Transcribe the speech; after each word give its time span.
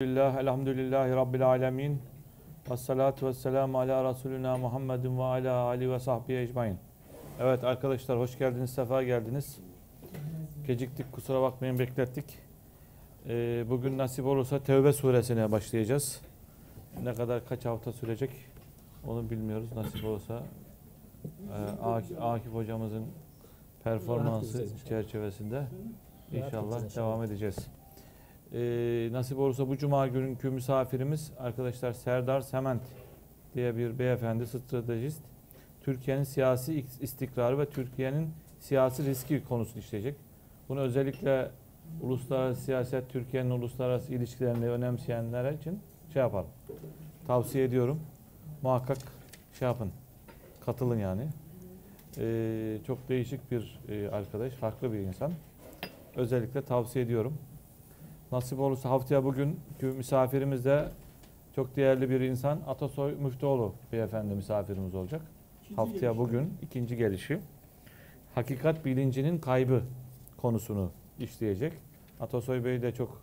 Elhamdülillah, 0.00 0.40
elhamdülillahi 0.40 1.10
rabbil 1.10 1.46
alemin. 1.46 2.02
Ve 2.70 2.76
salatu 2.76 3.26
ve 3.26 3.34
selamu 3.34 3.78
ala 3.78 4.10
Resulina 4.10 4.56
Muhammedin 4.56 5.18
ve 5.18 5.22
ala 5.22 5.52
Ali 5.52 5.92
ve 5.92 5.98
sahbihi 5.98 6.38
ecmain. 6.38 6.76
Evet 7.40 7.64
arkadaşlar 7.64 8.18
hoş 8.18 8.38
geldiniz, 8.38 8.70
sefa 8.70 9.02
geldiniz. 9.02 9.58
Geciktik, 10.66 11.12
kusura 11.12 11.42
bakmayın 11.42 11.78
beklettik. 11.78 12.24
Ee, 13.28 13.64
bugün 13.70 13.98
nasip 13.98 14.26
olursa 14.26 14.58
Tevbe 14.58 14.92
suresine 14.92 15.52
başlayacağız. 15.52 16.20
Ne 17.02 17.14
kadar, 17.14 17.48
kaç 17.48 17.64
hafta 17.64 17.92
sürecek 17.92 18.30
onu 19.06 19.30
bilmiyoruz. 19.30 19.72
Nasip 19.76 20.04
olursa 20.04 20.42
e, 21.24 21.82
Akif, 21.82 22.22
Akif 22.22 22.54
hocamızın 22.54 23.04
performansı 23.84 24.66
çerçevesinde 24.88 25.62
inşallah 26.32 26.96
devam 26.96 27.22
edeceğiz. 27.22 27.77
Ee, 28.52 29.08
nasip 29.12 29.38
olursa 29.38 29.68
bu 29.68 29.76
cuma 29.76 30.06
günkü 30.06 30.50
misafirimiz 30.50 31.32
arkadaşlar 31.38 31.92
Serdar 31.92 32.40
Sement 32.40 32.82
diye 33.54 33.76
bir 33.76 33.98
beyefendi 33.98 34.46
stratejist. 34.46 35.20
Türkiye'nin 35.80 36.24
siyasi 36.24 36.84
istikrarı 37.00 37.58
ve 37.58 37.66
Türkiye'nin 37.66 38.30
siyasi 38.60 39.04
riski 39.04 39.44
konusunu 39.44 39.78
işleyecek. 39.78 40.16
Bunu 40.68 40.80
özellikle 40.80 41.50
uluslararası 42.02 42.62
siyaset, 42.62 43.10
Türkiye'nin 43.10 43.50
uluslararası 43.50 44.14
ilişkilerini 44.14 44.68
önemseyenler 44.68 45.52
için 45.52 45.80
şey 46.12 46.22
yapalım. 46.22 46.50
Tavsiye 47.26 47.64
ediyorum. 47.64 48.00
Muhakkak 48.62 48.98
şey 49.58 49.68
yapın. 49.68 49.90
Katılın 50.66 50.98
yani. 50.98 51.22
Ee, 52.18 52.78
çok 52.86 53.08
değişik 53.08 53.50
bir 53.50 53.80
e, 53.88 54.08
arkadaş, 54.10 54.52
farklı 54.52 54.92
bir 54.92 54.98
insan. 54.98 55.32
Özellikle 56.16 56.62
tavsiye 56.62 57.04
ediyorum. 57.04 57.38
Nasip 58.32 58.60
olursa 58.60 58.90
haftaya 58.90 59.24
bugünkü 59.24 59.86
misafirimiz 59.96 60.64
de 60.64 60.88
çok 61.54 61.76
değerli 61.76 62.10
bir 62.10 62.20
insan. 62.20 62.60
Atasoy 62.66 63.14
Müftüoğlu 63.14 63.74
beyefendi 63.92 64.34
misafirimiz 64.34 64.94
olacak. 64.94 65.22
haftaya 65.76 66.18
bugün 66.18 66.54
ikinci 66.62 66.96
gelişi. 66.96 67.38
Hakikat 68.34 68.84
bilincinin 68.84 69.38
kaybı 69.38 69.82
konusunu 70.36 70.90
işleyecek. 71.18 71.72
Atasoy 72.20 72.64
Bey 72.64 72.82
de 72.82 72.92
çok 72.92 73.22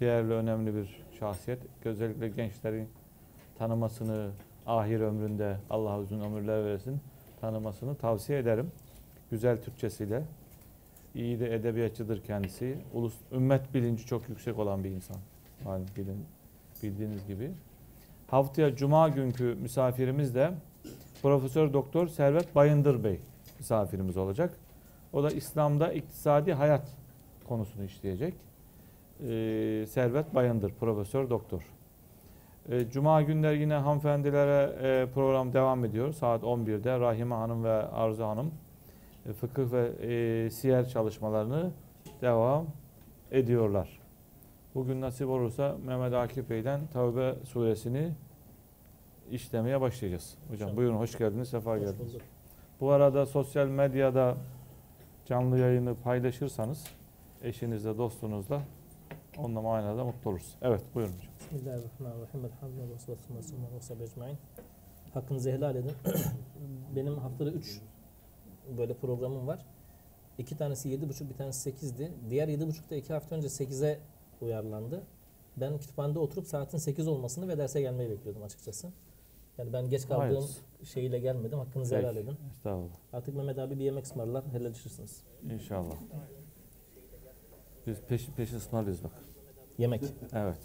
değerli, 0.00 0.32
önemli 0.32 0.74
bir 0.74 1.02
şahsiyet. 1.18 1.58
Özellikle 1.84 2.28
gençlerin 2.28 2.88
tanımasını, 3.58 4.30
ahir 4.66 5.00
ömründe 5.00 5.56
Allah 5.70 5.98
uzun 5.98 6.20
ömürler 6.20 6.64
versin, 6.64 7.00
tanımasını 7.40 7.94
tavsiye 7.94 8.38
ederim. 8.38 8.72
Güzel 9.30 9.62
Türkçesiyle. 9.62 10.22
İyi 11.14 11.40
de 11.40 11.54
edebiyatçıdır 11.54 12.22
kendisi. 12.22 12.78
Ulus, 12.92 13.14
ümmet 13.32 13.74
bilinci 13.74 14.06
çok 14.06 14.28
yüksek 14.28 14.58
olan 14.58 14.84
bir 14.84 14.90
insan. 14.90 15.16
Yani 15.66 15.84
bilin, 15.96 16.24
bildiğiniz 16.82 17.26
gibi. 17.26 17.50
Haftaya 18.30 18.76
Cuma 18.76 19.08
günkü 19.08 19.54
misafirimiz 19.62 20.34
de 20.34 20.50
Profesör 21.22 21.72
Doktor 21.72 22.08
Servet 22.08 22.54
Bayındır 22.54 23.04
Bey 23.04 23.20
misafirimiz 23.58 24.16
olacak. 24.16 24.56
O 25.12 25.22
da 25.22 25.30
İslam'da 25.30 25.92
iktisadi 25.92 26.52
hayat 26.52 26.88
konusunu 27.48 27.84
işleyecek. 27.84 28.34
Ee, 29.20 29.86
Servet 29.88 30.34
Bayındır, 30.34 30.72
Profesör 30.80 31.30
Doktor. 31.30 31.62
Ee, 32.68 32.90
Cuma 32.90 33.22
günler 33.22 33.52
yine 33.52 33.74
hanımefendilere 33.74 34.76
e, 34.82 35.06
program 35.14 35.52
devam 35.52 35.84
ediyor. 35.84 36.12
Saat 36.12 36.42
11'de 36.42 37.00
Rahime 37.00 37.34
Hanım 37.34 37.64
ve 37.64 37.72
Arzu 37.72 38.24
Hanım 38.24 38.50
fıkıh 39.40 39.72
ve 39.72 39.88
e, 39.88 40.50
siyer 40.50 40.88
çalışmalarını 40.88 41.70
devam 42.20 42.66
ediyorlar. 43.30 44.00
Bugün 44.74 45.00
nasip 45.00 45.28
olursa 45.28 45.76
Mehmet 45.86 46.14
Akif 46.14 46.50
Bey'den 46.50 46.86
Tevbe 46.86 47.34
suresini 47.44 48.12
işlemeye 49.30 49.80
başlayacağız. 49.80 50.38
Hocam 50.50 50.76
buyurun 50.76 50.96
hoş 50.96 51.18
geldiniz, 51.18 51.48
sefa 51.48 51.74
Hoş 51.74 51.80
geldiniz. 51.80 52.00
bulduk. 52.14 52.22
Bu 52.80 52.90
arada 52.90 53.26
sosyal 53.26 53.66
medyada 53.66 54.36
canlı 55.24 55.58
yayını 55.58 55.94
paylaşırsanız 55.94 56.84
eşinizle, 57.42 57.98
dostunuzla 57.98 58.62
onunla 59.38 59.60
manada 59.62 60.04
mutlu 60.04 60.30
oluruz. 60.30 60.56
Evet 60.62 60.82
buyurun 60.94 61.12
hocam. 61.12 61.32
Bismillahirrahmanirrahim. 61.40 62.44
Elhamdülillah 62.44 62.88
ve. 63.80 64.36
Hakkınızı 65.14 65.50
helal 65.50 65.76
edin. 65.76 65.92
Benim 66.96 67.18
haftada 67.18 67.50
3 67.50 67.80
böyle 68.78 68.94
programım 68.94 69.46
var. 69.46 69.66
İki 70.38 70.56
tanesi 70.56 70.88
yedi 70.88 71.08
buçuk, 71.08 71.30
bir 71.30 71.34
tanesi 71.34 71.70
8'di. 71.70 72.12
Diğer 72.30 72.48
yedi 72.48 72.66
buçukta 72.66 72.94
iki 72.96 73.12
hafta 73.12 73.36
önce 73.36 73.46
8'e 73.48 73.98
uyarlandı. 74.40 75.02
Ben 75.56 75.78
kütüphanede 75.78 76.18
oturup 76.18 76.46
saatin 76.46 76.78
8 76.78 77.08
olmasını 77.08 77.48
ve 77.48 77.58
derse 77.58 77.80
gelmeyi 77.80 78.10
bekliyordum 78.10 78.42
açıkçası. 78.42 78.88
Yani 79.58 79.72
ben 79.72 79.88
geç 79.90 80.02
kaldığım 80.02 80.20
Hayırlısı. 80.20 80.60
şeyle 80.84 81.18
gelmedim. 81.18 81.58
Hakkınızı 81.58 81.94
Peki. 81.94 82.02
helal 82.06 82.16
edin. 82.16 82.36
Estağfurullah. 82.56 82.94
Artık 83.12 83.36
Mehmet 83.36 83.58
abi 83.58 83.78
bir 83.78 83.84
yemek 83.84 84.04
ısmarlar, 84.04 84.44
helalleşirsiniz. 84.52 85.22
İnşallah. 85.50 85.94
Biz 87.86 88.00
peşin 88.00 88.32
peşin 88.32 88.56
ısmarlıyoruz 88.56 89.04
bak. 89.04 89.12
Yemek. 89.78 90.02
Evet. 90.32 90.58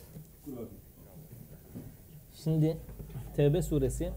Şimdi 2.44 2.78
Tevbe 3.36 3.62
suresi 3.62 4.12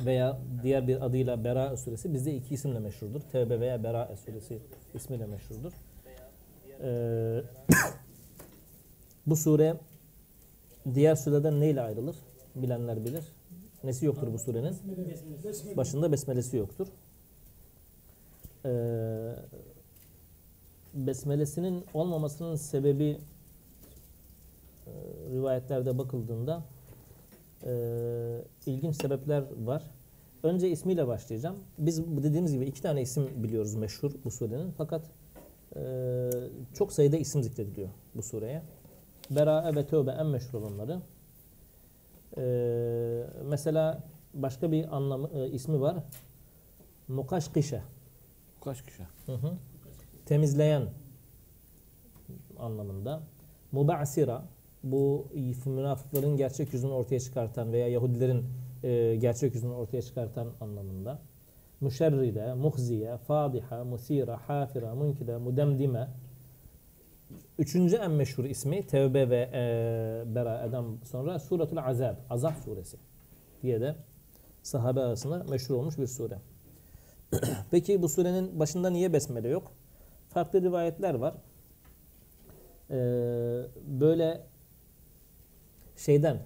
veya 0.00 0.38
diğer 0.62 0.88
bir 0.88 1.06
adıyla 1.06 1.44
Bera 1.44 1.76
suresi 1.76 2.14
bizde 2.14 2.34
iki 2.34 2.54
isimle 2.54 2.78
meşhurdur. 2.78 3.20
Tevbe 3.20 3.60
veya 3.60 3.84
Bera 3.84 4.16
suresi 4.24 4.58
ismiyle 4.94 5.26
meşhurdur. 5.26 5.72
Ee, 6.82 7.42
bu 9.26 9.36
sure 9.36 9.76
diğer 10.94 11.14
surelerden 11.14 11.60
neyle 11.60 11.80
ayrılır? 11.80 12.16
Bilenler 12.54 13.04
bilir. 13.04 13.24
Nesi 13.84 14.06
yoktur 14.06 14.32
bu 14.32 14.38
surenin? 14.38 14.76
Başında 15.76 16.12
besmelesi 16.12 16.56
yoktur. 16.56 16.86
Ee, 18.64 19.34
besmelesinin 20.94 21.84
olmamasının 21.94 22.56
sebebi 22.56 23.18
e, 24.86 24.90
rivayetlerde 25.32 25.98
bakıldığında 25.98 26.62
e, 27.66 27.72
ilginç 28.66 28.96
sebepler 28.96 29.44
var. 29.64 29.82
Önce 30.42 30.70
ismiyle 30.70 31.06
başlayacağım. 31.06 31.56
Biz 31.78 32.06
dediğimiz 32.06 32.52
gibi 32.52 32.64
iki 32.64 32.82
tane 32.82 33.02
isim 33.02 33.28
biliyoruz 33.36 33.74
meşhur 33.74 34.12
bu 34.24 34.30
surenin. 34.30 34.70
Fakat 34.78 35.02
e, 35.76 36.30
çok 36.74 36.92
sayıda 36.92 37.16
isim 37.16 37.42
zikrediliyor 37.42 37.88
bu 38.14 38.22
sureye. 38.22 38.62
Berae 39.30 39.74
ve 39.74 39.86
Tövbe 39.86 40.10
en 40.10 40.26
meşhur 40.26 40.58
olanları. 40.62 41.00
E, 42.36 42.44
mesela 43.44 44.02
başka 44.34 44.72
bir 44.72 44.96
anlamı 44.96 45.30
e, 45.34 45.50
ismi 45.50 45.80
var. 45.80 45.96
Mukaşkişe. 47.08 47.82
Kaç 48.64 48.82
kişi? 48.82 49.02
Hı 49.26 49.32
hı. 49.32 49.52
Temizleyen 50.26 50.88
anlamında. 52.58 53.20
Mubasira 53.72 54.44
bu 54.84 55.28
münafıkların 55.66 56.36
gerçek 56.36 56.72
yüzünü 56.72 56.92
ortaya 56.92 57.20
çıkartan 57.20 57.72
veya 57.72 57.88
Yahudilerin 57.88 58.44
e, 58.82 59.16
gerçek 59.16 59.54
yüzünü 59.54 59.72
ortaya 59.72 60.02
çıkartan 60.02 60.48
anlamında. 60.60 61.18
Müşerride, 61.80 62.54
muhziye, 62.54 63.16
fadiha, 63.16 63.84
musira, 63.84 64.48
hafira, 64.48 64.94
munkide, 64.94 65.36
mudemdime. 65.36 66.08
Üçüncü 67.58 67.96
en 67.96 68.10
meşhur 68.10 68.44
ismi 68.44 68.86
Tevbe 68.86 69.30
ve 69.30 69.50
e, 69.52 70.34
Bera'eden 70.34 70.84
sonra 71.04 71.38
Suratul 71.38 71.76
Azab, 71.76 72.16
Azap 72.30 72.54
suresi 72.64 72.96
diye 73.62 73.80
de 73.80 73.94
sahabe 74.62 75.00
arasında 75.00 75.44
meşhur 75.50 75.74
olmuş 75.74 75.98
bir 75.98 76.06
sure. 76.06 76.38
Peki 77.70 78.02
bu 78.02 78.08
surenin 78.08 78.60
başında 78.60 78.90
niye 78.90 79.12
besmele 79.12 79.48
yok? 79.48 79.72
Farklı 80.28 80.62
rivayetler 80.62 81.14
var. 81.14 81.34
Ee, 82.90 82.96
böyle 83.86 84.40
şeyden 85.96 86.38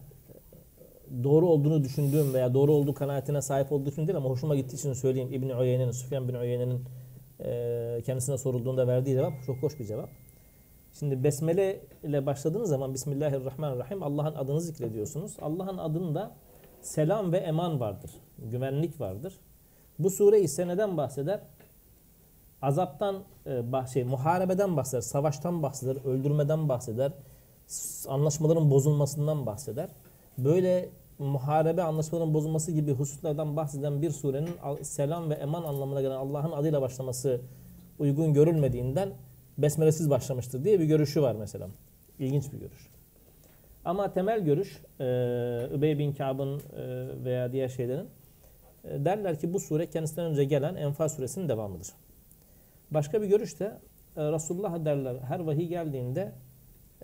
doğru 1.25 1.46
olduğunu 1.46 1.84
düşündüğüm 1.84 2.34
veya 2.34 2.55
doğru 2.55 2.73
olduğu 2.73 2.94
kanaatine 2.94 3.43
sahip 3.43 3.73
olduğu 3.73 3.90
için 3.90 4.06
değil 4.06 4.17
ama 4.17 4.28
hoşuma 4.28 4.56
gittiği 4.56 4.76
için 4.76 4.93
söyleyeyim. 4.93 5.32
İbn 5.32 5.49
Uyeyne'nin, 5.49 5.90
Süfyan 5.90 6.28
bin 6.28 6.34
Uyeyne'nin 6.34 6.84
e, 7.40 8.02
kendisine 8.06 8.38
sorulduğunda 8.38 8.87
verdiği 8.87 9.14
cevap 9.14 9.32
çok 9.46 9.56
hoş 9.56 9.78
bir 9.78 9.84
cevap. 9.84 10.08
Şimdi 10.99 11.25
besmele 11.25 11.81
ile 12.02 12.26
başladığınız 12.26 12.69
zaman 12.69 12.94
Bismillahirrahmanirrahim 12.94 14.02
Allah'ın 14.02 14.34
adını 14.34 14.61
zikrediyorsunuz. 14.61 15.37
Allah'ın 15.43 15.78
adında 15.78 16.31
selam 16.82 17.32
ve 17.32 17.38
eman 17.38 17.81
vardır. 17.81 18.11
Güvenlik 18.38 19.00
vardır. 19.00 19.34
Bu 19.99 20.11
sure 20.11 20.40
ise 20.40 20.69
neden 20.69 20.96
bahseder? 20.96 21.40
Azaptan, 22.62 23.23
e, 23.46 23.62
şey, 23.93 24.05
muharebeden 24.05 24.76
bahseder, 24.76 25.00
savaştan 25.00 25.62
bahseder, 25.62 25.96
öldürmeden 26.05 26.69
bahseder, 26.69 27.12
anlaşmaların 28.09 28.70
bozulmasından 28.70 29.47
bahseder. 29.47 29.88
Böyle 30.38 30.88
muharebe 31.19 31.82
anlaşmaların 31.82 32.35
bozulması 32.35 32.73
gibi 32.73 32.93
hususlardan 32.93 33.56
bahseden 33.56 34.03
bir 34.03 34.11
surenin 34.11 34.50
selam 34.82 35.31
ve 35.31 35.35
eman 35.35 35.62
anlamına 35.62 36.00
gelen 36.00 36.17
Allah'ın 36.17 36.53
adıyla 36.53 36.82
başlaması 36.82 37.41
uygun 37.99 38.35
görülmediğinden 38.35 39.12
besmelesiz 39.59 40.11
başlamıştır 40.11 40.65
diye 40.65 40.81
bir 40.81 40.85
görüşü 40.85 41.23
var 41.23 41.35
mesela. 41.38 41.69
İlginç 42.19 42.53
bir 42.53 42.59
görüş. 42.59 42.88
Ama 43.85 44.12
temel 44.12 44.41
görüş 44.41 44.82
e, 45.00 45.05
Übey 45.75 45.99
bin 45.99 46.12
Ka'b'ın 46.12 46.56
e, 46.59 46.62
veya 47.25 47.53
diğer 47.53 47.69
şeylerin 47.69 48.06
e, 48.85 49.05
derler 49.05 49.38
ki 49.38 49.55
bu 49.55 49.61
sure 49.61 49.91
kendisinden 49.91 50.26
önce 50.26 50.44
gelen 50.44 50.75
Enfal 50.75 51.09
suresinin 51.09 51.49
devamıdır. 51.49 51.88
Başka 52.91 53.23
bir 53.23 53.26
görüş 53.26 53.61
de 53.61 53.79
e, 54.17 54.32
Resulullah 54.32 54.85
derler 54.85 55.17
her 55.29 55.41
vahiy 55.41 55.69
geldiğinde 55.69 56.32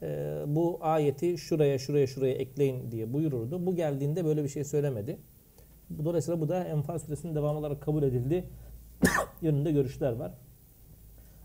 e, 0.04 0.42
bu 0.46 0.78
ayeti 0.80 1.38
şuraya 1.38 1.78
şuraya 1.78 2.06
şuraya 2.06 2.34
ekleyin 2.34 2.90
diye 2.90 3.12
buyururdu. 3.12 3.66
Bu 3.66 3.76
geldiğinde 3.76 4.24
böyle 4.24 4.44
bir 4.44 4.48
şey 4.48 4.64
söylemedi. 4.64 5.16
Dolayısıyla 6.04 6.40
bu 6.40 6.48
da 6.48 6.64
Enfal 6.64 6.98
suresinin 6.98 7.34
devamı 7.34 7.58
olarak 7.58 7.82
kabul 7.82 8.02
edildi 8.02 8.44
yönünde 9.42 9.72
görüşler 9.72 10.12
var. 10.12 10.32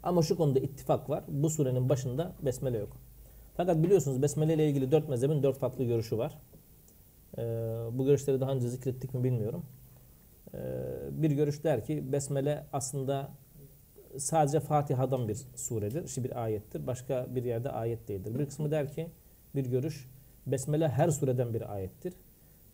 Ama 0.04 0.22
şu 0.22 0.38
konuda 0.38 0.60
ittifak 0.60 1.10
var. 1.10 1.24
Bu 1.28 1.50
surenin 1.50 1.90
başında 1.90 2.32
besmele 2.42 2.78
yok. 2.78 2.98
Fakat 3.58 3.84
biliyorsunuz 3.84 4.22
besmele 4.22 4.54
ile 4.54 4.70
ilgili 4.70 4.92
dört 4.92 5.10
mezhebin 5.10 5.44
dört 5.44 5.58
farklı 5.58 5.84
görüşü 5.84 6.18
var. 6.18 6.38
Ee, 7.38 7.42
bu 7.92 8.06
görüşleri 8.06 8.42
daha 8.42 8.52
önce 8.52 8.70
zikrettik 8.70 9.14
mi 9.14 9.24
bilmiyorum. 9.24 9.64
Ee, 10.54 10.58
bir 11.12 11.32
görüş 11.32 11.64
der 11.64 11.86
ki 11.86 12.12
besmele 12.12 12.66
aslında 12.74 13.30
sadece 14.18 14.60
Fatiha'dan 14.60 15.28
bir 15.28 15.38
suredir, 15.56 16.04
işte 16.04 16.24
bir 16.24 16.44
ayettir. 16.44 16.88
Başka 16.88 17.28
bir 17.36 17.44
yerde 17.44 17.70
ayet 17.70 18.08
değildir. 18.08 18.40
Bir 18.40 18.46
kısmı 18.46 18.72
der 18.72 18.94
ki 18.94 19.08
bir 19.56 19.66
görüş 19.66 20.08
besmele 20.48 20.88
her 20.88 21.10
sureden 21.10 21.54
bir 21.54 21.74
ayettir. 21.74 22.14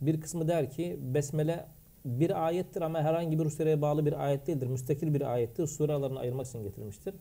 Bir 0.02 0.22
kısmı 0.22 0.48
der 0.48 0.72
ki 0.72 1.00
besmele 1.02 1.66
bir 2.06 2.46
ayettir 2.46 2.82
ama 2.82 3.00
herhangi 3.02 3.40
bir 3.40 3.50
sureye 3.50 3.82
bağlı 3.82 4.06
bir 4.06 4.26
ayet 4.26 4.48
değildir. 4.48 4.68
Müstakil 4.68 5.14
bir 5.14 5.34
ayettir. 5.34 5.68
Suralarını 5.68 6.20
ayırmak 6.20 6.48
için 6.48 6.64
getirilmiştir. 6.64 7.14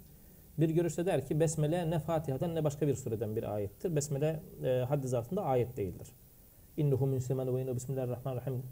Bir 0.58 0.70
görüşte 0.70 1.06
der 1.06 1.26
ki 1.26 1.40
Besmele 1.40 1.90
ne 1.90 1.98
Fatiha'dan 1.98 2.54
ne 2.54 2.64
başka 2.64 2.88
bir 2.88 2.94
sureden 2.94 3.36
bir 3.36 3.54
ayettir. 3.54 3.96
Besmele 3.96 4.40
e, 4.64 4.68
haddi 4.68 5.08
zatında 5.08 5.42
ayet 5.42 5.76
değildir. 5.76 6.08
İnnuhu 6.76 7.06
min 7.06 7.18
semenu 7.18 7.56
ve 7.56 7.62
innu 7.62 7.76
bismillahirrahmanirrahim 7.76 8.62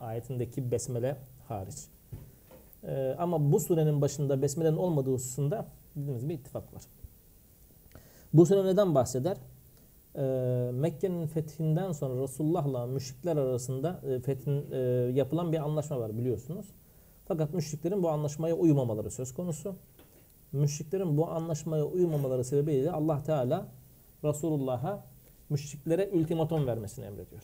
ayetindeki 0.00 0.70
Besmele 0.70 1.16
hariç. 1.48 1.76
E, 2.86 3.14
ama 3.18 3.52
bu 3.52 3.60
surenin 3.60 4.00
başında 4.00 4.42
Besmele'nin 4.42 4.76
olmadığı 4.76 5.12
hususunda 5.12 5.66
bildiğiniz 5.96 6.28
bir 6.28 6.34
ittifak 6.34 6.74
var. 6.74 6.82
Bu 8.32 8.46
sure 8.46 8.64
neden 8.64 8.94
bahseder? 8.94 9.36
E, 10.16 10.22
Mekke'nin 10.72 11.26
fethinden 11.26 11.92
sonra 11.92 12.22
Resulullah'la 12.22 12.86
müşrikler 12.86 13.36
arasında 13.36 14.00
e, 14.08 14.20
fethin 14.20 14.64
e, 14.72 14.78
yapılan 15.14 15.52
bir 15.52 15.58
anlaşma 15.58 16.00
var 16.00 16.18
biliyorsunuz. 16.18 16.66
Fakat 17.28 17.54
müşriklerin 17.54 18.02
bu 18.02 18.08
anlaşmaya 18.08 18.54
uymamaları 18.54 19.10
söz 19.10 19.34
konusu. 19.34 19.74
Müşriklerin 20.52 21.16
bu 21.16 21.30
anlaşmaya 21.30 21.84
uymamaları 21.84 22.44
sebebiyle 22.44 22.90
Allah 22.90 23.22
Teala 23.22 23.66
Resulullah'a 24.24 25.04
müşriklere 25.50 26.10
ultimatom 26.12 26.66
vermesini 26.66 27.04
emrediyor. 27.04 27.42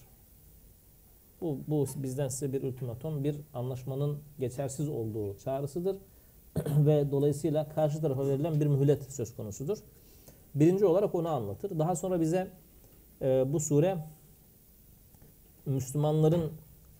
Bu, 1.40 1.58
bu 1.68 1.86
bizden 1.96 2.28
size 2.28 2.52
bir 2.52 2.62
ultimatom, 2.62 3.24
bir 3.24 3.36
anlaşmanın 3.54 4.18
geçersiz 4.38 4.88
olduğu 4.88 5.38
çağrısıdır. 5.38 5.96
Ve 6.86 7.10
dolayısıyla 7.10 7.68
karşı 7.68 8.00
tarafa 8.00 8.26
verilen 8.26 8.60
bir 8.60 8.66
mühlet 8.66 9.12
söz 9.12 9.36
konusudur. 9.36 9.78
Birinci 10.54 10.86
olarak 10.86 11.14
onu 11.14 11.28
anlatır. 11.28 11.78
Daha 11.78 11.96
sonra 11.96 12.20
bize 12.20 12.50
e, 13.22 13.52
bu 13.52 13.60
sure 13.60 13.98
Müslümanların 15.66 16.52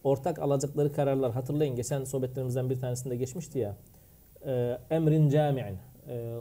ortak 0.04 0.38
alacakları 0.38 0.92
kararlar 0.92 1.32
hatırlayın 1.32 1.76
geçen 1.76 2.04
sohbetlerimizden 2.04 2.70
bir 2.70 2.80
tanesinde 2.80 3.16
geçmişti 3.16 3.58
ya 3.58 3.76
e, 4.46 4.78
emrin 4.90 5.28
cami'in 5.28 5.76
e, 6.08 6.36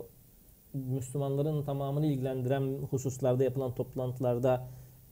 Müslümanların 0.74 1.64
tamamını 1.64 2.06
ilgilendiren 2.06 2.78
hususlarda 2.90 3.44
yapılan 3.44 3.76
toplantılarda 3.76 4.68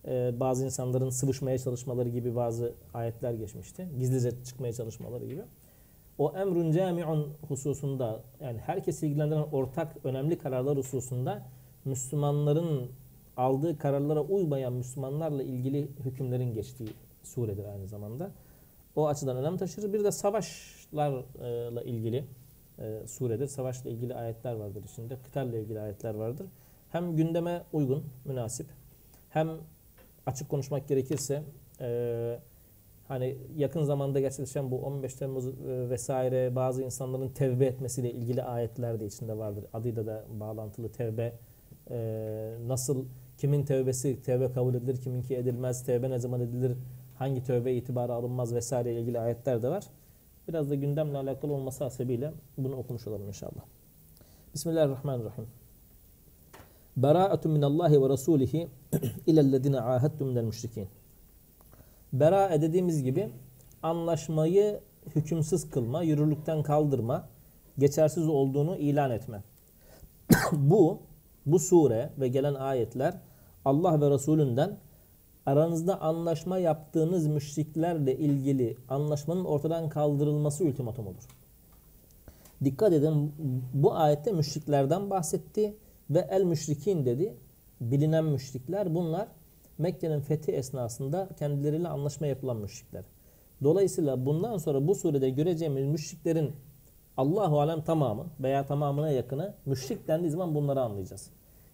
e, 0.07 0.40
bazı 0.40 0.66
insanların 0.66 1.10
sıvışmaya 1.10 1.57
çalışmaları 1.57 2.10
gibi 2.10 2.36
bazı 2.36 2.74
ayetler 2.94 3.34
geçmişti. 3.34 3.88
Gizlice 4.00 4.44
çıkmaya 4.44 4.74
çalışmaları 4.74 5.25
gibi. 5.25 5.42
O 6.18 6.34
emrun 6.38 6.72
cami'un 6.72 7.34
hususunda 7.48 8.19
yani 8.42 8.60
herkesi 8.60 9.07
ilgilendiren 9.07 9.46
ortak 9.52 9.96
önemli 10.04 10.38
kararlar 10.38 10.78
hususunda 10.78 11.44
Müslümanların 11.86 12.90
aldığı 13.38 13.78
kararlara 13.78 14.22
uymayan 14.22 14.74
Müslümanlarla 14.74 15.44
ilgili 15.44 15.88
hükümlerin 16.06 16.54
geçtiği 16.54 16.90
suredir 17.24 17.66
aynı 17.66 17.88
zamanda. 17.88 18.31
O 18.96 19.08
açıdan 19.08 19.38
önem 19.38 19.58
taşır. 19.58 19.94
Bir 19.94 20.04
de 20.04 20.12
savaşlarla 20.12 21.84
ilgili 21.84 22.24
e, 22.80 23.08
suredir. 23.08 23.48
Savaşla 23.48 23.90
ilgili 23.90 24.16
ayetler 24.16 24.54
vardır 24.54 24.84
içinde. 24.84 25.18
Kıtalle 25.24 25.62
ilgili 25.62 25.80
ayetler 25.80 26.16
vardır. 26.16 26.48
Hem 26.92 27.16
gündeme 27.16 27.63
uygun, 27.74 28.04
münasip. 28.25 28.68
Hem 29.30 29.50
açık 30.25 30.50
konuşmak 30.50 30.88
gerekirse 30.88 31.44
e, 31.81 32.39
hani 33.07 33.38
yakın 33.57 33.83
zamanda 33.83 34.19
gerçekleşen 34.19 34.72
bu 34.72 34.77
15 34.77 35.13
Temmuz 35.13 35.48
e, 35.48 35.54
vesaire 35.89 36.56
bazı 36.56 36.83
insanların 36.83 37.30
tevbe 37.30 37.66
etmesiyle 37.66 38.12
ilgili 38.12 38.44
ayetler 38.44 39.00
de 39.00 39.06
içinde 39.06 39.38
vardır. 39.38 39.66
Adıyla 39.74 40.06
da 40.06 40.24
bağlantılı 40.39 40.89
tevbe 40.89 41.33
e, 41.89 41.98
nasıl 42.68 43.06
kimin 43.38 43.63
tevbesi 43.63 44.22
tevbe 44.24 44.51
kabul 44.51 44.74
edilir, 44.75 45.01
kiminki 45.01 45.36
edilmez, 45.36 45.86
tevbe 45.86 46.10
ne 46.10 46.19
zaman 46.19 46.42
edilir, 46.42 46.77
hangi 47.18 47.44
tövbe 47.44 47.74
itibara 47.74 48.13
alınmaz 48.13 48.56
vesaire 48.56 48.94
ilgili 48.94 49.19
ayetler 49.19 49.63
de 49.63 49.69
var. 49.69 49.83
Biraz 50.48 50.69
da 50.69 50.75
gündemle 50.75 51.18
alakalı 51.18 51.54
olması 51.54 51.83
hasebiyle 51.83 52.31
bunu 52.57 52.75
okumuş 52.75 53.07
olalım 53.07 53.27
inşallah. 53.27 53.62
Bismillahirrahmanirrahim. 54.54 55.65
Bera'atun 56.98 57.52
minallahi 57.52 58.02
ve 58.02 58.10
rasulihi 58.10 58.68
ilellezine 59.28 59.80
ahadtum 59.80 60.28
minel 60.28 60.44
müşrikin. 60.44 60.88
Bera'a 62.14 62.62
dediğimiz 62.62 63.04
gibi 63.04 63.30
anlaşmayı 63.84 64.80
hükümsüz 65.16 65.70
kılma, 65.70 66.04
yürürlükten 66.04 66.64
kaldırma, 66.64 67.28
geçersiz 67.80 68.28
olduğunu 68.28 68.78
ilan 68.78 69.12
etme. 69.12 69.44
bu, 70.52 71.00
bu 71.46 71.60
sure 71.60 72.10
ve 72.20 72.28
gelen 72.28 72.54
ayetler 72.54 73.14
Allah 73.66 74.02
ve 74.02 74.10
Resulünden 74.10 74.78
aranızda 75.46 76.02
anlaşma 76.02 76.58
yaptığınız 76.58 77.28
müşriklerle 77.28 78.18
ilgili 78.18 78.78
anlaşmanın 78.90 79.46
ortadan 79.46 79.90
kaldırılması 79.90 80.64
ultimatumudur. 80.64 81.24
Dikkat 82.64 82.94
edin 82.94 83.34
bu 83.74 83.96
ayette 83.96 84.32
müşriklerden 84.32 85.10
bahsetti 85.10 85.74
ve 86.10 86.28
el 86.31 86.44
müşrikin 86.44 87.06
dedi. 87.06 87.34
Bilinen 87.81 88.25
müşrikler 88.25 88.96
bunlar 88.96 89.28
Mekke'nin 89.78 90.19
fethi 90.19 90.52
esnasında 90.52 91.30
kendileriyle 91.40 91.88
anlaşma 91.88 92.28
yapılan 92.28 92.58
müşrikler. 92.58 93.03
Dolayısıyla 93.63 94.25
bundan 94.25 94.58
sonra 94.58 94.88
bu 94.88 94.96
surede 94.96 95.30
göreceğimiz 95.30 95.86
müşriklerin 95.86 96.51
Allahu 97.18 97.60
alem 97.62 97.82
tamamı 97.82 98.25
veya 98.39 98.65
tamamına 98.65 99.12
yakını 99.12 99.53
müşrik 99.65 100.08
dendiği 100.08 100.32
zaman 100.32 100.56
bunları 100.56 100.82
anlayacağız. 100.82 101.30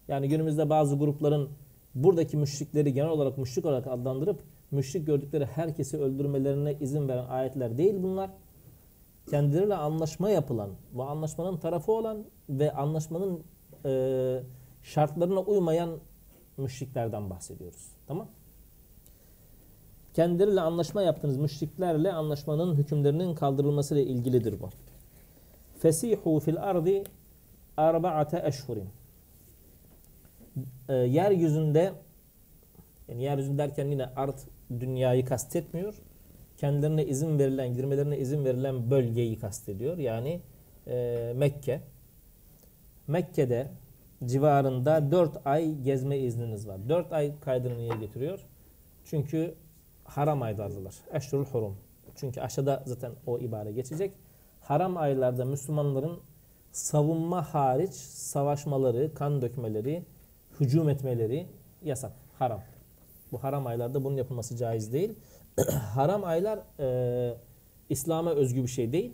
Yani 0.08 0.28
günümüzde 0.28 0.70
bazı 0.70 0.96
grupların 0.98 1.48
buradaki 1.94 2.36
müşrikleri 2.36 2.92
genel 2.92 3.10
olarak 3.10 3.38
müşrik 3.38 3.64
olarak 3.64 3.86
adlandırıp 3.86 4.40
müşrik 4.70 5.06
gördükleri 5.06 5.44
herkesi 5.44 5.98
öldürmelerine 5.98 6.76
izin 6.80 7.08
veren 7.08 7.26
ayetler 7.26 7.78
değil 7.78 7.94
bunlar. 8.02 8.30
Kendileriyle 9.30 9.74
anlaşma 9.74 10.30
yapılan, 10.30 10.70
bu 10.92 11.02
anlaşmanın 11.02 11.56
tarafı 11.56 11.92
olan 11.92 12.24
ve 12.48 12.72
anlaşmanın 12.72 13.42
e, 13.84 14.42
şartlarına 14.82 15.40
uymayan 15.40 15.98
müşriklerden 16.56 17.30
bahsediyoruz. 17.30 17.88
Tamam? 18.06 18.28
Kendileriyle 20.14 20.60
anlaşma 20.60 21.02
yaptığınız 21.02 21.36
müşriklerle 21.36 22.12
anlaşmanın 22.12 22.74
hükümlerinin 22.74 23.34
kaldırılması 23.34 23.94
ile 23.94 24.02
ilgilidir 24.02 24.60
bu. 24.60 24.70
Fesihu 25.78 26.40
fil 26.40 26.62
ardi 26.62 27.04
arba'ate 27.76 28.42
eşhurin 28.46 28.88
e, 30.88 30.94
yeryüzünde 30.94 31.92
yani 33.08 33.22
yeryüzünde 33.22 33.58
derken 33.58 33.86
yine 33.90 34.06
art 34.06 34.36
dünyayı 34.80 35.24
kastetmiyor. 35.24 35.94
Kendilerine 36.58 37.04
izin 37.06 37.38
verilen, 37.38 37.74
girmelerine 37.74 38.18
izin 38.18 38.44
verilen 38.44 38.90
bölgeyi 38.90 39.38
kastediyor. 39.38 39.98
Yani 39.98 40.40
e, 40.86 41.32
Mekke. 41.36 41.80
Mekke'de 43.12 43.68
civarında 44.24 45.12
4 45.12 45.46
ay 45.46 45.82
gezme 45.82 46.18
izniniz 46.18 46.68
var. 46.68 46.78
4 46.88 47.12
ay 47.12 47.32
kaydını 47.40 47.78
niye 47.78 47.96
getiriyor? 47.96 48.40
Çünkü 49.04 49.54
haram 50.04 50.42
aylardılar. 50.42 50.94
Eşrul 51.12 51.44
hurum. 51.44 51.76
Çünkü 52.16 52.40
aşağıda 52.40 52.82
zaten 52.86 53.12
o 53.26 53.38
ibare 53.38 53.72
geçecek. 53.72 54.12
Haram 54.60 54.96
aylarda 54.96 55.44
Müslümanların 55.44 56.18
savunma 56.72 57.54
hariç 57.54 57.94
savaşmaları, 58.32 59.14
kan 59.14 59.42
dökmeleri, 59.42 60.02
hücum 60.60 60.88
etmeleri 60.88 61.46
yasak, 61.84 62.12
haram. 62.38 62.60
Bu 63.32 63.42
haram 63.42 63.66
aylarda 63.66 64.04
bunun 64.04 64.16
yapılması 64.16 64.56
caiz 64.56 64.92
değil. 64.92 65.14
haram 65.94 66.24
aylar 66.24 66.58
e, 66.80 67.34
İslam'a 67.90 68.30
özgü 68.30 68.62
bir 68.62 68.68
şey 68.68 68.92
değil. 68.92 69.12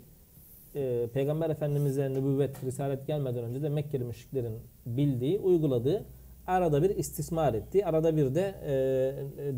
E, 0.75 1.07
Peygamber 1.13 1.49
Efendimiz'e 1.49 2.09
nübüvvet, 2.13 2.63
risalet 2.63 3.07
gelmeden 3.07 3.43
önce 3.43 3.61
de 3.63 3.69
Mekkeli 3.69 4.03
müşriklerin 4.03 4.53
bildiği, 4.85 5.39
uyguladığı 5.39 6.05
arada 6.47 6.83
bir 6.83 6.89
istismar 6.89 7.53
ettiği, 7.53 7.85
arada 7.85 8.17
bir 8.17 8.35
de 8.35 8.55
e, 8.65 8.73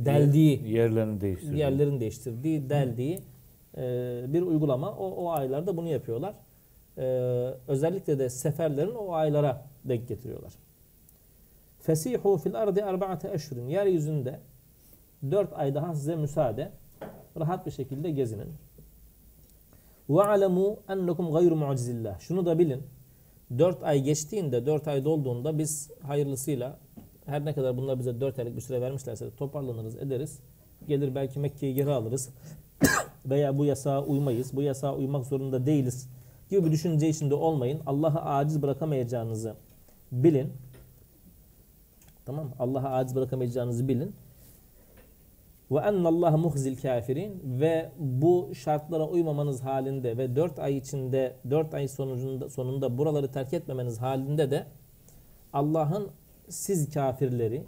deldiği, 0.05 0.67
Yerlerini 0.67 1.21
değiştiriyor. 1.21 1.57
yerlerini 1.57 1.99
değiştirdiği, 1.99 2.69
deldiği 2.69 3.19
e, 3.77 3.81
bir 4.27 4.41
uygulama. 4.41 4.91
O, 4.91 5.09
o 5.09 5.29
aylarda 5.29 5.77
bunu 5.77 5.87
yapıyorlar. 5.89 6.33
E, 6.97 7.03
özellikle 7.67 8.19
de 8.19 8.29
seferlerin 8.29 8.95
o 8.95 9.13
aylara 9.13 9.65
denk 9.85 10.07
getiriyorlar. 10.07 10.53
Fesihu 11.81 12.37
fil 12.37 12.55
ardi 12.55 12.83
arba'ate 12.83 13.31
eşhurin. 13.33 13.67
Yeryüzünde 13.67 14.39
dört 15.31 15.53
ay 15.53 15.75
daha 15.75 15.95
size 15.95 16.15
müsaade. 16.15 16.71
Rahat 17.39 17.65
bir 17.65 17.71
şekilde 17.71 18.11
gezinin. 18.11 18.47
Ve 20.11 20.23
alemu 20.23 20.77
ennekum 20.89 21.31
gayru 21.31 21.55
mucizillah. 21.55 22.19
Şunu 22.19 22.45
da 22.45 22.59
bilin. 22.59 22.83
4 23.57 23.83
ay 23.83 24.03
geçtiğinde, 24.03 24.65
4 24.65 24.87
ay 24.87 25.05
dolduğunda 25.05 25.57
biz 25.57 25.89
hayırlısıyla 26.01 26.77
her 27.25 27.45
ne 27.45 27.53
kadar 27.53 27.77
bunlar 27.77 27.99
bize 27.99 28.21
4 28.21 28.39
aylık 28.39 28.55
bir 28.55 28.61
süre 28.61 28.81
vermişlerse 28.81 29.25
de 29.25 29.29
toparlanırız, 29.35 29.95
ederiz. 29.95 30.39
Gelir 30.87 31.15
belki 31.15 31.39
Mekke'yi 31.39 31.75
geri 31.75 31.89
alırız. 31.89 32.29
Veya 33.25 33.57
bu 33.57 33.65
yasağa 33.65 34.03
uymayız, 34.03 34.55
bu 34.55 34.61
yasağa 34.61 34.95
uymak 34.95 35.25
zorunda 35.25 35.65
değiliz 35.65 36.07
gibi 36.49 36.65
bir 36.65 36.71
düşünce 36.71 37.09
içinde 37.09 37.35
olmayın. 37.35 37.79
Allah'ı 37.85 38.21
aciz 38.21 38.61
bırakamayacağınızı 38.61 39.55
bilin. 40.11 40.53
Tamam 42.25 42.45
mı? 42.45 42.51
Allah'ı 42.59 42.89
aciz 42.89 43.15
bırakamayacağınızı 43.15 43.87
bilin. 43.87 44.15
Ve 45.71 45.79
ennallaha 45.79 46.37
muhzil 46.37 46.77
kafirin 46.81 47.41
ve 47.43 47.89
bu 47.99 48.49
şartlara 48.55 49.07
uymamanız 49.07 49.61
halinde 49.61 50.17
ve 50.17 50.35
4 50.35 50.59
ay 50.59 50.77
içinde 50.77 51.35
4 51.49 51.73
ay 51.73 51.87
sonucunda 51.87 52.49
sonunda 52.49 52.97
buraları 52.97 53.31
terk 53.31 53.53
etmemeniz 53.53 54.01
halinde 54.01 54.51
de 54.51 54.65
Allah'ın 55.53 56.09
siz 56.49 56.93
kafirleri 56.93 57.63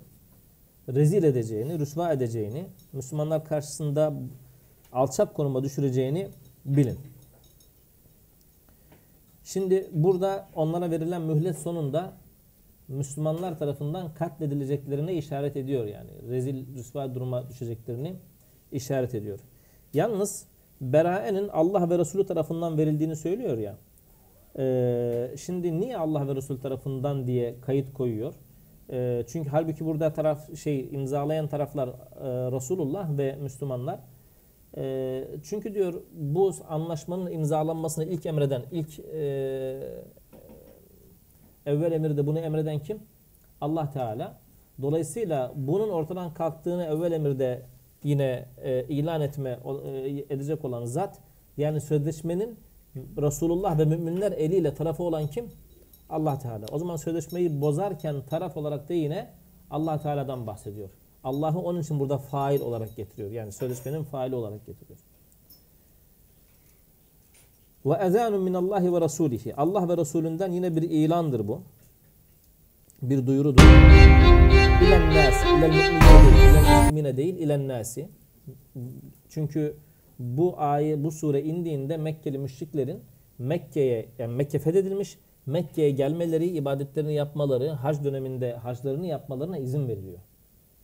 rezil 0.89 1.23
edeceğini, 1.23 1.79
rüsva 1.79 2.13
edeceğini, 2.13 2.65
Müslümanlar 2.93 3.45
karşısında 3.45 4.13
alçak 4.93 5.35
konuma 5.35 5.63
düşüreceğini 5.63 6.27
bilin. 6.65 6.99
Şimdi 9.43 9.89
burada 9.93 10.47
onlara 10.55 10.91
verilen 10.91 11.21
mühlet 11.21 11.59
sonunda 11.59 12.13
Müslümanlar 12.93 13.59
tarafından 13.59 14.13
katledileceklerine 14.13 15.13
işaret 15.13 15.57
ediyor 15.57 15.85
yani. 15.85 16.09
Rezil, 16.29 16.75
rüsva 16.75 17.15
duruma 17.15 17.49
düşeceklerini 17.49 18.15
işaret 18.71 19.15
ediyor. 19.15 19.39
Yalnız 19.93 20.45
beraenin 20.81 21.47
Allah 21.47 21.89
ve 21.89 21.97
Resulü 21.97 22.25
tarafından 22.25 22.77
verildiğini 22.77 23.15
söylüyor 23.15 23.57
ya. 23.57 23.77
Ee, 24.57 25.31
şimdi 25.37 25.79
niye 25.79 25.97
Allah 25.97 26.27
ve 26.27 26.35
Resulü 26.35 26.61
tarafından 26.61 27.27
diye 27.27 27.55
kayıt 27.61 27.93
koyuyor? 27.93 28.33
Ee, 28.91 29.23
çünkü 29.27 29.49
halbuki 29.49 29.85
burada 29.85 30.13
taraf 30.13 30.57
şey 30.57 30.89
imzalayan 30.91 31.47
taraflar 31.47 31.87
e, 31.87 31.91
Resulullah 32.51 33.17
ve 33.17 33.35
Müslümanlar. 33.35 33.99
Ee, 34.77 35.27
çünkü 35.43 35.73
diyor 35.73 35.93
bu 36.13 36.53
anlaşmanın 36.69 37.31
imzalanmasını 37.31 38.05
ilk 38.05 38.25
emreden, 38.25 38.61
ilk 38.71 38.99
e, 38.99 40.03
evvel 41.65 41.91
emirde 41.91 42.27
bunu 42.27 42.39
emreden 42.39 42.79
kim? 42.79 42.99
Allah 43.61 43.91
Teala. 43.91 44.37
Dolayısıyla 44.81 45.51
bunun 45.55 45.89
ortadan 45.89 46.33
kalktığını 46.33 46.83
evvel 46.83 47.11
emirde 47.11 47.61
yine 48.03 48.45
e, 48.63 48.83
ilan 48.83 49.21
etme 49.21 49.59
e, 49.85 50.09
edecek 50.29 50.65
olan 50.65 50.85
zat 50.85 51.19
yani 51.57 51.81
sözleşmenin 51.81 52.57
Resulullah 53.17 53.79
ve 53.79 53.85
müminler 53.85 54.31
eliyle 54.31 54.73
tarafı 54.75 55.03
olan 55.03 55.27
kim? 55.27 55.45
Allah 56.09 56.39
Teala. 56.39 56.65
O 56.71 56.79
zaman 56.79 56.95
sözleşmeyi 56.95 57.61
bozarken 57.61 58.15
taraf 58.29 58.57
olarak 58.57 58.89
da 58.89 58.93
yine 58.93 59.29
Allah 59.71 60.01
Teala'dan 60.01 60.47
bahsediyor. 60.47 60.89
Allah'ı 61.23 61.59
onun 61.59 61.81
için 61.81 61.99
burada 61.99 62.17
fail 62.17 62.61
olarak 62.61 62.95
getiriyor. 62.95 63.31
Yani 63.31 63.51
sözleşmenin 63.51 64.03
faili 64.03 64.35
olarak 64.35 64.65
getiriyor. 64.65 64.99
Ve 67.85 67.93
ezanun 67.93 68.41
minallahi 68.41 68.93
ve 68.93 69.01
rasulihi. 69.01 69.55
Allah 69.55 69.89
ve 69.89 69.97
Resulünden 69.97 70.51
yine 70.51 70.75
bir 70.75 70.81
ilandır 70.81 71.47
bu. 71.47 71.61
Bir 73.01 73.27
duyurudur. 73.27 73.63
İlen 74.83 75.09
nasi, 75.09 75.47
ilel 75.57 76.91
mü'mine 76.91 77.17
değil, 77.17 77.35
ilen 77.35 77.67
nasi. 77.67 78.07
Çünkü 79.29 79.75
bu 80.19 80.53
ayet, 80.57 81.03
bu 81.03 81.11
sure 81.11 81.41
indiğinde 81.41 81.97
Mekkeli 81.97 82.37
müşriklerin 82.37 82.99
Mekke'ye, 83.39 84.05
yani 84.19 84.33
Mekke 84.33 84.59
fethedilmiş, 84.59 85.17
Mekke'ye 85.45 85.91
gelmeleri, 85.91 86.47
ibadetlerini 86.47 87.13
yapmaları, 87.13 87.69
hac 87.69 88.03
döneminde 88.03 88.53
haclarını 88.53 89.05
yapmalarına 89.07 89.57
izin 89.57 89.87
veriliyor. 89.87 90.19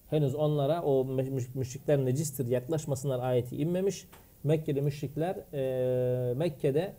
Henüz 0.09 0.35
onlara 0.35 0.81
o 0.81 1.05
müş- 1.05 1.57
müşrikler 1.57 2.05
necistir 2.05 2.47
yaklaşmasınlar 2.47 3.19
ayeti 3.19 3.55
inmemiş. 3.55 4.07
Mekkeli 4.43 4.81
müşrikler 4.81 5.35
eee, 5.53 6.33
Mekke'de 6.33 6.93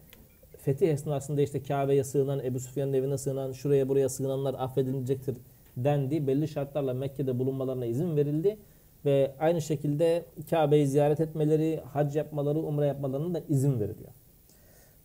fetih 0.58 0.88
esnasında 0.88 1.42
işte 1.42 1.62
Kabe'ye 1.62 2.04
sığınan, 2.04 2.44
Ebu 2.44 2.60
Süfyan'ın 2.60 2.92
evine 2.92 3.18
sığınan, 3.18 3.52
şuraya 3.52 3.88
buraya 3.88 4.08
sığınanlar 4.08 4.54
affedilecektir 4.54 5.36
dendi. 5.76 6.26
Belli 6.26 6.48
şartlarla 6.48 6.94
Mekke'de 6.94 7.38
bulunmalarına 7.38 7.86
izin 7.86 8.16
verildi. 8.16 8.56
Ve 9.04 9.32
aynı 9.40 9.62
şekilde 9.62 10.24
Kabe'yi 10.50 10.86
ziyaret 10.86 11.20
etmeleri, 11.20 11.80
hac 11.92 12.16
yapmaları, 12.16 12.58
umre 12.58 12.86
yapmalarına 12.86 13.34
da 13.34 13.42
izin 13.48 13.80
veriliyor. 13.80 14.10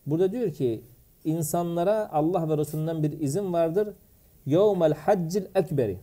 Burada 0.06 0.32
diyor 0.32 0.50
ki 0.52 0.80
insanlara 1.24 2.12
Allah 2.12 2.48
ve 2.48 2.58
Resulünden 2.58 3.02
bir 3.02 3.20
izin 3.20 3.52
vardır. 3.52 3.88
Yevmel 4.46 4.94
haccil 4.94 5.44
ekberi. 5.54 5.96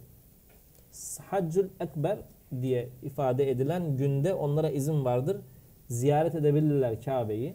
Haccül 1.29 1.67
Ekber 1.79 2.17
diye 2.61 2.89
ifade 3.03 3.51
edilen 3.51 3.97
günde 3.97 4.33
onlara 4.33 4.69
izin 4.69 5.05
vardır. 5.05 5.37
Ziyaret 5.93 6.35
edebilirler 6.35 7.01
Kabe'yi. 7.01 7.53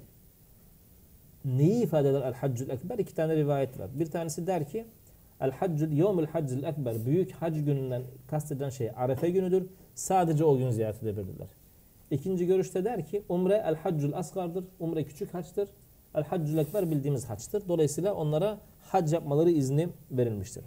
Neyi 1.44 1.82
ifade 1.82 2.08
eder 2.08 2.22
El 2.22 2.34
Haccül 2.34 2.70
Ekber? 2.70 2.98
İki 2.98 3.14
tane 3.14 3.36
rivayet 3.36 3.78
var. 3.78 3.88
Bir 3.94 4.06
tanesi 4.06 4.46
der 4.46 4.68
ki 4.68 4.84
El 5.40 5.50
Haccül 5.50 5.92
Yevmül 5.92 6.26
Haccül 6.26 6.62
Ekber 6.62 7.06
büyük 7.06 7.32
hac 7.32 7.54
gününden 7.54 8.02
kastedilen 8.30 8.70
şey 8.70 8.90
Arefe 8.96 9.30
günüdür. 9.30 9.66
Sadece 9.94 10.44
o 10.44 10.58
gün 10.58 10.70
ziyaret 10.70 11.02
edebilirler. 11.02 11.48
İkinci 12.10 12.46
görüşte 12.46 12.84
der 12.84 13.06
ki 13.06 13.22
Umre 13.28 13.62
El 13.66 13.74
Haccül 13.74 14.16
Asgar'dır. 14.16 14.64
Umre 14.80 15.04
küçük 15.04 15.34
haçtır. 15.34 15.68
El 16.14 16.24
Haccül 16.24 16.58
Ekber 16.58 16.90
bildiğimiz 16.90 17.24
haçtır. 17.24 17.62
Dolayısıyla 17.68 18.14
onlara 18.14 18.58
hac 18.82 19.12
yapmaları 19.12 19.50
izni 19.50 19.88
verilmiştir. 20.10 20.64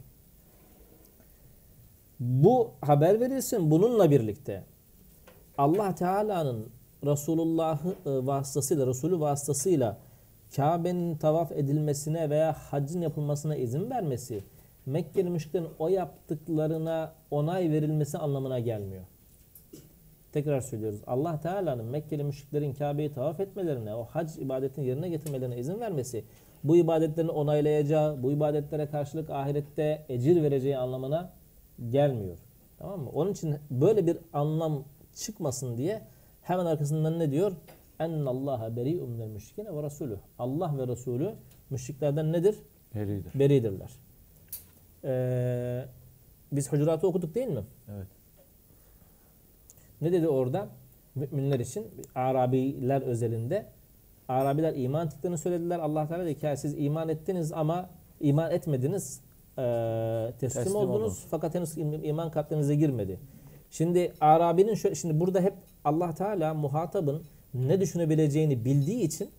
Bu 2.20 2.72
haber 2.82 3.20
verilsin 3.20 3.72
bununla 3.72 4.12
birlikte 4.12 4.64
Allah 5.58 5.96
Teala'nın 5.96 6.68
Resulullah'ı 7.06 7.96
e, 8.06 8.28
vasıtasıyla, 8.28 8.88
Resulü 8.88 9.20
vasıtasıyla 9.20 9.98
Kabe'nin 10.56 11.16
tavaf 11.16 11.52
edilmesine 11.52 12.30
veya 12.30 12.54
haccın 12.54 13.02
yapılmasına 13.02 13.56
izin 13.56 13.90
vermesi 13.90 14.44
Mekkeli 14.86 15.30
müşriklerin 15.30 15.68
o 15.80 15.88
yaptıklarına 15.88 17.14
onay 17.32 17.72
verilmesi 17.72 18.18
anlamına 18.18 18.60
gelmiyor. 18.60 19.04
Tekrar 20.32 20.62
söylüyoruz. 20.62 21.02
Allah 21.08 21.42
Teala'nın 21.42 21.86
Mekkeli 21.86 22.24
müşriklerin 22.24 22.74
Kabe'yi 22.74 23.14
tavaf 23.14 23.40
etmelerine, 23.40 23.96
o 23.96 24.04
hac 24.04 24.38
ibadetini 24.38 24.86
yerine 24.86 25.10
getirmelerine 25.10 25.58
izin 25.58 25.80
vermesi, 25.80 26.24
bu 26.64 26.76
ibadetlerini 26.76 27.32
onaylayacağı, 27.32 28.24
bu 28.24 28.32
ibadetlere 28.32 28.88
karşılık 28.88 29.30
ahirette 29.30 30.06
ecir 30.10 30.44
vereceği 30.44 30.78
anlamına 30.78 31.30
gelmiyor. 31.90 32.38
Tamam 32.80 33.00
mı? 33.00 33.10
Onun 33.14 33.32
için 33.32 33.56
böyle 33.72 34.08
bir 34.08 34.18
anlam 34.34 34.84
çıkmasın 35.16 35.78
diye 35.78 36.02
hemen 36.42 36.66
arkasından 36.66 37.20
ne 37.20 37.32
diyor? 37.32 37.52
Ennallaha 38.00 38.76
beri'un 38.76 39.10
minel 39.10 39.28
müşrikine 39.28 39.76
ve 39.76 39.84
rasulü. 39.84 40.18
Allah 40.40 40.78
ve 40.78 40.88
Resulü 40.88 41.32
müşriklerden 41.70 42.34
nedir? 42.34 42.56
Beridir. 42.96 43.40
Beridirler. 43.40 43.90
Ee, 45.04 45.86
biz 46.52 46.72
Hucurat'ı 46.72 47.08
okuduk 47.08 47.36
değil 47.36 47.48
mi? 47.48 47.62
Evet. 47.96 48.08
Ne 50.02 50.12
dedi 50.12 50.28
orada? 50.28 50.68
Müminler 51.16 51.60
için 51.60 51.88
Arabiler 52.16 53.02
özelinde 53.02 53.66
Arabiler 54.28 54.76
iman 54.76 55.08
ettiklerini 55.08 55.38
söylediler. 55.38 55.80
Allah 55.80 56.08
Teala 56.08 56.26
dedi 56.26 56.40
ki 56.40 56.46
"Ya 56.46 56.58
siz 56.58 56.76
iman 56.78 57.10
ettiniz 57.10 57.52
ama 57.54 57.90
iman 58.22 58.52
etmediniz. 58.52 59.20
Ee, 59.58 59.62
teslim, 60.40 60.64
Teslim 60.64 60.76
oldunuz 60.76 60.96
oldunuz. 61.02 61.26
fakat 61.32 61.56
henüz 61.56 61.78
im- 61.78 62.04
iman 62.06 62.32
kalplerinize 62.32 62.76
girmedi. 62.76 63.20
Şimdi 63.72 64.12
Arabinin 64.22 64.74
şöyle, 64.76 64.96
şimdi 64.96 65.20
burada 65.20 65.42
hep 65.42 65.54
Allah 65.86 66.16
Teala 66.16 66.54
muhatabın 66.54 67.24
ne 67.54 67.82
düşünebileceğini 67.82 68.66
bildiği 68.66 69.02
için 69.02 69.30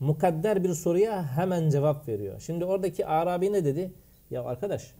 mukadder 0.00 0.64
bir 0.64 0.74
soruya 0.74 1.36
hemen 1.36 1.70
cevap 1.70 2.08
veriyor. 2.08 2.40
Şimdi 2.40 2.64
oradaki 2.64 3.06
Arabi 3.06 3.52
ne 3.52 3.64
dedi? 3.64 3.92
Ya 4.30 4.44
arkadaş 4.44 4.92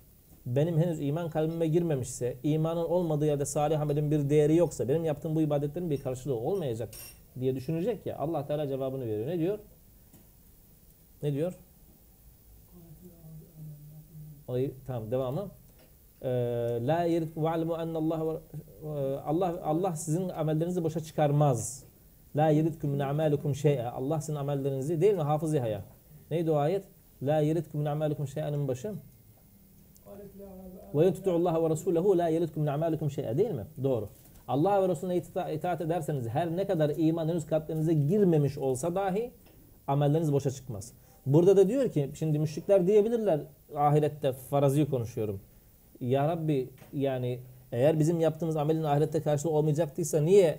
benim 0.46 0.78
henüz 0.78 1.00
iman 1.00 1.30
kalbime 1.30 1.66
girmemişse, 1.66 2.36
imanın 2.42 2.84
olmadığı 2.84 3.26
yerde 3.26 3.44
salih 3.44 3.80
amelin 3.80 4.10
bir 4.10 4.30
değeri 4.30 4.56
yoksa, 4.56 4.88
benim 4.88 5.04
yaptığım 5.04 5.34
bu 5.34 5.42
ibadetlerin 5.42 5.90
bir 5.90 6.00
karşılığı 6.00 6.34
olmayacak 6.34 6.88
diye 7.40 7.54
düşünecek 7.54 8.06
ya. 8.06 8.18
Allah 8.18 8.46
Teala 8.46 8.68
cevabını 8.68 9.06
veriyor. 9.06 9.26
Ne 9.26 9.38
diyor? 9.38 9.58
Ne 11.22 11.32
diyor? 11.32 11.52
Olayı, 14.48 14.72
tamam 14.86 15.10
devamı. 15.10 15.50
Ee, 16.22 16.28
la 16.86 17.02
yerit 17.04 17.36
ve 17.36 17.82
enne 17.82 17.98
Allah 17.98 18.40
Allah 19.26 19.60
Allah 19.64 19.96
sizin 19.96 20.28
amellerinizi 20.28 20.84
boşa 20.84 21.00
çıkarmaz. 21.00 21.84
La 22.36 22.48
yeritkum 22.48 22.90
min 22.90 22.98
amalikum 22.98 23.54
şey'a. 23.54 23.92
Allah 23.92 24.20
sizin 24.20 24.34
amellerinizi 24.34 25.00
değil 25.00 25.14
mi 25.14 25.22
Hafız 25.22 25.54
Yahya? 25.54 25.82
Neydi 26.30 26.50
o 26.50 26.56
ayet? 26.56 26.84
La 27.22 27.40
yeritkum 27.40 27.80
min 27.80 27.86
amalikum 27.86 28.28
şey'anın 28.28 28.68
başı. 28.68 28.92
Ve 30.94 31.06
yutu'ullaha 31.06 31.64
ve 31.64 31.70
rasulehu 31.70 32.18
la 32.18 32.28
yeritkum 32.28 32.62
min 32.62 32.70
amalikum 32.70 33.10
şey'a 33.10 33.38
değil 33.38 33.50
mi? 33.50 33.66
Doğru. 33.82 34.08
Allah 34.48 34.82
ve 34.82 34.88
Resulüne 34.88 35.16
ita- 35.18 35.54
itaat 35.54 35.80
ederseniz 35.80 36.28
her 36.28 36.56
ne 36.56 36.66
kadar 36.66 36.92
iman 36.96 37.28
henüz 37.28 37.46
kalplerinize 37.46 37.94
girmemiş 37.94 38.58
olsa 38.58 38.94
dahi 38.94 39.30
amelleriniz 39.86 40.32
boşa 40.32 40.50
çıkmaz. 40.50 40.92
Burada 41.26 41.56
da 41.56 41.68
diyor 41.68 41.90
ki 41.92 42.10
şimdi 42.14 42.38
müşrikler 42.38 42.86
diyebilirler 42.86 43.40
ahirette 43.76 44.32
farazi 44.32 44.90
konuşuyorum. 44.90 45.40
Ya 46.02 46.28
Rabbi 46.28 46.68
yani 46.92 47.38
eğer 47.72 47.98
bizim 47.98 48.20
yaptığımız 48.20 48.56
amelin 48.56 48.82
ahirette 48.82 49.22
karşılığı 49.22 49.52
olmayacaktıysa 49.52 50.20
niye 50.20 50.58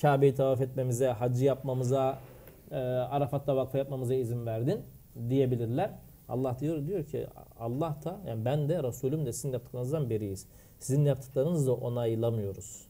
Kabe'yi 0.00 0.34
tavaf 0.34 0.60
etmemize, 0.60 1.08
hacı 1.08 1.44
yapmamıza, 1.44 2.18
e, 2.70 2.76
Arafat'ta 2.76 3.56
vakfe 3.56 3.78
yapmamıza 3.78 4.14
izin 4.14 4.46
verdin 4.46 4.80
diyebilirler. 5.28 5.90
Allah 6.28 6.56
diyor 6.60 6.86
diyor 6.86 7.04
ki 7.04 7.26
Allah 7.60 7.96
da 8.04 8.16
yani 8.26 8.44
ben 8.44 8.68
de 8.68 8.82
Resulüm 8.82 9.26
de 9.26 9.32
sizin 9.32 9.52
yaptıklarınızdan 9.52 10.10
beriyiz. 10.10 10.46
Sizin 10.78 11.04
yaptıklarınızı 11.04 11.74
onaylamıyoruz. 11.74 12.82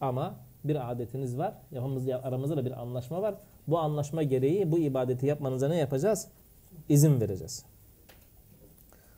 Ama 0.00 0.34
bir 0.64 0.90
adetiniz 0.90 1.38
var. 1.38 1.54
Yapımız, 1.72 2.08
aramızda 2.08 2.56
da 2.56 2.64
bir 2.64 2.80
anlaşma 2.80 3.22
var. 3.22 3.34
Bu 3.68 3.78
anlaşma 3.78 4.22
gereği 4.22 4.72
bu 4.72 4.78
ibadeti 4.78 5.26
yapmanıza 5.26 5.68
ne 5.68 5.76
yapacağız? 5.76 6.28
İzin 6.88 7.20
vereceğiz. 7.20 7.64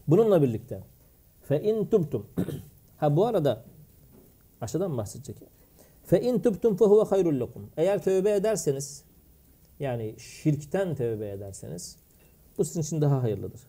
Bununla 0.09 0.43
birlikte 0.43 0.81
fe 1.49 1.63
in 1.63 1.87
tubtum 1.87 2.27
ha 2.97 3.17
bu 3.17 3.27
arada 3.27 3.65
aşağıdan 4.61 4.97
bahsedecek? 4.97 5.37
Fe 6.07 6.23
in 6.23 6.39
tubtum 6.39 6.77
fe 6.77 6.85
huve 6.85 7.05
hayrul 7.05 7.41
lekum. 7.41 7.71
Eğer 7.77 8.03
tövbe 8.03 8.31
ederseniz 8.31 9.03
yani 9.81 10.15
şirkten 10.19 10.95
tövbe 10.95 11.31
ederseniz 11.31 11.97
bu 12.59 12.65
sizin 12.65 12.81
için 12.81 13.01
daha 13.01 13.23
hayırlıdır. 13.23 13.61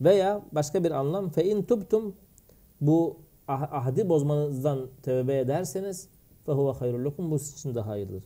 Veya 0.00 0.42
başka 0.52 0.84
bir 0.84 0.90
anlam 0.90 1.30
fe 1.30 1.44
in 1.44 1.62
tubtum 1.62 2.14
bu 2.80 3.16
ah- 3.48 3.72
ahdi 3.72 4.08
bozmanızdan 4.08 4.86
tövbe 5.02 5.38
ederseniz 5.38 6.08
fe 6.46 6.52
huve 6.52 6.72
hayrul 6.72 7.04
lekum 7.04 7.30
bu 7.30 7.38
sizin 7.38 7.56
için 7.56 7.74
daha 7.74 7.86
hayırlıdır. 7.86 8.24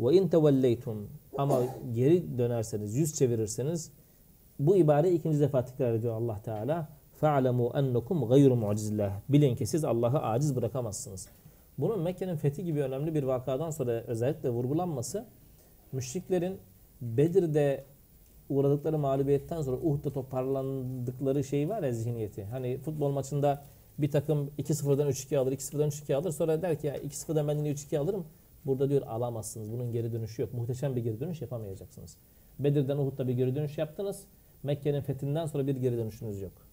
Ve 0.00 0.14
in 0.14 0.28
tevelleytum 0.28 1.08
ama 1.38 1.60
geri 1.94 2.38
dönerseniz, 2.38 2.96
yüz 2.96 3.14
çevirirseniz 3.14 3.90
bu 4.58 4.76
ibareyi 4.76 5.18
ikinci 5.18 5.40
defa 5.40 5.64
tekrar 5.64 5.92
ediyor 5.94 6.14
Allah 6.14 6.42
Teala. 6.42 6.97
Fa'lemu 7.20 7.72
ennekum 7.74 8.28
gayru 8.28 8.56
mucizillah. 8.56 9.20
Bilin 9.28 9.56
ki 9.56 9.66
siz 9.66 9.84
Allah'ı 9.84 10.22
aciz 10.22 10.56
bırakamazsınız. 10.56 11.28
Bunun 11.78 12.00
Mekke'nin 12.00 12.36
fethi 12.36 12.64
gibi 12.64 12.82
önemli 12.82 13.14
bir 13.14 13.22
vakadan 13.22 13.70
sonra 13.70 13.90
özellikle 13.90 14.50
vurgulanması 14.50 15.24
müşriklerin 15.92 16.58
Bedir'de 17.00 17.84
uğradıkları 18.48 18.98
mağlubiyetten 18.98 19.62
sonra 19.62 19.76
Uhud'da 19.76 20.12
toparlandıkları 20.12 21.44
şey 21.44 21.68
var 21.68 21.82
ya 21.82 21.92
zihniyeti. 21.92 22.44
Hani 22.44 22.78
futbol 22.78 23.10
maçında 23.10 23.62
bir 23.98 24.10
takım 24.10 24.50
2-0'dan 24.58 25.08
3-2 25.08 25.38
alır, 25.38 25.52
2-0'dan 25.52 25.88
3-2 25.88 26.14
alır. 26.14 26.32
Sonra 26.32 26.62
der 26.62 26.80
ki 26.80 26.86
ya 26.86 26.96
2-0'dan 26.98 27.48
ben 27.48 27.56
yine 27.58 27.70
3-2 27.70 27.98
alırım. 27.98 28.24
Burada 28.66 28.90
diyor 28.90 29.02
alamazsınız. 29.02 29.72
Bunun 29.72 29.92
geri 29.92 30.12
dönüşü 30.12 30.42
yok. 30.42 30.54
Muhteşem 30.54 30.96
bir 30.96 31.02
geri 31.02 31.20
dönüş 31.20 31.42
yapamayacaksınız. 31.42 32.16
Bedir'den 32.58 32.98
Uhud'da 32.98 33.28
bir 33.28 33.32
geri 33.32 33.54
dönüş 33.54 33.78
yaptınız. 33.78 34.22
Mekke'nin 34.62 35.00
fethinden 35.00 35.46
sonra 35.46 35.66
bir 35.66 35.76
geri 35.76 35.96
dönüşünüz 35.96 36.42
yok. 36.42 36.67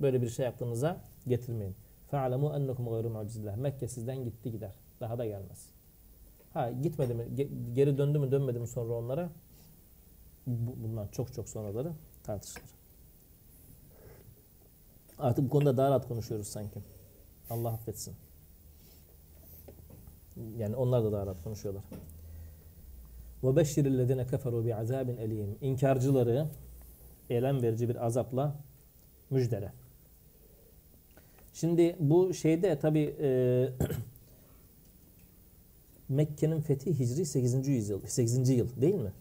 Böyle 0.00 0.22
bir 0.22 0.28
şey 0.28 0.44
yaptığınıza 0.44 1.00
getirmeyin. 1.26 1.74
فَعَلَمُوا 2.12 2.56
اَنَّكُمْ 2.58 2.84
غَيْرُ 2.88 3.06
مُعْجِزِلّٰهِ 3.12 3.56
Mekke 3.60 3.88
sizden 3.88 4.24
gitti 4.24 4.50
gider. 4.52 4.72
Daha 5.00 5.18
da 5.18 5.24
gelmez. 5.26 5.66
Ha 6.52 6.70
gitmedi 6.70 7.14
mi, 7.14 7.22
ge- 7.36 7.74
geri 7.74 7.98
döndü 7.98 8.18
mü 8.18 8.30
dönmedi 8.30 8.58
mi 8.58 8.66
sonra 8.68 8.92
onlara? 8.92 9.28
Bu- 10.46 10.76
Bundan 10.84 11.06
çok 11.08 11.32
çok 11.32 11.48
sonraları 11.48 11.92
tartışılır. 12.24 12.64
Artık 15.18 15.44
bu 15.44 15.48
konuda 15.48 15.76
daha 15.76 15.90
rahat 15.90 16.08
konuşuyoruz 16.08 16.46
sanki. 16.46 16.78
Allah 17.50 17.68
affetsin. 17.68 18.14
Yani 20.58 20.76
onlar 20.76 21.04
da 21.04 21.12
daha 21.12 21.26
rahat 21.26 21.42
konuşuyorlar. 21.44 21.84
وَبَشِّرِ 23.42 23.86
الَّذِينَ 23.88 24.24
كَفَرُوا 24.26 24.70
بِعَذَابٍ 24.70 25.16
اَلِيمٍ 25.16 25.48
İnkarcıları 25.60 26.46
elem 27.30 27.62
verici 27.62 27.88
bir 27.88 28.06
azapla 28.06 28.54
müjdele. 29.30 29.72
Şimdi 31.59 31.95
bu 31.99 32.33
şeyde 32.33 32.79
tabi 32.79 32.99
Mekke'nin 36.09 36.61
fethi 36.61 36.99
Hicri 36.99 37.25
8. 37.25 37.67
yüzyıl, 37.67 38.01
8. 38.05 38.49
yıl 38.49 38.67
değil 38.81 38.95
mi? 38.95 39.11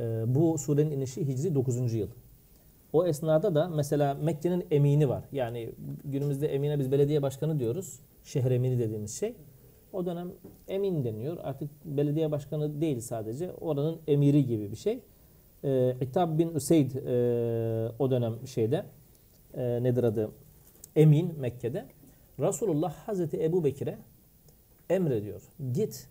E, 0.00 0.02
bu 0.26 0.58
surenin 0.58 0.90
inişi 0.90 1.28
Hicri 1.28 1.54
9. 1.54 1.94
yıl. 1.94 2.08
O 2.92 3.06
esnada 3.06 3.54
da 3.54 3.68
mesela 3.68 4.14
Mekke'nin 4.14 4.66
emini 4.70 5.08
var. 5.08 5.24
Yani 5.32 5.70
günümüzde 6.04 6.54
emine 6.54 6.78
biz 6.78 6.92
belediye 6.92 7.22
başkanı 7.22 7.58
diyoruz. 7.58 7.98
Şehir 8.24 8.50
emini 8.50 8.78
dediğimiz 8.78 9.18
şey. 9.18 9.34
O 9.92 10.06
dönem 10.06 10.32
emin 10.68 11.04
deniyor. 11.04 11.36
Artık 11.42 11.70
belediye 11.84 12.30
başkanı 12.30 12.80
değil 12.80 13.00
sadece. 13.00 13.52
Oranın 13.52 13.98
emiri 14.06 14.46
gibi 14.46 14.70
bir 14.70 14.76
şey. 14.76 14.98
Ee, 15.64 15.96
İttab 16.00 16.38
bin 16.38 16.54
Üseyd 16.54 16.90
e, 16.94 17.92
o 17.98 18.10
dönem 18.10 18.46
şeyde 18.46 18.84
e, 19.54 19.82
nedir 19.82 20.04
adı? 20.04 20.30
Emin 20.96 21.40
Mekke'de. 21.40 21.86
Resulullah 22.40 22.94
Hazreti 22.94 23.44
Ebu 23.44 23.64
Bekir'e 23.64 23.98
emrediyor. 24.90 25.42
Git 25.72 26.08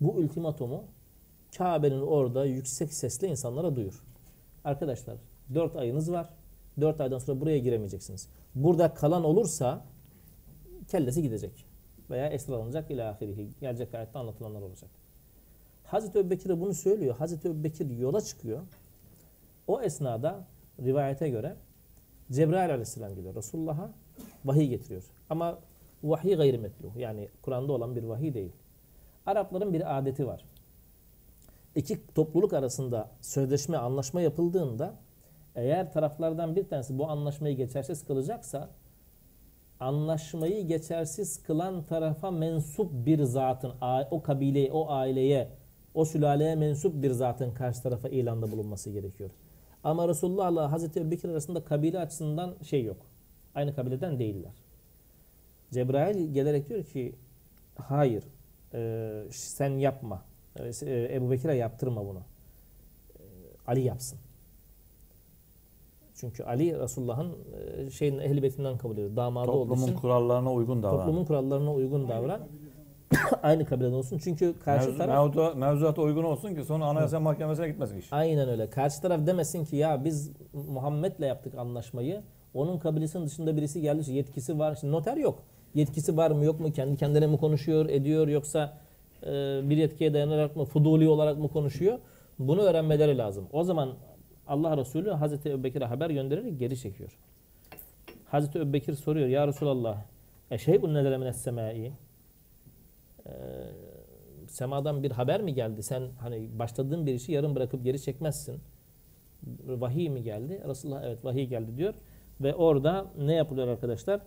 bu 0.00 0.10
ultimatomu 0.10 0.84
Kabe'nin 1.56 2.00
orada 2.00 2.44
yüksek 2.44 2.92
sesle 2.92 3.28
insanlara 3.28 3.76
duyur. 3.76 4.02
Arkadaşlar 4.64 5.16
4 5.54 5.76
ayınız 5.76 6.12
var. 6.12 6.28
4 6.80 7.00
aydan 7.00 7.18
sonra 7.18 7.40
buraya 7.40 7.58
giremeyeceksiniz. 7.58 8.28
Burada 8.54 8.94
kalan 8.94 9.24
olursa 9.24 9.84
kellesi 10.88 11.22
gidecek. 11.22 11.64
Veya 12.10 12.28
esir 12.28 12.52
alınacak 12.52 12.90
ila 12.90 13.10
ahirihi. 13.10 13.48
Gelecek 13.60 13.94
ayette 13.94 14.18
anlatılanlar 14.18 14.62
olacak. 14.62 14.90
Hazreti 15.84 16.18
Ebubekir'e 16.18 16.60
bunu 16.60 16.74
söylüyor. 16.74 17.16
Hazreti 17.16 17.48
Ebubekir 17.48 17.90
yola 17.90 18.20
çıkıyor. 18.20 18.60
O 19.66 19.82
esnada 19.82 20.44
rivayete 20.82 21.28
göre 21.28 21.56
Cebrail 22.32 22.70
aleyhisselam 22.70 23.14
geliyor 23.14 23.34
Resulullah'a 23.34 23.90
vahiy 24.44 24.68
getiriyor. 24.68 25.02
Ama 25.30 25.58
vahiy 26.04 26.36
gayrimetluh 26.36 26.96
yani 26.96 27.28
Kur'an'da 27.42 27.72
olan 27.72 27.96
bir 27.96 28.02
vahiy 28.02 28.34
değil. 28.34 28.52
Arapların 29.26 29.72
bir 29.72 29.98
adeti 29.98 30.26
var. 30.26 30.44
İki 31.76 31.98
topluluk 32.14 32.52
arasında 32.52 33.10
sözleşme, 33.20 33.76
anlaşma 33.76 34.20
yapıldığında 34.20 34.94
eğer 35.54 35.92
taraflardan 35.92 36.56
bir 36.56 36.68
tanesi 36.68 36.98
bu 36.98 37.08
anlaşmayı 37.08 37.56
geçersiz 37.56 38.04
kılacaksa 38.04 38.70
anlaşmayı 39.80 40.66
geçersiz 40.66 41.42
kılan 41.42 41.82
tarafa 41.82 42.30
mensup 42.30 43.06
bir 43.06 43.22
zatın, 43.22 43.72
o 44.10 44.22
kabileye, 44.22 44.72
o 44.72 44.90
aileye, 44.90 45.48
o 45.94 46.04
sülaleye 46.04 46.54
mensup 46.54 47.02
bir 47.02 47.10
zatın 47.10 47.50
karşı 47.50 47.82
tarafa 47.82 48.08
ilanda 48.08 48.52
bulunması 48.52 48.90
gerekiyor. 48.90 49.30
Ama 49.84 50.08
Resulullah 50.08 50.52
ile 50.52 50.60
Hazreti 50.60 51.00
Ebubekir 51.00 51.28
arasında 51.28 51.64
kabile 51.64 51.98
açısından 51.98 52.54
şey 52.62 52.84
yok. 52.84 52.96
Aynı 53.54 53.74
kabileden 53.74 54.18
değiller. 54.18 54.52
Cebrail 55.72 56.32
gelerek 56.34 56.68
diyor 56.68 56.84
ki 56.84 57.14
hayır 57.78 58.24
e, 58.74 59.10
sen 59.30 59.70
yapma. 59.70 60.22
E, 60.82 61.14
Ebu 61.16 61.30
Bekir'e 61.30 61.54
yaptırma 61.56 62.06
bunu. 62.06 62.18
E, 62.18 63.22
Ali 63.66 63.80
yapsın. 63.80 64.18
Çünkü 66.14 66.44
Ali 66.44 66.78
Resulullah'ın 66.80 67.32
e, 67.86 67.90
şeyin 67.90 68.18
ehli 68.18 68.42
beytinden 68.42 68.78
kabul 68.78 68.94
ediyor. 68.94 69.16
Damadı 69.16 69.50
olduğu 69.50 69.68
Toplumun 69.68 69.88
için 69.88 70.00
kurallarına 70.00 70.52
uygun 70.52 70.82
davran. 70.82 70.98
toplumun 70.98 71.24
kurallarına 71.24 71.72
uygun 71.72 72.08
davran. 72.08 72.40
Aynı 73.42 73.66
kabileden 73.66 73.92
olsun. 73.92 74.18
Çünkü 74.18 74.54
karşı 74.64 74.86
Mevzu, 74.86 74.98
taraf 74.98 75.24
mevzuat, 75.26 75.56
mevzuata 75.56 76.02
uygun 76.02 76.24
olsun 76.24 76.54
ki 76.54 76.64
sonra 76.64 76.84
anayasa 76.84 77.20
mahkemesine 77.20 77.68
gitmesin 77.68 77.98
iş. 77.98 78.12
Aynen 78.12 78.48
öyle. 78.48 78.70
Karşı 78.70 79.02
taraf 79.02 79.26
demesin 79.26 79.64
ki 79.64 79.76
ya 79.76 80.04
biz 80.04 80.30
Muhammed'le 80.52 81.20
yaptık 81.20 81.54
anlaşmayı. 81.54 82.22
Onun 82.54 82.78
kabilesinin 82.78 83.26
dışında 83.26 83.56
birisi 83.56 83.80
geldi. 83.80 84.12
Yetkisi 84.12 84.58
var. 84.58 84.76
Şimdi 84.80 84.92
noter 84.92 85.16
yok. 85.16 85.42
Yetkisi 85.74 86.16
var 86.16 86.30
mı 86.30 86.44
yok 86.44 86.60
mu? 86.60 86.72
Kendi 86.72 86.96
kendine 86.96 87.26
mi 87.26 87.38
konuşuyor, 87.38 87.88
ediyor 87.88 88.28
yoksa 88.28 88.78
e, 89.22 89.60
bir 89.70 89.76
yetkiye 89.76 90.14
dayanarak 90.14 90.56
mı, 90.56 90.64
fuduli 90.64 91.08
olarak 91.08 91.38
mı 91.38 91.48
konuşuyor? 91.48 91.98
Bunu 92.38 92.62
öğrenmeleri 92.62 93.18
lazım. 93.18 93.46
O 93.52 93.64
zaman 93.64 93.94
Allah 94.48 94.76
Resulü 94.76 95.10
Hazreti 95.10 95.50
Ebubekir'e 95.50 95.84
haber 95.84 96.10
göndererek 96.10 96.58
geri 96.58 96.78
çekiyor. 96.78 97.10
Hazreti 98.26 98.58
Ebubekir 98.58 98.94
soruyor 98.94 99.28
ya 99.28 99.48
Resulallah 99.48 100.02
eşeybun 100.50 100.94
nedere 100.94 101.18
mines 101.18 101.36
semai 101.36 101.92
Ee, 103.26 103.30
semadan 104.48 105.02
bir 105.02 105.10
haber 105.10 105.42
mi 105.42 105.54
geldi? 105.54 105.82
Sen 105.82 106.02
hani 106.20 106.48
başladığın 106.58 107.06
bir 107.06 107.14
işi 107.14 107.32
yarım 107.32 107.54
bırakıp 107.54 107.84
geri 107.84 108.02
çekmezsin. 108.02 108.60
Vahiy 109.66 110.08
mi 110.08 110.22
geldi? 110.22 110.62
Resulullah 110.68 111.02
evet 111.04 111.24
vahiy 111.24 111.46
geldi 111.46 111.76
diyor. 111.76 111.94
Ve 112.40 112.54
orada 112.54 113.06
ne 113.18 113.34
yapılıyor 113.34 113.68
arkadaşlar? 113.68 114.20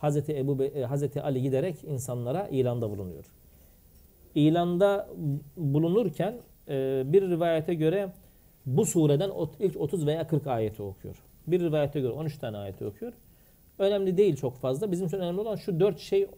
Hazreti 0.00 0.36
Ebu 0.38 0.58
Be- 0.58 0.66
e, 0.66 0.82
Hazreti 0.82 1.22
Ali 1.22 1.42
giderek 1.42 1.84
insanlara 1.84 2.48
ilanda 2.48 2.90
bulunuyor. 2.90 3.24
İlanda 4.34 5.08
bulunurken 5.56 6.34
e, 6.68 7.02
bir 7.06 7.22
rivayete 7.22 7.74
göre 7.74 8.08
bu 8.66 8.86
sureden 8.86 9.30
ilk 9.60 9.76
30 9.76 10.06
veya 10.06 10.26
40 10.26 10.46
ayeti 10.46 10.82
okuyor. 10.82 11.16
Bir 11.46 11.60
rivayete 11.60 12.00
göre 12.00 12.12
13 12.12 12.38
tane 12.38 12.56
ayeti 12.56 12.86
okuyor. 12.86 13.12
Önemli 13.78 14.16
değil 14.16 14.36
çok 14.36 14.56
fazla. 14.56 14.92
Bizim 14.92 15.06
için 15.06 15.18
önemli 15.18 15.40
olan 15.40 15.56
şu 15.56 15.80
dört 15.80 15.98
şey, 15.98 16.22
e, 16.22 16.28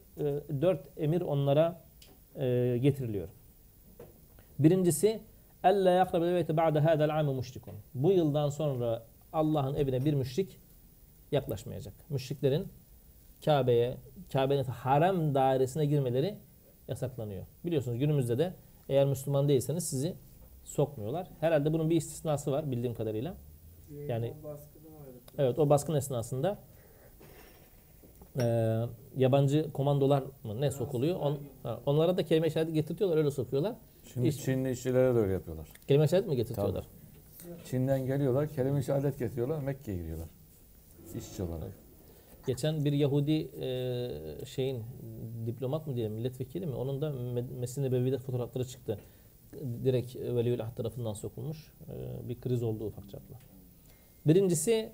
dört 0.61 0.81
emir 0.97 1.21
onlara 1.21 1.81
e, 2.37 2.79
getiriliyor. 2.83 3.29
Birincisi 4.59 5.21
Elle 5.65 5.91
yakrabel 5.91 6.35
beyte 6.35 6.57
ba'de 6.57 6.81
hâdel 6.81 7.21
âme 7.21 7.33
müşrikun. 7.33 7.75
Bu 7.95 8.13
yıldan 8.13 8.51
sonra 8.51 9.03
Allah'ın 9.33 9.75
evine 9.75 10.05
bir 10.05 10.15
müşrik 10.15 10.57
yaklaşmayacak. 11.33 11.95
Müşriklerin 12.11 12.67
Kabe'ye, 13.45 13.97
Kabe'nin 14.33 14.65
harem 14.65 15.35
dairesine 15.35 15.87
girmeleri 15.87 16.35
yasaklanıyor. 16.89 17.45
Biliyorsunuz 17.65 17.99
günümüzde 17.99 18.39
de 18.39 18.55
eğer 18.89 19.07
Müslüman 19.07 19.49
değilseniz 19.49 19.85
sizi 19.89 20.15
sokmuyorlar. 20.65 21.27
Herhalde 21.41 21.73
bunun 21.73 21.91
bir 21.91 21.97
istisnası 21.97 22.53
var 22.53 22.71
bildiğim 22.71 22.95
kadarıyla. 22.95 23.35
Yani- 24.09 24.33
Evet 25.39 25.59
o 25.59 25.69
baskın 25.71 25.95
esnasında 25.95 26.59
eee, 28.39 28.81
yabancı 29.17 29.73
komandolar 29.73 30.23
mı 30.45 30.61
ne 30.61 30.71
sokuluyor? 30.71 31.17
On, 31.21 31.39
ha, 31.63 31.81
onlara 31.87 32.17
da 32.17 32.23
kelime 32.27 32.51
şehadeti 32.51 32.75
getirtiyorlar 32.75 33.17
öyle 33.19 33.31
sokuyorlar. 33.31 33.75
Şimdi 34.13 34.29
Hiç- 34.29 34.41
Çinli 34.41 34.71
işçilere 34.71 35.15
de 35.15 35.19
öyle 35.19 35.33
yapıyorlar. 35.33 35.67
Kelime 35.89 36.09
şehadet 36.09 36.29
mi 36.29 36.37
getirtiyorlar? 36.37 36.85
Çin'den 37.71 38.07
geliyorlar, 38.07 38.49
kelime 38.49 38.83
şehadet 38.83 39.19
getiriyorlar, 39.19 39.59
Mekke'ye 39.63 39.97
giriyorlar. 39.99 40.29
İşçi 41.19 41.43
olarak. 41.43 41.73
Geçen 42.47 42.85
bir 42.85 42.93
Yahudi 42.93 43.33
eee, 43.33 44.11
şeyin 44.47 44.83
diplomat 45.47 45.87
mı 45.87 45.97
diyelim 45.97 46.13
milletvekili 46.13 46.67
mi? 46.67 46.75
Onun 46.75 47.01
da 47.01 47.07
Me- 47.11 47.59
Mescid-i 47.61 47.83
Nebevi'de 47.83 48.19
fotoğrafları 48.19 48.65
çıktı. 48.65 48.99
Direkt 49.85 50.17
Veliüllah 50.17 50.71
tarafından 50.75 51.13
sokulmuş. 51.15 51.73
Eee, 51.89 51.95
bir 52.29 52.41
kriz 52.41 52.63
oldu 52.63 52.85
ufak 52.85 53.11
çaplı. 53.11 53.35
Birincisi 54.27 54.89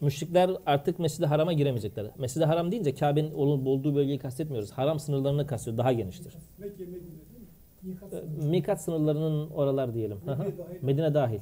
müşrikler 0.00 0.50
artık 0.66 0.98
Mescid-i 0.98 1.26
Haram'a 1.26 1.52
giremeyecekler. 1.52 2.06
Mescid-i 2.18 2.44
Haram 2.44 2.72
deyince 2.72 2.94
Kabe'nin 2.94 3.32
olduğu 3.34 3.94
bölgeyi 3.94 4.18
kastetmiyoruz. 4.18 4.70
Haram 4.70 5.00
sınırlarını 5.00 5.46
kastediyor. 5.46 5.78
Daha 5.78 5.92
geniştir. 5.92 6.34
Mekke, 6.58 6.84
Medine? 6.84 8.48
Mikat 8.50 8.82
sınırlarının 8.82 9.50
oralar 9.50 9.94
diyelim. 9.94 10.18
Hı 10.24 10.32
hı. 10.32 10.38
Medine 10.42 10.58
dahil. 10.58 10.82
Medine 10.82 11.14
dahil. 11.14 11.38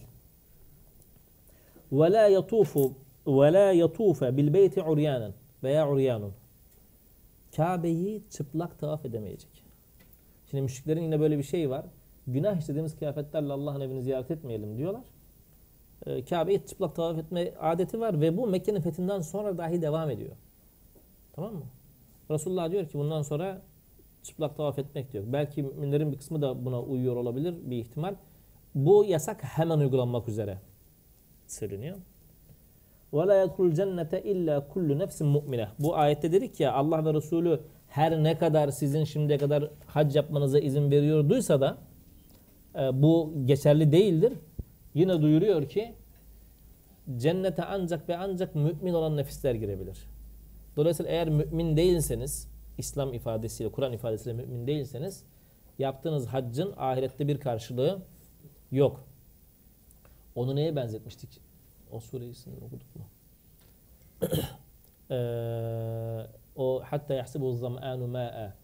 Ve 1.93 2.13
la 2.13 2.29
yatufu 2.29 2.93
ve 3.27 3.53
la 3.53 3.73
yatufa 3.73 4.37
bil 4.37 4.55
beyti 4.55 4.83
uryanan 4.83 5.33
veya 5.63 5.89
uryanun. 5.89 6.33
Kabe'yi 7.57 8.23
çıplak 8.31 8.79
tavaf 8.79 9.05
edemeyecek. 9.05 9.65
Şimdi 10.51 10.63
müşriklerin 10.63 11.03
yine 11.03 11.21
böyle 11.21 11.39
bir 11.39 11.43
şey 11.43 11.71
var. 11.71 11.85
Günah 12.27 12.61
işlediğimiz 12.61 12.97
kıyafetlerle 12.97 13.53
Allah'ın 13.53 13.81
evini 13.81 14.03
ziyaret 14.03 14.31
etmeyelim 14.31 14.79
diyorlar. 14.79 15.03
Ee, 16.07 16.25
Kabe'yi 16.25 16.67
çıplak 16.67 16.97
tavaf 16.97 17.19
etme 17.19 17.55
adeti 17.61 18.01
var 18.01 18.21
ve 18.21 18.37
bu 18.37 18.47
Mekke'nin 18.47 18.81
fethinden 18.81 19.21
sonra 19.21 19.59
dahi 19.59 19.83
devam 19.83 20.11
ediyor. 20.11 20.37
Tamam 21.33 21.55
mı? 21.55 21.65
Resulullah 22.31 22.71
diyor 22.71 22.89
ki 22.89 22.99
bundan 22.99 23.23
sonra 23.23 23.63
çıplak 24.23 24.57
tavaf 24.57 24.79
etmek 24.79 25.13
diyor. 25.13 25.25
Belki 25.27 25.63
müminlerin 25.63 26.13
bir 26.13 26.19
kısmı 26.19 26.43
da 26.43 26.65
buna 26.65 26.83
uyuyor 26.83 27.17
olabilir 27.17 27.55
bir 27.65 27.77
ihtimal. 27.77 28.15
Bu 28.75 29.05
yasak 29.05 29.45
hemen 29.45 29.79
uygulanmak 29.79 30.29
üzere 30.29 30.59
söyleniyor. 31.49 31.97
Ve 33.13 33.27
la 33.27 33.35
yedhul 33.35 33.73
cennete 33.73 34.23
illa 34.23 34.69
kullu 34.69 34.99
nefsin 34.99 35.27
mu'mine. 35.27 35.69
Bu 35.79 35.97
ayette 35.97 36.33
dedik 36.33 36.61
ya 36.61 36.73
Allah 36.73 37.05
ve 37.05 37.15
Resulü 37.15 37.61
her 37.89 38.25
ne 38.25 38.39
kadar 38.39 38.71
sizin 38.71 39.05
şimdiye 39.05 39.39
kadar 39.39 39.71
hac 39.87 40.17
yapmanıza 40.17 40.59
izin 40.59 40.91
veriyorduysa 40.91 41.61
da 41.61 41.79
e, 42.75 43.03
bu 43.03 43.33
geçerli 43.45 43.93
değildir. 43.93 44.33
Yine 44.95 45.23
duyuruyor 45.23 45.69
ki 45.69 45.95
cennete 47.17 47.65
ancak 47.65 48.09
ve 48.09 48.17
ancak 48.17 48.55
mümin 48.55 48.95
olan 48.95 49.17
nefisler 49.17 49.55
girebilir. 49.55 49.99
Dolayısıyla 50.77 51.13
eğer 51.13 51.29
mümin 51.29 51.77
değilseniz, 51.77 52.49
İslam 52.79 53.15
ifadesiyle, 53.15 53.73
Kur'an 53.73 53.93
ifadesiyle 53.93 54.37
mümin 54.37 54.67
değilseniz 54.67 55.25
yaptığınız 55.79 56.27
haccın 56.27 56.75
ahirette 56.77 57.29
bir 57.29 57.41
karşılığı 57.41 58.03
yok. 58.71 59.05
Onu 60.35 60.57
neye 60.57 60.77
benzetmiştik? 60.77 61.52
O 61.93 62.01
sureyi 62.01 62.35
okuduk 62.67 62.97
mu? 62.97 63.05
Eee, 65.11 66.27
o 66.57 66.83
hatta 66.85 67.15
yahsibu 67.15 67.57
zam'anu 67.57 68.07
ma'a 68.07 68.63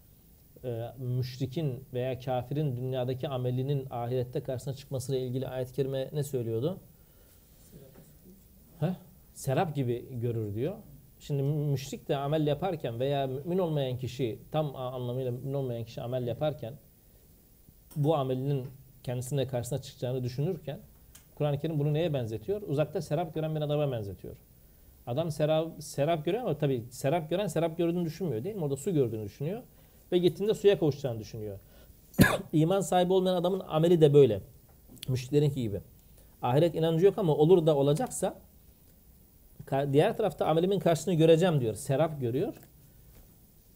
Eee, 0.63 0.91
müşrikin 0.97 1.83
veya 1.93 2.19
kafirin 2.19 2.77
dünyadaki 2.77 3.27
amelinin 3.27 3.87
ahirette 3.89 4.43
karşısına 4.43 4.73
çıkmasıyla 4.73 5.21
ilgili 5.21 5.47
ayet-i 5.47 5.73
kerime 5.73 6.09
ne 6.13 6.23
söylüyordu? 6.23 6.79
Heh, 8.79 8.95
serap 9.33 9.75
gibi 9.75 10.19
görür 10.21 10.55
diyor. 10.55 10.75
Şimdi 11.19 11.43
müşrik 11.43 12.09
de 12.09 12.15
amel 12.17 12.47
yaparken 12.47 12.99
veya 12.99 13.27
mümin 13.27 13.57
olmayan 13.57 13.97
kişi 13.97 14.39
tam 14.51 14.75
anlamıyla 14.75 15.31
mümin 15.31 15.53
olmayan 15.53 15.83
kişi 15.83 16.01
amel 16.01 16.27
yaparken 16.27 16.73
bu 17.95 18.15
amelinin 18.15 18.67
kendisine 19.03 19.47
karşısına 19.47 19.81
çıkacağını 19.81 20.23
düşünürken 20.23 20.79
Kur'an-ı 21.39 21.59
Kerim 21.59 21.79
bunu 21.79 21.93
neye 21.93 22.13
benzetiyor? 22.13 22.61
Uzakta 22.61 23.01
serap 23.01 23.35
gören 23.35 23.55
bir 23.55 23.61
adama 23.61 23.91
benzetiyor. 23.91 24.35
Adam 25.07 25.31
serap, 25.31 25.67
serap 25.79 26.25
görüyor 26.25 26.43
ama 26.43 26.57
tabii 26.57 26.83
serap 26.91 27.29
gören 27.29 27.47
serap 27.47 27.77
gördüğünü 27.77 28.05
düşünmüyor 28.05 28.43
değil 28.43 28.55
mi? 28.55 28.63
Orada 28.63 28.77
su 28.77 28.93
gördüğünü 28.93 29.25
düşünüyor. 29.25 29.61
Ve 30.11 30.17
gittiğinde 30.17 30.53
suya 30.53 30.79
kavuşacağını 30.79 31.19
düşünüyor. 31.19 31.59
İman 32.53 32.81
sahibi 32.81 33.13
olmayan 33.13 33.35
adamın 33.35 33.59
ameli 33.59 34.01
de 34.01 34.13
böyle. 34.13 34.41
Müşriklerinki 35.07 35.61
gibi. 35.61 35.81
Ahiret 36.41 36.75
inancı 36.75 37.05
yok 37.05 37.17
ama 37.17 37.35
olur 37.35 37.65
da 37.65 37.75
olacaksa 37.75 38.35
diğer 39.71 40.17
tarafta 40.17 40.45
amelimin 40.45 40.79
karşısını 40.79 41.13
göreceğim 41.13 41.61
diyor. 41.61 41.75
Serap 41.75 42.21
görüyor. 42.21 42.53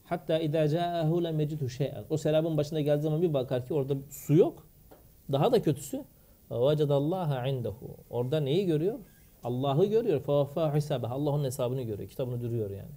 Hatta 0.06 0.40
idâ 0.40 0.68
câehu 0.68 1.24
lem 1.24 1.40
yecidhu 1.40 1.70
şey'en. 1.70 2.04
O 2.10 2.18
serabın 2.18 2.58
başına 2.58 2.82
geldiği 2.82 3.04
zaman 3.04 3.22
bir 3.22 3.34
bakar 3.34 3.68
ki 3.68 3.74
orada 3.74 3.96
su 4.12 4.34
yok. 4.34 4.68
Daha 5.32 5.52
da 5.52 5.62
kötüsü 5.62 6.04
vecedallâhe 6.52 7.50
indehu. 7.50 7.98
Orada 8.10 8.40
neyi 8.40 8.66
görüyor? 8.66 9.00
Allah'ı 9.44 9.86
görüyor. 9.86 10.22
Fevafâ 10.22 10.76
hisâbeh. 10.76 11.12
Allah 11.12 11.30
onun 11.30 11.44
hesabını 11.44 11.82
görüyor. 11.82 12.10
Kitabını 12.10 12.42
duruyor 12.42 12.70
yani. 12.70 12.92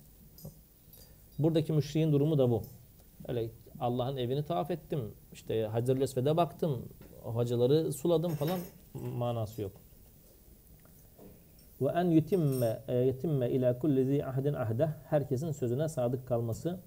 Buradaki 1.39 1.73
müşriğin 1.73 2.13
durumu 2.13 2.39
da 2.39 2.51
bu. 2.51 2.63
Öyle 3.29 3.51
Allah'ın 3.81 4.17
evini 4.17 4.43
tavaf 4.43 4.71
ettim. 4.71 5.01
İşte 5.33 5.67
Hacer-ül 5.67 6.03
Esved'e 6.03 6.37
baktım. 6.37 6.83
O 7.25 7.45
suladım 7.93 8.33
falan 8.33 8.59
manası 9.19 9.63
yok. 9.63 9.73
Ve 11.81 11.87
en 11.89 12.05
yutimme 12.05 12.83
e, 12.89 12.95
yetimme 12.95 13.51
ila 13.51 13.79
kulli 13.79 14.05
zi 14.05 14.25
ahdin 14.25 14.53
ahde 14.55 14.89
herkesin 15.11 15.53
sözüne 15.53 15.89
sadık 15.89 16.29
kalması 16.29 16.79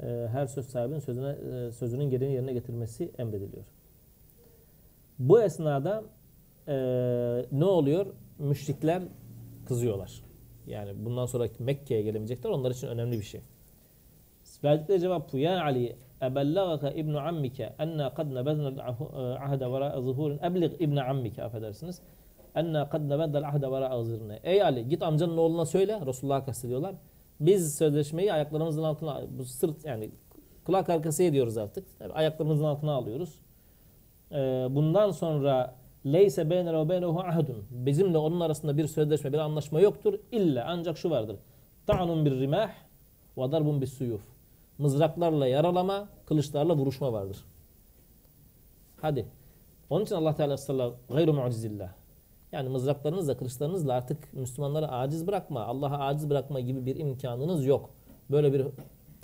e, 0.00 0.28
her 0.32 0.46
söz 0.46 0.66
sahibinin 0.66 1.00
sözüne 1.00 1.28
e, 1.28 1.72
sözünün 1.72 2.10
gereğini 2.10 2.34
yerine 2.34 2.52
getirmesi 2.52 3.10
emrediliyor. 3.18 3.64
Bu 5.18 5.42
esnada 5.42 6.02
e, 6.68 6.74
ne 7.52 7.64
oluyor? 7.64 8.06
Müşrikler 8.38 9.02
kızıyorlar. 9.66 10.22
Yani 10.66 10.90
bundan 11.04 11.26
sonra 11.26 11.48
Mekke'ye 11.58 12.02
gelemeyecekler. 12.02 12.50
Onlar 12.50 12.70
için 12.70 12.86
önemli 12.86 13.18
bir 13.18 13.24
şey. 13.24 13.40
Verdikleri 14.64 15.00
cevap 15.00 15.32
bu. 15.32 15.38
Ya 15.38 15.64
Ali 15.64 15.96
ebellagaka 16.22 16.90
ibnu 16.90 17.18
ammike 17.18 17.72
enna 17.78 18.14
kad 18.14 18.26
nebezna 18.26 18.82
ahde 19.40 19.72
vera 19.72 20.00
zuhurin 20.00 20.38
eblig 20.38 20.72
ibnu 20.80 21.00
ammike 21.00 21.42
affedersiniz. 21.42 22.00
Enna 22.54 22.88
kad 22.88 23.00
nebeddel 23.00 23.48
ahde 23.48 23.70
vera 23.70 24.04
zırne. 24.04 24.40
Ey 24.44 24.62
Ali 24.62 24.88
git 24.88 25.02
amcanın 25.02 25.36
oğluna 25.36 25.66
söyle. 25.66 26.00
Resulullah'a 26.06 26.44
kastediyorlar. 26.44 26.94
Biz 27.40 27.78
sözleşmeyi 27.78 28.32
ayaklarımızın 28.32 28.82
altına 28.82 29.22
bu 29.38 29.44
sırt 29.44 29.84
yani 29.84 30.10
kulak 30.64 30.88
arkası 30.88 31.22
ediyoruz 31.22 31.56
artık. 31.56 31.86
Ayaklarımızın 32.14 32.64
altına 32.64 32.92
alıyoruz. 32.92 33.43
Ee, 34.32 34.36
bundan 34.70 35.10
sonra 35.10 35.74
leyse 36.06 36.50
beynene 36.50 36.78
ve 36.78 36.88
beynehu 36.88 37.20
ahdun. 37.20 37.64
Bizimle 37.70 38.18
onun 38.18 38.40
arasında 38.40 38.76
bir 38.76 38.86
sözleşme, 38.86 39.32
bir 39.32 39.38
anlaşma 39.38 39.80
yoktur. 39.80 40.14
İlla 40.32 40.64
ancak 40.68 40.98
şu 40.98 41.10
vardır. 41.10 41.36
Ta'nun 41.86 42.24
bir 42.24 42.40
rimah 42.40 42.70
ve 43.38 43.52
darbun 43.52 43.80
bis 43.80 43.92
suyuf. 43.92 44.22
Mızraklarla 44.78 45.46
yaralama, 45.46 46.08
kılıçlarla 46.26 46.76
vuruşma 46.76 47.12
vardır. 47.12 47.36
Hadi. 49.02 49.26
Onun 49.90 50.04
için 50.04 50.14
Allah 50.14 50.36
Teala 50.36 50.56
sallallahu 50.56 50.94
gayru 51.10 51.32
mucizillah. 51.32 51.92
Yani 52.52 52.68
mızraklarınızla, 52.68 53.36
kılıçlarınızla 53.36 53.92
artık 53.92 54.34
Müslümanları 54.34 54.88
aciz 54.88 55.26
bırakma, 55.26 55.64
Allah'a 55.64 55.98
aciz 55.98 56.30
bırakma 56.30 56.60
gibi 56.60 56.86
bir 56.86 56.96
imkanınız 56.96 57.66
yok. 57.66 57.90
Böyle 58.30 58.52
bir 58.52 58.66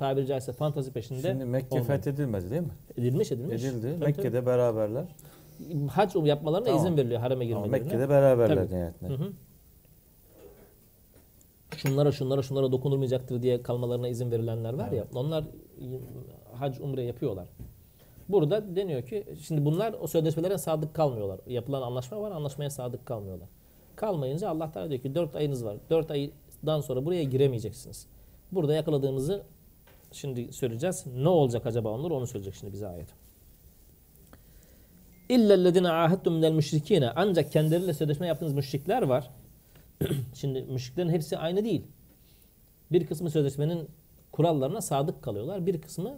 tabiri 0.00 0.26
caizse 0.26 0.52
fantazi 0.52 0.92
peşinde 0.92 1.20
Şimdi 1.30 1.44
Mekke 1.44 1.66
olmayın. 1.70 1.86
fethedilmedi 1.86 2.50
değil 2.50 2.62
mi? 2.62 2.68
edilmiş 2.96 3.32
edilmiş. 3.32 3.64
Edildi. 3.64 3.94
Tabii, 3.94 4.04
Mekke'de 4.04 4.46
beraberler. 4.46 5.04
tabii. 5.70 5.86
hac 5.86 6.16
yapmalarına 6.24 6.66
Tamam. 6.66 6.80
izin 6.86 6.96
veriliyor 6.96 7.20
hareme 7.20 7.44
girmelerine. 7.46 7.78
Mekke'de 7.78 8.08
beraberler 8.08 8.56
Tabii. 8.56 8.74
nihayetinde. 8.74 9.10
Hı 9.10 9.14
hı. 9.14 9.32
şunlara 11.76 12.12
şunlara 12.12 12.42
şunlara 12.42 12.72
dokunulmayacaktır 12.72 13.42
diye 13.42 13.62
kalmalarına 13.62 14.08
izin 14.08 14.30
verilenler 14.30 14.74
var 14.74 14.92
ya 14.92 15.04
onlar 15.14 15.44
hac 16.54 16.80
umre 16.80 17.02
yapıyorlar. 17.02 17.48
Burada 18.28 18.76
deniyor 18.76 19.02
ki 19.02 19.24
şimdi 19.42 19.64
bunlar 19.64 19.94
o 20.00 20.06
sözleşmelere 20.06 20.58
sadık 20.58 20.94
kalmıyorlar. 20.94 21.40
Yapılan 21.46 21.82
anlaşma 21.82 22.20
var 22.20 22.30
anlaşmaya 22.30 22.70
sadık 22.70 23.06
kalmıyorlar. 23.06 23.48
Kalmayınca 23.96 24.48
Allah 24.48 24.72
Teala 24.72 24.90
diyor 24.90 25.00
ki 25.00 25.14
4 25.14 25.36
ayınız 25.36 25.64
var. 25.64 25.76
4 25.90 26.10
aydan 26.10 26.80
sonra 26.80 27.04
buraya 27.06 27.22
giremeyeceksiniz. 27.24 28.06
Burada 28.52 28.74
yakaladığımızı 28.74 29.42
şimdi 30.11 30.53
söyleyeceğiz. 30.53 31.05
Ne 31.15 31.29
olacak 31.29 31.65
acaba 31.65 31.89
onlar 31.89 32.11
onu 32.11 32.27
söyleyecek 32.27 32.55
şimdi 32.59 32.73
bize 32.73 32.87
ayet. 32.87 33.07
İllellezine 35.29 35.89
ahettum 35.89 36.33
minel 36.33 36.51
müşrikine 36.51 37.09
ancak 37.15 37.51
kendileriyle 37.51 37.93
sözleşme 37.93 38.27
yaptığınız 38.27 38.53
müşrikler 38.53 39.01
var. 39.01 39.29
Şimdi 40.35 40.61
müşriklerin 40.61 41.09
hepsi 41.09 41.37
aynı 41.37 41.63
değil. 41.63 41.81
Bir 42.91 43.07
kısmı 43.07 43.31
sözleşmenin 43.31 43.87
kurallarına 44.31 44.81
sadık 44.81 45.21
kalıyorlar. 45.23 45.65
Bir 45.65 45.81
kısmı 45.81 46.17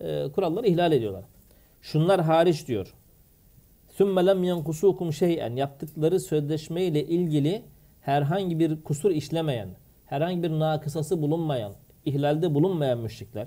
e, 0.00 0.28
kuralları 0.34 0.66
ihlal 0.66 0.92
ediyorlar. 0.92 1.24
Şunlar 1.82 2.20
hariç 2.20 2.68
diyor. 2.68 2.94
ثُمَّ 3.98 4.30
لَمْ 4.30 4.40
يَنْقُسُوكُمْ 4.50 5.08
شَيْئًا 5.08 5.58
Yaptıkları 5.58 6.20
sözleşme 6.20 6.82
ile 6.82 7.06
ilgili 7.06 7.62
herhangi 8.00 8.58
bir 8.58 8.82
kusur 8.82 9.10
işlemeyen, 9.10 9.68
herhangi 10.06 10.42
bir 10.42 10.50
nakısası 10.50 11.22
bulunmayan, 11.22 11.72
ihlalde 12.04 12.54
bulunmayan 12.54 12.98
müşrikler. 12.98 13.46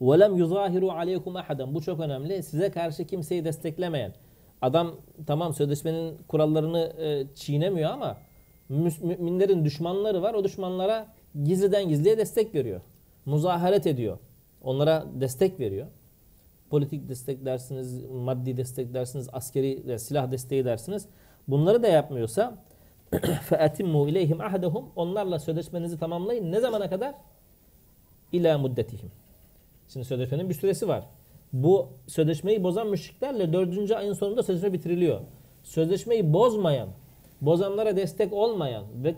وَلَمْ 0.00 0.32
يُظَاهِرُوا 0.42 0.92
عَلَيْكُمْ 0.92 1.42
اَحَدًا 1.42 1.74
Bu 1.74 1.82
çok 1.82 2.00
önemli. 2.00 2.42
Size 2.42 2.70
karşı 2.70 3.04
kimseyi 3.04 3.44
desteklemeyen. 3.44 4.12
Adam 4.62 4.94
tamam 5.26 5.54
sözleşmenin 5.54 6.18
kurallarını 6.28 6.92
e, 6.98 7.24
çiğnemiyor 7.34 7.90
ama 7.90 8.16
mü- 8.68 8.92
müminlerin 9.02 9.64
düşmanları 9.64 10.22
var. 10.22 10.34
O 10.34 10.44
düşmanlara 10.44 11.06
gizliden 11.44 11.88
gizliye 11.88 12.18
destek 12.18 12.54
veriyor. 12.54 12.80
Muzaharet 13.26 13.86
ediyor. 13.86 14.18
Onlara 14.62 15.06
destek 15.20 15.60
veriyor. 15.60 15.86
Politik 16.70 17.08
destek 17.08 17.44
dersiniz, 17.44 18.04
maddi 18.04 18.56
destek 18.56 18.94
dersiniz, 18.94 19.28
askeri 19.32 19.88
de, 19.88 19.98
silah 19.98 20.30
desteği 20.30 20.64
dersiniz. 20.64 21.06
Bunları 21.48 21.82
da 21.82 21.88
yapmıyorsa 21.88 22.54
فَاَتِمُّوا 23.50 24.10
اِلَيْهِمْ 24.10 24.38
اَحَدَهُمْ 24.38 24.84
Onlarla 24.96 25.38
sözleşmenizi 25.38 25.98
tamamlayın. 25.98 26.52
Ne 26.52 26.60
zamana 26.60 26.90
kadar? 26.90 27.14
İlâ 28.32 28.58
muddetihim. 28.58 29.10
Şimdi 29.88 30.06
sözleşmenin 30.06 30.48
bir 30.48 30.54
süresi 30.54 30.88
var. 30.88 31.04
Bu 31.52 31.88
sözleşmeyi 32.06 32.62
bozan 32.62 32.86
müşriklerle 32.86 33.52
dördüncü 33.52 33.94
ayın 33.94 34.12
sonunda 34.12 34.42
sözleşme 34.42 34.72
bitiriliyor. 34.72 35.20
Sözleşmeyi 35.64 36.32
bozmayan, 36.32 36.88
bozanlara 37.40 37.96
destek 37.96 38.32
olmayan 38.32 38.84
ve 39.04 39.14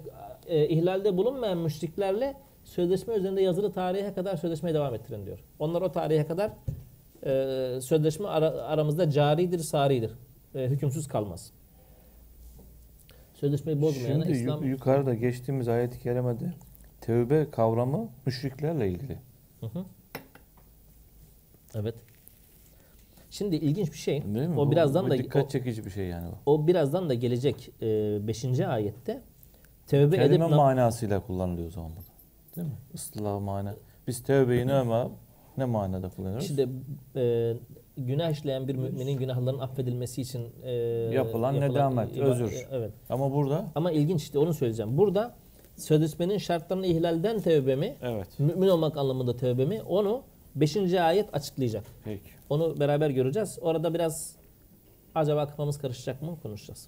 e, 0.46 0.68
ihlalde 0.68 1.16
bulunmayan 1.16 1.58
müşriklerle 1.58 2.34
sözleşme 2.64 3.14
üzerinde 3.14 3.42
yazılı 3.42 3.72
tarihe 3.72 4.14
kadar 4.14 4.36
sözleşmeye 4.36 4.74
devam 4.74 4.94
ettirin 4.94 5.26
diyor. 5.26 5.38
Onlar 5.58 5.82
o 5.82 5.92
tarihe 5.92 6.26
kadar 6.26 6.50
e, 7.26 7.80
sözleşme 7.80 8.28
ara- 8.28 8.62
aramızda 8.62 9.10
caridir, 9.10 9.58
saridir. 9.58 10.10
E, 10.54 10.66
hükümsüz 10.66 11.08
kalmaz. 11.08 11.52
Sözleşmeyi 13.39 13.81
bozmayan 13.81 14.21
Şimdi 14.21 14.31
İslam... 14.37 14.63
yu- 14.63 14.69
yukarıda 14.69 15.13
geçtiğimiz 15.13 15.67
ayet-i 15.67 15.99
kerimede 15.99 16.53
tevbe 17.01 17.51
kavramı 17.51 18.09
müşriklerle 18.25 18.89
ilgili. 18.91 19.17
Hı 19.59 19.65
hı. 19.65 19.85
Evet. 21.75 21.95
Şimdi 23.31 23.55
ilginç 23.55 23.91
bir 23.91 23.97
şey. 23.97 24.23
Değil 24.23 24.47
mi? 24.47 24.59
O 24.59 24.71
birazdan 24.71 25.05
bu 25.05 25.09
da 25.09 25.17
dikkat 25.17 25.45
o, 25.45 25.49
çekici 25.49 25.85
bir 25.85 25.89
şey 25.91 26.07
yani 26.07 26.27
bu. 26.31 26.51
o 26.51 26.67
birazdan 26.67 27.09
da 27.09 27.13
gelecek 27.13 27.71
5. 27.81 28.59
ayette 28.59 29.21
tövbe 29.87 30.15
edip 30.15 30.25
Kelime 30.27 30.45
nam- 30.45 30.55
manasıyla 30.55 31.19
kullanılıyor 31.19 31.67
o 31.67 31.71
zaman 31.71 31.89
burada. 31.89 32.07
Değil 32.55 32.67
mi? 32.67 32.73
Islah 32.93 33.39
mana. 33.41 33.75
Biz 34.07 34.23
tevbeyi 34.23 34.67
ne 34.67 34.73
ama 34.73 35.11
ne 35.57 35.65
manada 35.65 36.09
kullanıyoruz? 36.09 36.49
işte 36.49 36.67
e, 37.15 37.53
günah 37.97 38.31
işleyen 38.31 38.67
bir 38.67 38.75
müminin 38.75 39.17
günahlarının 39.17 39.59
affedilmesi 39.59 40.21
için 40.21 40.47
e, 40.63 40.71
Yapılan 41.13 41.61
nedamet, 41.61 42.17
iba- 42.17 42.23
özür. 42.23 42.51
e, 42.51 42.65
Evet. 42.71 42.91
Ama 43.09 43.33
burada 43.33 43.65
Ama 43.75 43.91
ilginç 43.91 44.21
işte 44.23 44.39
onu 44.39 44.53
söyleyeceğim. 44.53 44.97
Burada 44.97 45.35
sözleşmenin 45.75 46.37
şartlarını 46.37 46.85
ihlalden 46.87 47.39
tövbe 47.41 47.75
mi, 47.75 47.95
evet. 48.01 48.27
mümin 48.39 48.67
olmak 48.67 48.97
anlamında 48.97 49.37
tövbe 49.37 49.65
mi 49.65 49.81
onu 49.81 50.21
5. 50.55 50.93
ayet 50.93 51.35
açıklayacak. 51.35 51.83
Peki. 52.05 52.21
Onu 52.49 52.79
beraber 52.79 53.09
göreceğiz. 53.09 53.59
Orada 53.61 53.93
biraz 53.93 54.35
acaba 55.15 55.47
kafamız 55.47 55.77
karışacak 55.77 56.21
mı 56.21 56.37
konuşacağız. 56.43 56.87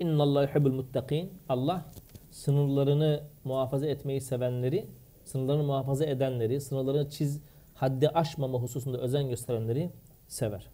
İnna 0.00 0.22
Allah 0.22 0.42
yuhibbul 0.42 0.72
muttakin. 0.72 1.30
Allah 1.48 1.84
sınırlarını 2.30 3.20
muhafaza 3.44 3.86
etmeyi 3.86 4.20
sevenleri, 4.20 4.86
sınırlarını 5.24 5.62
muhafaza 5.62 6.04
edenleri, 6.04 6.60
sınırlarını 6.60 7.10
çiz 7.10 7.40
haddi 7.80 8.08
aşmama 8.08 8.58
hususunda 8.58 8.98
özen 8.98 9.28
gösterenleri 9.28 9.90
sever. 10.28 10.66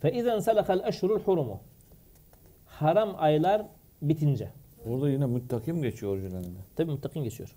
Fe 0.00 0.12
izen 0.12 0.38
selakal 0.38 0.88
eşhurul 0.88 1.20
hurumu. 1.20 1.60
Haram 2.66 3.14
aylar 3.18 3.66
bitince. 4.02 4.50
Burada 4.86 5.10
yine 5.10 5.26
muttakim 5.26 5.82
geçiyor 5.82 6.12
orijinalinde. 6.12 6.58
Tabi 6.76 6.90
muttakin 6.90 7.24
geçiyor. 7.24 7.54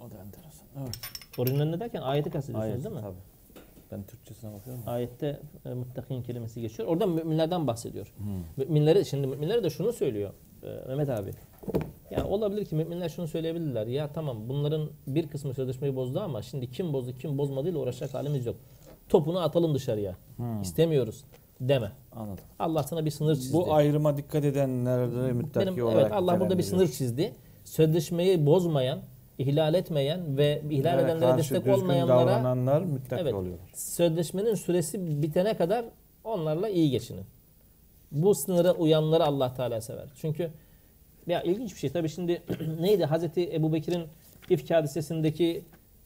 O 0.00 0.10
da 0.10 0.14
enteresan. 0.14 0.66
Evet. 0.82 0.98
Orijinalinde 1.38 1.80
derken 1.80 2.02
ayeti 2.02 2.30
kastediyorsunuz 2.30 2.72
Ayet, 2.72 2.84
değil 2.84 2.96
mi? 2.96 3.00
Tabii. 3.00 3.62
Ben 3.92 4.02
Türkçesine 4.02 4.52
bakıyorum. 4.52 4.82
Ayette 4.86 5.40
e, 5.64 5.74
muttakin 5.74 6.22
kelimesi 6.22 6.60
geçiyor. 6.60 6.88
Orada 6.88 7.06
müminlerden 7.06 7.66
bahsediyor. 7.66 8.12
Hmm. 8.16 8.64
Müminleri 8.64 9.04
şimdi 9.04 9.26
müminlere 9.26 9.64
de 9.64 9.70
şunu 9.70 9.92
söylüyor 9.92 10.30
Mehmet 10.88 11.08
abi. 11.08 11.30
Yani 12.10 12.24
olabilir 12.24 12.64
ki 12.64 12.74
müminler 12.74 13.08
şunu 13.08 13.28
söyleyebilirler. 13.28 13.86
Ya 13.86 14.12
tamam 14.12 14.36
bunların 14.48 14.90
bir 15.06 15.28
kısmı 15.28 15.54
sözleşmeyi 15.54 15.96
bozdu 15.96 16.20
ama 16.20 16.42
şimdi 16.42 16.70
kim 16.70 16.92
bozdu 16.92 17.12
kim 17.18 17.38
bozmadığıyla 17.38 17.80
uğraşacak 17.80 18.14
halimiz 18.14 18.46
yok. 18.46 18.56
Topunu 19.08 19.40
atalım 19.40 19.74
dışarıya. 19.74 20.16
Hmm. 20.36 20.62
İstemiyoruz 20.62 21.24
deme. 21.60 21.92
Anladım. 22.12 22.44
Allah 22.58 22.82
sana 22.82 23.04
bir 23.04 23.10
sınır 23.10 23.36
çizdi. 23.36 23.56
Bu 23.56 23.74
ayrıma 23.74 24.16
dikkat 24.16 24.44
edenlerde 24.44 25.32
müttaki 25.32 25.66
Benim, 25.66 25.86
olarak 25.86 26.02
evet 26.02 26.12
Allah 26.12 26.40
burada 26.40 26.58
bir 26.58 26.62
sınır 26.62 26.88
çizdi. 26.88 27.32
Sözleşmeyi 27.64 28.46
bozmayan, 28.46 28.98
ihlal 29.38 29.74
etmeyen 29.74 30.36
ve 30.36 30.62
ihlal 30.70 30.98
Ve 30.98 31.02
edenlere 31.02 31.38
destek 31.38 31.66
olmayanlara 31.66 32.80
müttaki 32.80 33.22
Evet. 33.22 33.34
oluyorlar. 33.34 33.66
sözleşmenin 33.74 34.54
süresi 34.54 35.22
bitene 35.22 35.56
kadar 35.56 35.84
onlarla 36.24 36.68
iyi 36.68 36.90
geçinin. 36.90 37.24
Bu 38.12 38.34
sınıra 38.34 38.72
uyanları 38.72 39.24
Allah 39.24 39.54
Teala 39.54 39.80
sever. 39.80 40.08
Çünkü 40.20 40.50
ya 41.26 41.42
ilginç 41.42 41.74
bir 41.74 41.78
şey 41.78 41.90
tabii 41.90 42.08
şimdi 42.08 42.42
neydi 42.80 43.04
Hazreti 43.04 43.54
Ebu 43.54 43.72
Bekir'in 43.72 44.04
ifk 44.50 44.70
hadisesindeki 44.70 45.62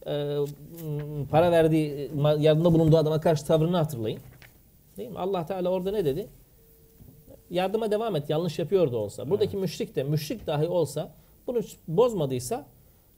e, 0.06 0.36
para 1.30 1.52
verdiği 1.52 2.10
yardımda 2.38 2.74
bulunduğu 2.74 2.96
adama 2.96 3.20
karşı 3.20 3.46
tavrını 3.46 3.76
hatırlayın. 3.76 4.20
Değil 4.96 5.10
mi? 5.10 5.18
Allah 5.18 5.46
Teala 5.46 5.68
orada 5.68 5.90
ne 5.90 6.04
dedi? 6.04 6.26
Yardıma 7.50 7.90
devam 7.90 8.16
et. 8.16 8.30
Yanlış 8.30 8.58
yapıyor 8.58 8.92
da 8.92 8.96
olsa. 8.96 9.30
Buradaki 9.30 9.56
müşrik 9.56 9.96
de 9.96 10.02
müşrik 10.02 10.46
dahi 10.46 10.68
olsa 10.68 11.10
bunu 11.46 11.60
bozmadıysa 11.88 12.66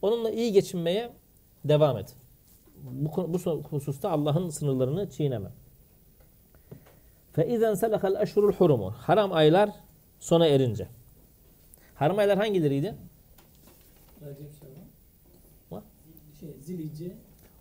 onunla 0.03 0.31
iyi 0.31 0.53
geçinmeye 0.53 1.11
devam 1.65 1.99
et. 1.99 2.15
Bu, 2.83 3.35
bu 3.35 3.63
hususta 3.71 4.11
Allah'ın 4.11 4.51
sınırlarını 4.51 5.11
çiğneme. 5.11 5.49
Fe 7.33 7.49
izen 7.49 7.75
selahel 7.75 8.23
eşhurul 8.23 8.53
hurumu. 8.53 8.91
Haram 8.91 9.33
aylar 9.33 9.71
sona 10.21 10.47
erince. 10.47 10.87
Haram 11.95 12.19
aylar 12.19 12.39
hangileriydi? 12.39 12.95
Recep 14.21 14.51
Şaban. 14.61 15.83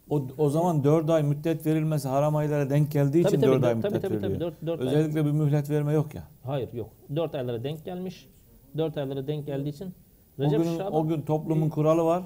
O, 0.09 0.21
o 0.37 0.49
zaman 0.49 0.83
4 0.83 1.09
ay 1.09 1.23
müddet 1.23 1.65
verilmesi 1.65 2.07
haram 2.07 2.35
aylara 2.35 2.69
denk 2.69 2.91
geldiği 2.91 3.23
tabii, 3.23 3.35
için 3.35 3.41
tabii, 3.41 3.51
4 3.51 3.63
ay 3.63 3.75
müddet 3.75 4.01
tabii, 4.01 4.13
veriliyor. 4.13 4.31
Tabii, 4.31 4.39
4, 4.39 4.65
4 4.67 4.81
Özellikle 4.81 5.19
ay. 5.19 5.25
bir 5.25 5.31
mühlet 5.31 5.69
verme 5.69 5.93
yok 5.93 6.15
ya. 6.15 6.23
Hayır 6.45 6.73
yok. 6.73 6.89
4 7.15 7.35
aylara 7.35 7.63
denk 7.63 7.85
gelmiş. 7.85 8.27
4 8.77 8.97
aylara 8.97 9.27
denk 9.27 9.47
geldiği 9.47 9.69
için 9.69 9.93
Recep 10.39 10.59
o 10.59 10.63
gün, 10.63 10.77
Şaban... 10.77 10.93
O 10.93 11.07
gün 11.07 11.21
toplumun 11.21 11.69
kuralı 11.69 12.03
var. 12.03 12.23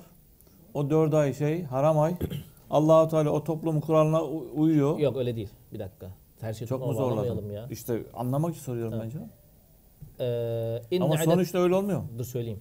O 0.74 0.90
4 0.90 1.14
ay 1.14 1.34
şey 1.34 1.64
haram 1.64 2.00
ay. 2.00 2.16
Allahu 2.70 3.10
Teala 3.10 3.30
o 3.30 3.44
toplumun 3.44 3.82
kuralına 3.82 4.24
uyuyor. 4.56 5.00
Yok 5.00 5.18
öyle 5.18 5.36
değil. 5.36 5.50
Bir 5.74 5.80
dakika. 5.80 6.08
Her 6.42 6.54
şeyi 6.54 6.68
Çok 6.68 6.86
mu 6.86 6.94
zorladım? 6.94 7.52
ya. 7.52 7.68
İşte 7.72 8.04
anlamak 8.14 8.52
için 8.56 8.64
soruyorum 8.64 8.94
Evet. 8.94 9.04
bence. 9.06 9.18
Ee, 10.20 11.00
Ama 11.02 11.16
iddet- 11.16 11.24
sonuçta 11.26 11.58
öyle 11.58 11.76
olmuyor. 11.76 12.02
Dur 12.18 12.26
söyleyeyim. 12.26 12.60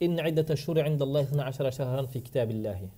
İnne 0.00 0.30
iddete 0.30 0.56
şhuri 0.56 0.88
indallahi 0.88 1.26
12 1.34 1.76
şehran 1.76 2.06
fi 2.06 2.24
kitabillahi. 2.24 2.88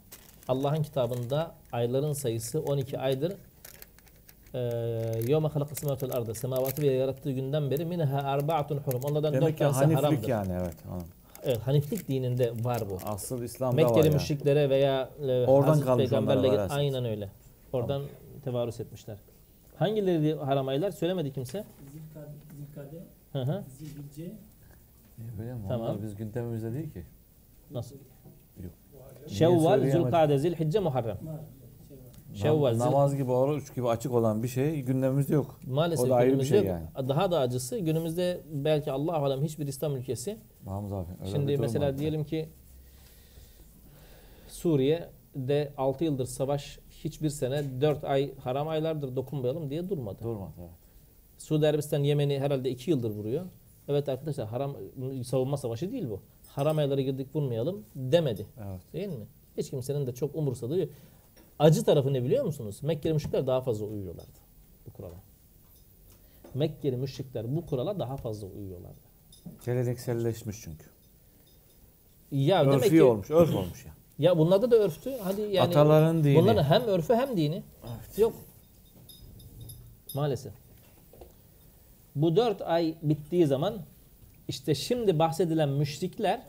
Allah'ın 0.49 0.83
kitabında 0.83 1.55
ayların 1.73 2.13
sayısı 2.13 2.61
12 2.61 2.99
aydır. 2.99 3.33
Yevme 5.29 5.49
halaka 5.49 5.75
semavati 5.75 6.07
vel 6.09 6.17
ardı. 6.17 6.35
Semavatı 6.35 6.83
ve 6.83 6.87
yarattığı 6.87 7.31
günden 7.33 7.71
beri 7.71 7.85
minha 7.85 8.23
arba'atun 8.23 8.77
hurum. 8.79 9.01
Onlardan 9.05 9.33
Demek 9.33 9.43
dört 9.49 9.53
ki 9.53 9.59
tanesi 9.59 9.79
haniflik 9.95 9.99
haramdır. 10.05 10.29
yani 10.29 10.53
evet. 10.63 10.75
anladım. 10.91 11.09
Evet, 11.45 11.59
Haniflik 11.59 12.09
dininde 12.09 12.53
var 12.65 12.83
bu. 12.91 12.99
Asıl 13.09 13.43
İslam'da 13.43 13.77
Mekkeli 13.77 13.99
var 13.99 14.05
yani. 14.05 14.15
müşriklere 14.15 14.71
veya 14.71 15.11
e, 15.23 15.47
Oradan 15.47 15.69
Hazreti 15.81 15.97
Peygamberle 15.97 16.61
aynen 16.61 17.05
öyle. 17.05 17.29
Oradan 17.73 18.03
tevarüs 18.45 18.81
etmişler. 18.81 19.17
Hangileri 19.81 20.35
haram 20.35 20.69
aylar? 20.69 20.91
Söylemedi 20.91 21.33
kimse. 21.33 21.65
Zilkade, 21.93 22.33
Zilkade 22.57 23.05
Hı 23.33 23.53
hı. 23.53 23.65
Zilhicce, 23.79 24.33
Öyle 25.41 25.55
mi? 25.55 25.61
Tamam. 25.69 25.87
Onlar 25.91 26.03
biz 26.03 26.15
gündemimizde 26.17 26.73
değil 26.75 26.91
ki. 26.93 27.03
Nasıl? 27.71 27.97
Yok. 28.63 28.73
Şevval? 29.29 29.91
Zülkade, 29.91 30.39
Zilhicce, 30.39 30.79
Muharrem. 30.79 31.19
Şey 31.21 31.31
var. 31.33 31.41
Şevval, 32.35 32.79
namaz 32.79 33.17
gibi, 33.17 33.31
oruç 33.31 33.75
gibi 33.75 33.89
açık 33.89 34.13
olan 34.13 34.43
bir 34.43 34.49
şey 34.49 34.81
gündemimizde 34.81 35.35
yok. 35.35 35.61
Maalesef 35.67 36.07
O 36.07 36.11
da 36.11 36.15
ayrı 36.15 36.39
bir 36.39 36.45
şey 36.45 36.59
yok. 36.59 36.67
yani. 36.67 37.09
Daha 37.09 37.31
da 37.31 37.39
acısı 37.41 37.79
günümüzde 37.79 38.41
belki 38.53 38.93
Allah 38.93 39.17
alem 39.17 39.43
hiçbir 39.43 39.67
İslam 39.67 39.97
ülkesi. 39.97 40.37
Mahmut 40.65 40.93
abi. 40.93 41.31
Şimdi 41.31 41.59
mesela 41.59 41.99
diyelim 41.99 42.25
ki 42.25 42.49
Suriye'de 44.49 45.73
6 45.77 46.05
yıldır 46.05 46.27
savaş 46.27 46.79
hiçbir 47.05 47.31
sene 47.31 47.81
4 47.81 48.05
ay 48.05 48.35
haram 48.39 48.69
aylardır 48.69 49.17
dokunmayalım 49.17 49.71
diye 49.71 49.89
durmadı. 49.89 50.19
Durmadı 50.23 50.53
evet. 50.61 50.71
Suudi 51.39 51.67
Arabistan 51.67 52.05
Yemen'i 52.05 52.41
herhalde 52.41 52.71
2 52.71 52.91
yıldır 52.91 53.11
vuruyor. 53.11 53.47
Evet 53.89 54.09
arkadaşlar 54.09 54.49
haram 54.49 54.77
savunma 55.25 55.57
savaşı 55.57 55.93
değil 55.93 56.11
bu. 56.11 56.21
Haram 56.49 56.79
aylara 56.79 57.01
girdik 57.01 57.37
vurmayalım 57.37 57.85
demedi. 57.95 58.47
Evet. 58.59 58.81
Değil 58.93 59.09
mi? 59.09 59.27
Hiç 59.57 59.71
kimsenin 59.71 60.07
de 60.07 60.15
çok 60.15 60.37
umursadığı. 60.37 60.89
Acı 61.59 61.85
tarafı 61.85 62.13
ne 62.13 62.25
biliyor 62.25 62.45
musunuz? 62.45 62.79
Mekkeli 62.83 63.15
müşrikler 63.15 63.47
daha 63.47 63.61
fazla 63.61 63.87
uyuyorlardı 63.87 64.39
bu 64.87 64.93
kurala. 64.93 65.15
Mekkeli 66.55 66.97
müşrikler 66.97 67.57
bu 67.57 67.67
kurala 67.67 67.99
daha 67.99 68.17
fazla 68.17 68.47
uyuyorlardı. 68.47 69.01
Gelenekselleşmiş 69.67 70.61
çünkü. 70.63 70.85
Ya 72.31 72.65
demek 72.65 72.79
Örfi 72.79 72.91
ki 72.91 73.03
olmuş, 73.03 73.31
örf 73.31 73.55
olmuş 73.55 73.87
ya. 73.87 73.93
Ya 74.21 74.39
bunlarda 74.39 74.71
da 74.71 74.77
örftü. 74.77 75.13
Hadi 75.23 75.41
yani 75.41 75.61
Ataların 75.61 76.25
dini. 76.25 76.37
bunların 76.37 76.63
hem 76.65 76.83
örfü 76.83 77.15
hem 77.15 77.37
dini. 77.37 77.63
Yok. 78.17 78.33
Maalesef. 80.15 80.53
Bu 82.15 82.37
dört 82.37 82.63
ay 82.63 82.95
bittiği 83.03 83.47
zaman 83.47 83.75
işte 84.49 84.75
şimdi 84.75 85.19
bahsedilen 85.19 85.69
müşrikler 85.69 86.41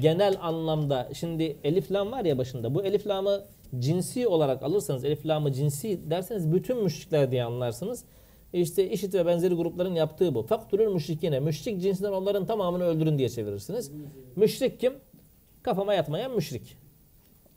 genel 0.00 0.36
anlamda 0.40 1.08
şimdi 1.14 1.56
elif 1.64 1.92
lam 1.92 2.12
var 2.12 2.24
ya 2.24 2.38
başında 2.38 2.74
bu 2.74 2.82
elif 2.82 3.06
lamı 3.06 3.42
cinsi 3.78 4.28
olarak 4.28 4.62
alırsanız 4.62 5.04
elif 5.04 5.26
lamı 5.26 5.52
cinsi 5.52 6.10
derseniz 6.10 6.52
bütün 6.52 6.82
müşrikler 6.82 7.30
diye 7.30 7.44
anlarsınız. 7.44 8.04
İşte 8.52 8.90
işit 8.90 9.14
ve 9.14 9.26
benzeri 9.26 9.54
grupların 9.54 9.94
yaptığı 9.94 10.34
bu. 10.34 10.42
Faktörül 10.42 10.92
müşrikine. 10.92 11.40
Müşrik 11.40 11.82
cinsinden 11.82 12.12
onların 12.12 12.46
tamamını 12.46 12.84
öldürün 12.84 13.18
diye 13.18 13.28
çevirirsiniz. 13.28 13.90
Müşrik 14.36 14.80
kim? 14.80 14.94
Kafama 15.62 15.94
yatmayan 15.94 16.34
müşrik. 16.34 16.81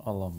Allah'ım. 0.06 0.34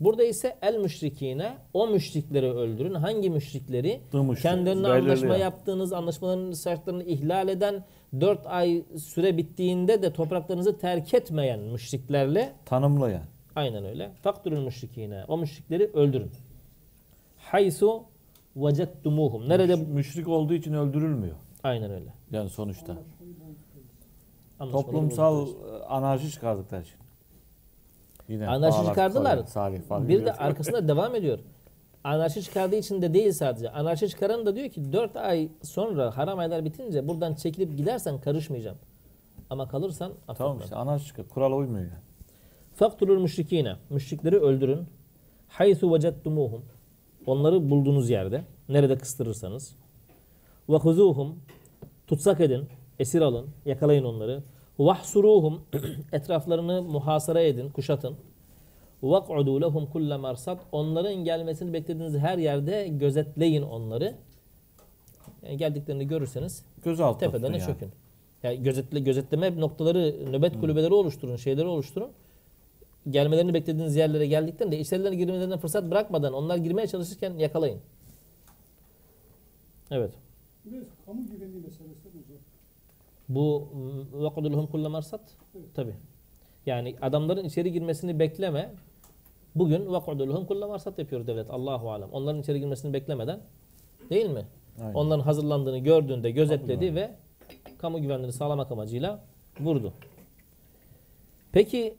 Burada 0.00 0.24
ise 0.24 0.56
el 0.62 0.76
müşrikine 0.76 1.56
o 1.74 1.86
müşrikleri 1.88 2.52
öldürün. 2.52 2.94
Hangi 2.94 3.30
müşrikleri? 3.30 4.00
Müşrik. 4.12 4.42
Kendilerine 4.42 4.88
anlaşma 4.88 5.36
yaptığınız, 5.36 5.92
anlaşmaların 5.92 6.52
şartlarını 6.52 7.04
ihlal 7.04 7.48
eden, 7.48 7.84
4 8.20 8.46
ay 8.46 8.82
süre 8.98 9.36
bittiğinde 9.36 10.02
de 10.02 10.12
topraklarınızı 10.12 10.78
terk 10.78 11.14
etmeyen 11.14 11.60
müşriklerle 11.60 12.52
Tanımla 12.64 13.10
yani. 13.10 13.24
aynen 13.56 13.84
öyle. 13.84 14.10
Faktörün 14.22 14.62
müşrikine. 14.62 15.24
O 15.28 15.38
müşrikleri 15.38 15.90
öldürün. 15.94 16.30
Haysu 17.38 18.02
vecettumuhum. 18.56 19.48
Nerede? 19.48 19.76
Müşrik 19.76 20.28
olduğu 20.28 20.54
için 20.54 20.72
öldürülmüyor. 20.72 21.36
Aynen 21.64 21.90
öyle. 21.90 22.12
Yani 22.30 22.50
sonuçta. 22.50 22.96
Anlaşmaları 24.60 24.86
Toplumsal 24.86 25.48
anarşi 25.88 26.30
çıkardıkları 26.30 26.82
için. 26.82 26.94
Yine 28.28 28.48
Anarşi 28.48 28.78
bağlar, 28.78 28.88
çıkardılar. 28.88 29.36
Salih, 29.36 29.46
Salih 29.48 29.82
falan 29.82 30.08
Bir 30.08 30.26
de 30.26 30.32
arkasında 30.32 30.88
devam 30.88 31.14
ediyor. 31.14 31.38
Anarşi 32.04 32.42
çıkardığı 32.42 32.76
için 32.76 33.02
de 33.02 33.14
değil 33.14 33.32
sadece. 33.32 33.70
Anarşi 33.70 34.08
çıkaran 34.08 34.46
da 34.46 34.56
diyor 34.56 34.68
ki 34.68 34.92
4 34.92 35.16
ay 35.16 35.48
sonra 35.62 36.16
haram 36.16 36.38
aylar 36.38 36.64
bitince 36.64 37.08
buradan 37.08 37.34
çekilip 37.34 37.76
gidersen 37.76 38.20
karışmayacağım. 38.20 38.76
Ama 39.50 39.68
kalırsan 39.68 40.10
affetmem. 40.10 40.36
Tamam 40.36 40.60
işte 40.62 40.76
anarşi 40.76 41.06
çıkar. 41.06 41.28
Kurala 41.28 41.54
uymuyor 41.54 41.84
yani. 41.84 42.02
Faktulul 42.74 43.20
müşrikine. 43.22 43.76
Müşrikleri 43.90 44.36
öldürün. 44.36 44.86
Haythu 45.48 45.94
vecettumuhum. 45.94 46.62
Onları 47.26 47.70
bulduğunuz 47.70 48.10
yerde. 48.10 48.42
Nerede 48.68 48.98
kıstırırsanız. 48.98 49.74
Ve 50.68 50.76
huzuhum. 50.76 51.38
Tutsak 52.06 52.40
edin. 52.40 52.68
Esir 52.98 53.20
alın. 53.20 53.46
Yakalayın 53.64 54.04
onları. 54.04 54.42
Vahsuruhum 54.78 55.60
etraflarını 56.12 56.82
muhasara 56.82 57.40
edin, 57.40 57.68
kuşatın. 57.68 58.16
Vak'udu 59.02 59.60
lehum 59.60 59.86
kulle 59.86 60.16
marsat. 60.16 60.60
Onların 60.72 61.14
gelmesini 61.14 61.72
beklediğiniz 61.72 62.18
her 62.18 62.38
yerde 62.38 62.88
gözetleyin 62.88 63.62
onları. 63.62 64.14
Yani 65.42 65.56
geldiklerini 65.56 66.08
görürseniz 66.08 66.62
göz 66.84 67.00
altı 67.00 67.20
tepeden 67.20 67.52
yani. 67.52 67.62
çökün. 67.62 67.88
Yani 68.42 68.62
gözetle, 68.62 69.00
gözetleme 69.00 69.60
noktaları, 69.60 70.14
nöbet 70.32 70.54
hmm. 70.54 70.60
kulübeleri 70.60 70.94
oluşturun, 70.94 71.36
şeyleri 71.36 71.66
oluşturun. 71.66 72.10
Gelmelerini 73.10 73.54
beklediğiniz 73.54 73.96
yerlere 73.96 74.26
geldiklerinde 74.26 74.78
içerilerine 74.78 75.16
girmelerine 75.16 75.56
fırsat 75.56 75.90
bırakmadan 75.90 76.32
onlar 76.32 76.56
girmeye 76.56 76.86
çalışırken 76.86 77.34
yakalayın. 77.38 77.78
Evet. 79.90 80.10
Biraz 80.64 80.84
kamu 81.06 81.26
güvenliği 81.26 81.62
mesela 81.66 81.87
bu 83.28 83.68
vakudulhum 84.12 84.66
kulle 84.66 84.88
marsat 84.88 85.20
tabi. 85.74 85.92
Yani 86.66 86.94
adamların 87.02 87.44
içeri 87.44 87.72
girmesini 87.72 88.18
bekleme. 88.18 88.70
Bugün 89.54 89.92
vakudulhum 89.92 90.46
kulle 90.46 90.66
marsat 90.66 90.98
yapıyor 90.98 91.26
devlet. 91.26 91.50
Allahu 91.50 91.90
alem. 91.90 92.08
Onların 92.12 92.40
içeri 92.40 92.60
girmesini 92.60 92.92
beklemeden 92.92 93.40
değil 94.10 94.30
mi? 94.30 94.44
Aynen. 94.80 94.94
Onların 94.94 95.22
hazırlandığını 95.22 95.78
gördüğünde 95.78 96.30
gözetledi 96.30 96.86
Tabii. 96.86 96.94
ve 96.94 97.10
kamu 97.78 98.02
güvenliğini 98.02 98.32
sağlamak 98.32 98.72
amacıyla 98.72 99.20
vurdu. 99.60 99.92
Peki 101.52 101.94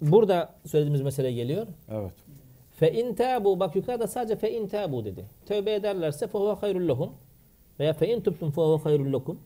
burada 0.00 0.54
söylediğimiz 0.66 1.00
mesele 1.00 1.32
geliyor. 1.32 1.66
Evet. 1.90 2.12
Fe 2.76 2.92
in 2.92 3.14
tabu 3.14 3.60
bak 3.60 3.76
yukarıda 3.76 4.06
sadece 4.06 4.36
fe 4.36 4.52
in 4.52 4.66
tabu 4.68 5.04
dedi. 5.04 5.24
Tövbe 5.46 5.74
ederlerse 5.74 6.26
fe 6.26 6.38
huve 6.38 6.52
hayrul 6.52 6.88
lehum 6.88 7.10
veya 7.80 7.92
fe 7.92 8.14
in 8.14 8.20
tubtum 8.20 8.50
fe 8.50 8.60
huve 8.60 8.82
hayrul 8.82 9.12
lekum. 9.12 9.38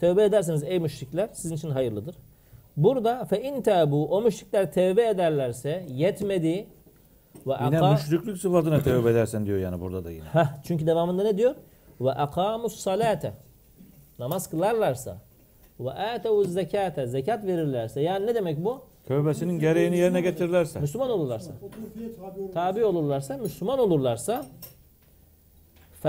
Tövbe 0.00 0.24
ederseniz 0.24 0.62
ey 0.62 0.78
müşrikler 0.78 1.28
sizin 1.32 1.56
için 1.56 1.70
hayırlıdır. 1.70 2.14
Burada 2.76 3.24
fe 3.24 3.42
in 3.42 3.62
tabu 3.62 4.06
o 4.06 4.22
müşrikler 4.22 4.72
tövbe 4.72 5.08
ederlerse 5.08 5.86
yetmedi 5.88 6.66
ve 7.46 7.52
Yine 7.64 7.78
aka 7.78 7.92
müşriklik 7.92 8.36
sıfatına 8.36 8.82
tövbe 8.82 9.10
edersen 9.10 9.46
diyor 9.46 9.58
yani 9.58 9.80
burada 9.80 10.04
da 10.04 10.10
yine. 10.10 10.24
Heh, 10.24 10.46
çünkü 10.64 10.86
devamında 10.86 11.22
ne 11.22 11.38
diyor? 11.38 11.54
Ve 12.00 12.10
akamus 12.10 12.76
salate. 12.76 13.32
Namaz 14.18 14.50
kılarlarsa 14.50 15.18
ve 15.80 15.90
atevuz 15.90 16.52
zekate. 16.52 17.06
Zekat 17.06 17.46
verirlerse. 17.46 18.00
Yani 18.00 18.26
ne 18.26 18.34
demek 18.34 18.64
bu? 18.64 18.80
Tövbesinin 19.06 19.58
gereğini 19.58 19.98
yerine 19.98 20.20
getirirlerse. 20.20 20.80
Müslüman 20.80 21.10
olurlarsa. 21.10 21.52
Tabi 22.54 22.84
olurlarsa, 22.84 23.36
Müslüman 23.36 23.78
olurlarsa 23.78 24.46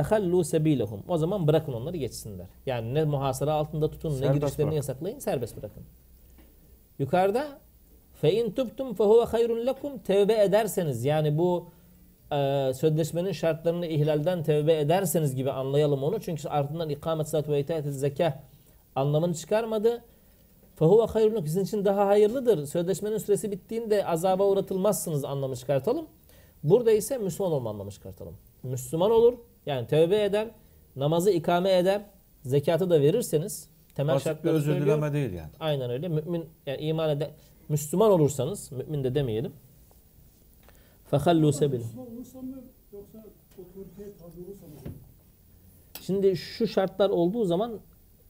fehallu 0.03 0.43
sebilehum. 0.43 1.03
O 1.07 1.17
zaman 1.17 1.47
bırakın 1.47 1.73
onları 1.73 1.97
geçsinler. 1.97 2.47
Yani 2.65 2.93
ne 2.93 3.03
muhasara 3.03 3.53
altında 3.53 3.91
tutun, 3.91 4.09
ne 4.09 4.15
Serbest 4.15 4.33
girişlerini 4.33 4.57
bırakın. 4.57 4.75
yasaklayın, 4.75 5.19
serbest 5.19 5.57
bırakın. 5.57 5.83
Yukarıda 6.99 7.47
fe 8.21 8.33
in 8.33 8.51
tubtum 8.51 8.93
fe 8.93 9.03
huve 9.03 9.25
hayrun 9.25 9.65
lekum 9.67 9.97
tevbe 9.97 10.43
ederseniz 10.43 11.05
yani 11.05 11.37
bu 11.37 11.69
e, 12.31 12.71
sözleşmenin 12.75 13.31
şartlarını 13.31 13.85
ihlalden 13.85 14.43
tevbe 14.43 14.79
ederseniz 14.79 15.35
gibi 15.35 15.51
anlayalım 15.51 16.03
onu. 16.03 16.19
Çünkü 16.19 16.49
ardından 16.49 16.89
ikamet 16.89 17.27
salat 17.27 17.49
ve 17.49 17.59
itaat 17.59 17.85
zekah 17.85 18.33
anlamını 18.95 19.33
çıkarmadı. 19.33 20.03
Fehuve 20.75 21.05
hayrun 21.05 21.31
lekum. 21.31 21.47
Sizin 21.47 21.63
için 21.63 21.85
daha 21.85 22.07
hayırlıdır. 22.07 22.65
Sözleşmenin 22.65 23.17
süresi 23.17 23.51
bittiğinde 23.51 24.05
azaba 24.05 24.47
uğratılmazsınız 24.47 25.25
anlamı 25.25 25.55
çıkartalım. 25.55 26.05
Burada 26.63 26.91
ise 26.91 27.17
Müslüman 27.17 27.51
olma 27.51 27.69
anlamı 27.69 27.91
çıkartalım. 27.91 28.33
Müslüman 28.63 29.11
olur. 29.11 29.33
Yani 29.65 29.87
tövbe 29.87 30.23
eder, 30.23 30.47
namazı 30.95 31.31
ikame 31.31 31.77
eder, 31.77 32.01
zekatı 32.45 32.89
da 32.89 33.01
verirseniz 33.01 33.69
temel 33.95 34.15
Basit 34.15 34.23
şartları 34.27 34.53
bir 34.53 34.57
özür 34.57 34.71
söylüyor. 34.71 34.97
dileme 34.97 35.13
değil 35.13 35.33
yani. 35.33 35.49
Aynen 35.59 35.89
öyle. 35.89 36.07
Mümin 36.07 36.45
yani 36.65 36.77
iman 36.81 37.09
eden 37.09 37.31
Müslüman 37.69 38.11
olursanız, 38.11 38.71
mümin 38.71 39.03
de 39.03 39.15
demeyelim. 39.15 39.51
Fahallu 41.11 41.53
sebil. 41.53 41.81
Şimdi 46.01 46.37
şu 46.37 46.67
şartlar 46.67 47.09
olduğu 47.09 47.45
zaman 47.45 47.79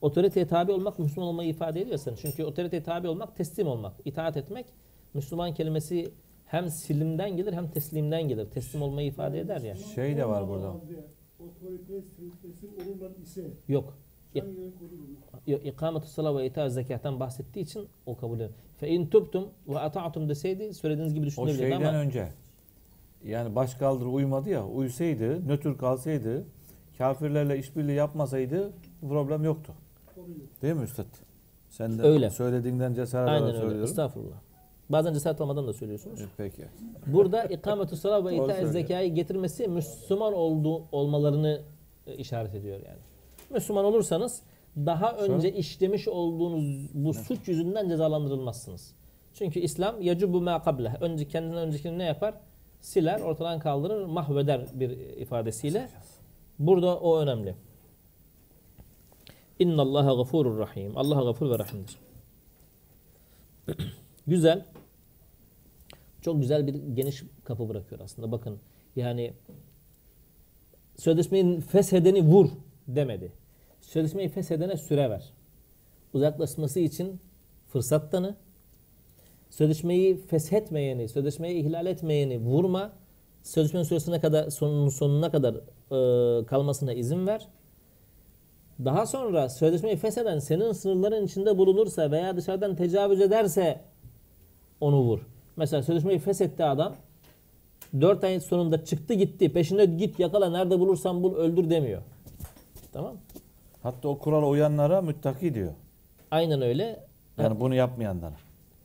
otoriteye 0.01 0.47
tabi 0.47 0.72
olmak 0.72 0.99
Müslüman 0.99 1.30
olmayı 1.30 1.49
ifade 1.49 1.82
ediyorsun. 1.82 2.16
Çünkü 2.22 2.43
otoriteye 2.43 2.84
tabi 2.84 3.08
olmak 3.08 3.36
teslim 3.38 3.68
olmak, 3.68 3.93
itaat 4.06 4.38
etmek. 4.38 4.66
Müslüman 5.14 5.54
kelimesi 5.54 6.12
hem 6.45 6.70
silimden 6.70 7.38
gelir 7.38 7.54
hem 7.54 7.68
teslimden 7.72 8.28
gelir. 8.28 8.45
Teslim 8.45 8.82
olmayı 8.82 9.08
ifade 9.08 9.39
eder 9.39 9.62
ya. 9.62 9.76
Şey 9.76 10.18
de 10.18 10.30
var 10.30 10.49
burada. 10.49 10.76
Otoriteye 11.40 12.02
teslim 12.42 12.72
olurlar 12.94 13.12
ise 13.24 13.44
Yok. 13.68 13.94
Yok, 15.48 15.66
İkametü 15.66 16.08
salat 16.08 16.38
ve 16.38 16.46
itaat 16.46 16.74
zekattan 16.74 17.20
bahsettiği 17.20 17.66
için 17.66 17.88
o 18.06 18.18
kabul 18.18 18.40
edilir. 18.40 18.56
Fe 18.78 18.88
in 18.88 19.08
tubtum 19.08 19.48
ve 19.68 19.80
ata'tum 19.80 20.30
deseydi 20.30 20.74
söylediğiniz 20.74 21.14
gibi 21.14 21.24
O 21.24 21.28
düşünebilirdi 21.28 21.58
şeyden 21.60 21.82
ama 21.82 21.98
önce. 21.98 22.28
Yani 23.26 23.56
baş 23.56 23.76
kaldır 23.76 24.06
uymadı 24.06 24.50
ya. 24.50 24.68
Uysaydı, 24.68 25.48
nötr 25.48 25.78
kalsaydı, 25.78 26.44
kafirlerle 26.98 27.60
işbirliği 27.60 27.96
yapmasaydı 27.96 28.72
problem 29.02 29.44
yoktu. 29.44 29.74
Değil 30.62 30.74
mi 30.74 30.84
Üstad? 30.84 31.06
Sen 31.70 31.98
de 31.98 32.02
Öyle. 32.02 32.30
söylediğinden 32.30 32.94
cesaret 32.94 33.30
Aynen 33.30 33.48
öyle. 33.48 33.58
söylüyorum. 33.58 33.84
Estağfurullah. 33.84 34.38
Bazen 34.90 35.14
cesaret 35.14 35.42
olmadan 35.42 35.68
da 35.68 35.74
söylüyorsunuz. 35.74 36.20
Peki. 36.38 36.66
Burada 37.08 37.44
ikametü 37.44 37.96
salat 37.96 38.26
ve 38.26 38.38
Doğru 38.38 38.46
ita 38.46 38.54
söylüyor. 38.54 38.74
zekayı 38.74 39.14
getirmesi 39.14 39.68
Müslüman 39.68 40.34
olduğu 40.34 40.84
olmalarını 40.92 41.62
e, 42.08 42.16
işaret 42.16 42.56
ediyor 42.56 42.76
yani. 42.76 43.00
Müslüman 43.50 43.86
olursanız 43.86 44.42
daha 44.78 45.12
önce 45.14 45.54
işlemiş 45.54 46.08
olduğunuz 46.08 46.88
bu 46.94 47.14
suç 47.14 47.48
yüzünden 47.48 47.90
cezalandırılmazsınız. 47.90 48.94
Çünkü 49.34 49.60
İslam 49.60 50.02
yacubu 50.02 50.42
ma 50.42 50.64
kableh. 50.64 51.02
Önce 51.02 51.28
kendinden 51.28 51.58
öncekini 51.68 51.98
ne 51.98 52.04
yapar? 52.04 52.34
Siler, 52.82 53.20
ortadan 53.20 53.60
kaldırır, 53.60 54.06
mahveder 54.06 54.66
bir 54.74 54.90
ifadesiyle. 55.18 55.90
Burada 56.60 57.00
o 57.00 57.20
önemli. 57.20 57.56
İnna 59.60 59.82
Allaha 59.82 60.14
gafurur 60.16 60.60
rahim. 60.60 60.98
Allah 60.98 61.24
gafur 61.24 61.50
ve 61.50 61.60
rahimdir. 61.60 61.98
Güzel. 64.28 64.66
Çok 66.22 66.41
güzel 66.41 66.67
bir 66.67 66.74
geniş 66.74 67.24
kapı 67.43 67.70
bırakıyor 67.70 68.01
aslında. 68.01 68.32
Bakın 68.32 68.59
yani 68.95 69.34
sözleşmeyi 70.97 71.61
feshedeni 71.61 72.22
vur 72.22 72.49
demedi. 72.88 73.32
Sözleşmeyi 73.82 74.30
feshedene 74.30 74.78
süre 74.78 75.09
ver. 75.09 75.34
Uzaklaşması 76.13 76.80
için 76.80 77.20
fırsat 77.70 78.11
tanı. 78.11 78.36
Sözleşmeyi 79.49 80.17
feshetmeyeni, 80.17 81.09
sözleşmeyi 81.09 81.63
ihlal 81.63 81.86
etmeyeni 81.86 82.38
vurma. 82.38 82.91
Sözleşmenin 83.43 83.84
süresine 83.84 84.20
kadar 84.20 84.49
sonunun 84.49 84.89
sonuna 84.89 85.32
kadar 85.32 85.55
e, 85.55 86.45
kalmasına 86.45 86.93
izin 86.93 87.28
ver. 87.28 87.47
Daha 88.86 89.05
sonra 89.05 89.49
sözleşmeyi 89.49 89.97
fesheden 89.97 90.39
senin 90.39 90.72
sınırların 90.72 91.26
içinde 91.26 91.57
bulunursa 91.57 92.11
veya 92.11 92.38
dışarıdan 92.38 92.76
tecavüz 92.76 93.22
ederse 93.22 93.82
onu 94.82 95.01
vur. 95.01 95.20
Mesela 95.60 95.84
sözleşmeyi 95.84 96.20
feshetti 96.20 96.64
adam. 96.64 96.95
4 98.01 98.24
ay 98.24 98.39
sonunda 98.39 98.86
çıktı 98.86 99.14
gitti. 99.14 99.53
Peşine 99.53 99.86
git 99.86 100.20
yakala 100.20 100.49
nerede 100.49 100.80
bulursan 100.80 101.24
bul 101.24 101.36
öldür 101.36 101.70
demiyor. 101.70 102.01
Tamam. 102.93 103.16
Hatta 103.84 104.07
o 104.07 104.18
kurala 104.20 104.47
uyanlara 104.47 105.01
müttaki 105.01 105.53
diyor. 105.53 105.74
Aynen 106.32 106.62
öyle. 106.62 106.99
Yani 107.38 107.60
bunu 107.60 107.76
yapmayanlara. 107.76 108.34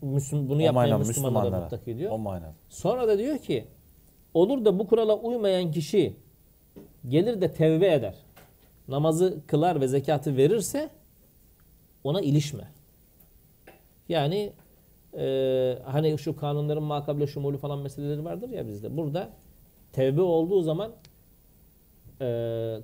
Müslüm, 0.03 0.49
bunu 0.49 0.57
O 0.63 0.65
yapmayan 0.65 0.91
manada 0.91 1.09
Müslümanlara 1.09 1.45
Müslümanlara. 1.45 1.65
muttaki 1.65 1.99
diyor. 1.99 2.11
O 2.11 2.19
manada. 2.19 2.53
Sonra 2.71 3.09
da 3.09 3.19
diyor 3.19 3.39
ki 3.39 3.65
olur 4.35 4.65
da 4.65 4.79
bu 4.79 4.87
kurala 4.87 5.17
uymayan 5.17 5.73
kişi 5.73 6.17
gelir 7.09 7.41
de 7.41 7.53
tevbe 7.53 7.95
eder. 7.95 8.15
Namazı 8.89 9.39
kılar 9.47 9.81
ve 9.81 9.89
zekatı 9.89 10.37
verirse 10.37 10.91
ona 12.05 12.21
ilişme. 12.21 12.65
Yani 14.09 14.53
e, 15.19 15.79
hani 15.85 16.19
şu 16.19 16.37
kanunların 16.37 16.83
makable 16.83 17.27
şumulu 17.27 17.59
falan 17.59 17.79
meseleleri 17.79 18.25
vardır 18.25 18.49
ya 18.49 18.69
bizde. 18.69 18.97
Burada 18.97 19.31
tevbe 19.93 20.23
olduğu 20.23 20.63
zaman 20.63 20.93
e, 22.21 22.27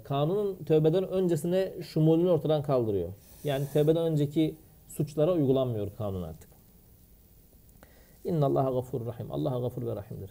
kanunun 0.04 0.64
tövbeden 0.64 1.08
öncesine 1.08 1.72
şumulünü 1.82 2.30
ortadan 2.30 2.62
kaldırıyor. 2.62 3.08
Yani 3.44 3.66
tövbeden 3.72 4.02
önceki 4.02 4.54
suçlara 4.88 5.32
uygulanmıyor 5.32 5.88
kanun 5.98 6.22
artık. 6.22 6.50
İnna 8.24 8.46
Allaha 8.46 8.70
gafur 8.70 9.06
rahim. 9.06 9.32
Allah 9.32 9.58
gafur 9.58 9.86
ve 9.86 9.96
rahimdir. 9.96 10.30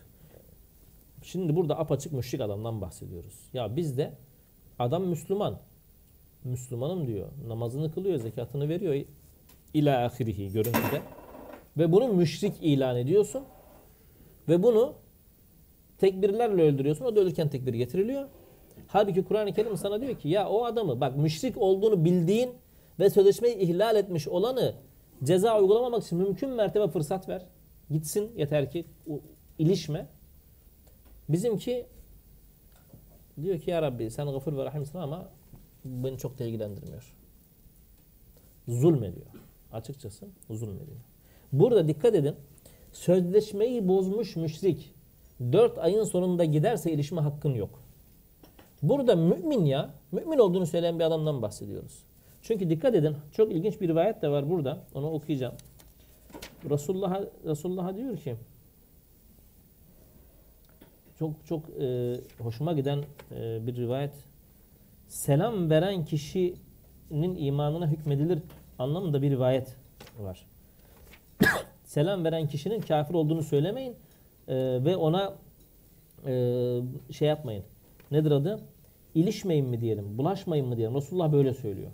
Şimdi 1.23 1.55
burada 1.55 1.79
apaçık 1.79 2.13
müşrik 2.13 2.41
adamdan 2.41 2.81
bahsediyoruz. 2.81 3.33
Ya 3.53 3.75
bizde 3.75 4.13
adam 4.79 5.03
Müslüman. 5.03 5.59
Müslümanım 6.43 7.07
diyor. 7.07 7.27
Namazını 7.47 7.91
kılıyor, 7.91 8.19
zekatını 8.19 8.69
veriyor. 8.69 9.05
İla 9.73 10.05
ahirihi 10.05 10.51
görüntüde. 10.51 11.01
Ve 11.79 11.91
bunu 11.91 12.07
müşrik 12.07 12.53
ilan 12.61 12.97
ediyorsun. 12.97 13.43
Ve 14.49 14.63
bunu 14.63 14.93
tekbirlerle 15.97 16.61
öldürüyorsun. 16.61 17.05
O 17.05 17.15
da 17.15 17.19
ölürken 17.19 17.49
tekbir 17.49 17.73
getiriliyor. 17.73 18.27
Halbuki 18.87 19.23
Kur'an-ı 19.23 19.53
Kerim 19.53 19.77
sana 19.77 20.01
diyor 20.01 20.19
ki 20.19 20.29
ya 20.29 20.49
o 20.49 20.65
adamı 20.65 21.01
bak 21.01 21.17
müşrik 21.17 21.57
olduğunu 21.57 22.05
bildiğin 22.05 22.51
ve 22.99 23.09
sözleşmeyi 23.09 23.57
ihlal 23.57 23.95
etmiş 23.95 24.27
olanı 24.27 24.75
ceza 25.23 25.59
uygulamamak 25.59 26.03
için 26.03 26.17
mümkün 26.17 26.49
mertebe 26.49 26.87
fırsat 26.87 27.29
ver. 27.29 27.45
Gitsin 27.91 28.31
yeter 28.37 28.71
ki 28.71 28.85
ilişme. 29.59 30.07
Bizimki 31.29 31.85
diyor 33.41 33.59
ki 33.59 33.71
ya 33.71 33.81
Rabbi 33.81 34.11
sen 34.11 34.25
gafur 34.25 34.57
ve 34.57 34.65
rahimsin 34.65 34.97
ama 34.97 35.29
beni 35.85 36.17
çok 36.17 36.39
da 36.39 36.43
ilgilendirmiyor. 36.43 37.13
Zulmediyor. 38.67 39.25
Açıkçası 39.73 40.25
zulmediyor. 40.49 41.08
Burada 41.53 41.87
dikkat 41.87 42.15
edin. 42.15 42.35
Sözleşmeyi 42.93 43.87
bozmuş 43.87 44.35
müşrik 44.35 44.93
4 45.51 45.77
ayın 45.77 46.03
sonunda 46.03 46.45
giderse 46.45 46.91
ilişme 46.91 47.21
hakkın 47.21 47.53
yok. 47.53 47.69
Burada 48.81 49.15
mümin 49.15 49.65
ya, 49.65 49.89
mümin 50.11 50.37
olduğunu 50.37 50.65
söyleyen 50.65 50.99
bir 50.99 51.03
adamdan 51.03 51.41
bahsediyoruz. 51.41 52.03
Çünkü 52.41 52.69
dikkat 52.69 52.95
edin, 52.95 53.15
çok 53.31 53.51
ilginç 53.51 53.81
bir 53.81 53.87
rivayet 53.87 54.21
de 54.21 54.29
var 54.29 54.49
burada. 54.49 54.79
Onu 54.93 55.11
okuyacağım. 55.11 55.53
Resulullah 56.69 57.21
Resulullah 57.45 57.97
diyor 57.97 58.17
ki 58.17 58.35
çok 61.19 61.31
çok 61.47 61.63
e, 61.81 62.15
hoşuma 62.39 62.73
giden 62.73 63.03
e, 63.31 63.67
bir 63.67 63.75
rivayet. 63.75 64.13
Selam 65.07 65.69
veren 65.69 66.05
kişinin 66.05 67.35
imanına 67.37 67.87
hükmedilir 67.87 68.39
anlamında 68.79 69.21
bir 69.21 69.31
rivayet 69.31 69.75
var. 70.19 70.48
Selam 71.85 72.23
veren 72.23 72.47
kişinin 72.47 72.81
kafir 72.81 73.13
olduğunu 73.13 73.43
söylemeyin 73.43 73.95
e, 74.47 74.55
ve 74.85 74.95
ona 74.95 75.33
e, 76.25 76.33
şey 77.11 77.27
yapmayın. 77.27 77.63
Nedir 78.11 78.31
adı? 78.31 78.59
İlişmeyin 79.15 79.65
mi 79.65 79.81
diyelim, 79.81 80.17
bulaşmayın 80.17 80.67
mı 80.67 80.77
diyelim. 80.77 80.95
Resulullah 80.95 81.31
böyle 81.31 81.53
söylüyor. 81.53 81.91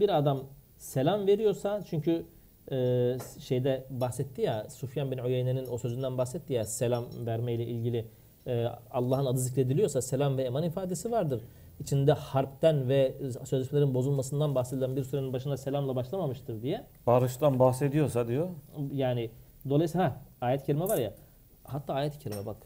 Bir 0.00 0.18
adam 0.18 0.44
selam 0.78 1.26
veriyorsa 1.26 1.82
çünkü 1.90 2.24
e, 2.72 3.16
şeyde 3.40 3.84
bahsetti 3.90 4.42
ya 4.42 4.66
Sufyan 4.70 5.10
bin 5.10 5.18
Uyeyne'nin 5.18 5.66
o 5.70 5.78
sözünden 5.78 6.18
bahsetti 6.18 6.52
ya 6.52 6.64
selam 6.64 7.04
vermeyle 7.26 7.66
ilgili 7.66 8.06
e, 8.46 8.66
Allah'ın 8.90 9.26
adı 9.26 9.38
zikrediliyorsa 9.38 10.02
selam 10.02 10.38
ve 10.38 10.42
eman 10.42 10.62
ifadesi 10.62 11.10
vardır 11.10 11.40
İçinde 11.81 12.11
harpten 12.11 12.89
ve 12.89 13.15
sözleşmelerin 13.45 13.93
bozulmasından 13.93 14.55
bahsedilen 14.55 14.95
bir 14.95 15.03
sürenin 15.03 15.33
başına 15.33 15.57
selamla 15.57 15.95
başlamamıştır 15.95 16.61
diye. 16.61 16.83
Barıştan 17.07 17.59
bahsediyorsa 17.59 18.27
diyor. 18.27 18.49
Yani 18.93 19.29
dolayısıyla 19.69 20.05
ha, 20.05 20.21
ayet-i 20.41 20.65
kerime 20.65 20.87
var 20.87 20.97
ya 20.97 21.13
hatta 21.63 21.93
ayet-i 21.93 22.19
kerime 22.19 22.45
bak 22.45 22.57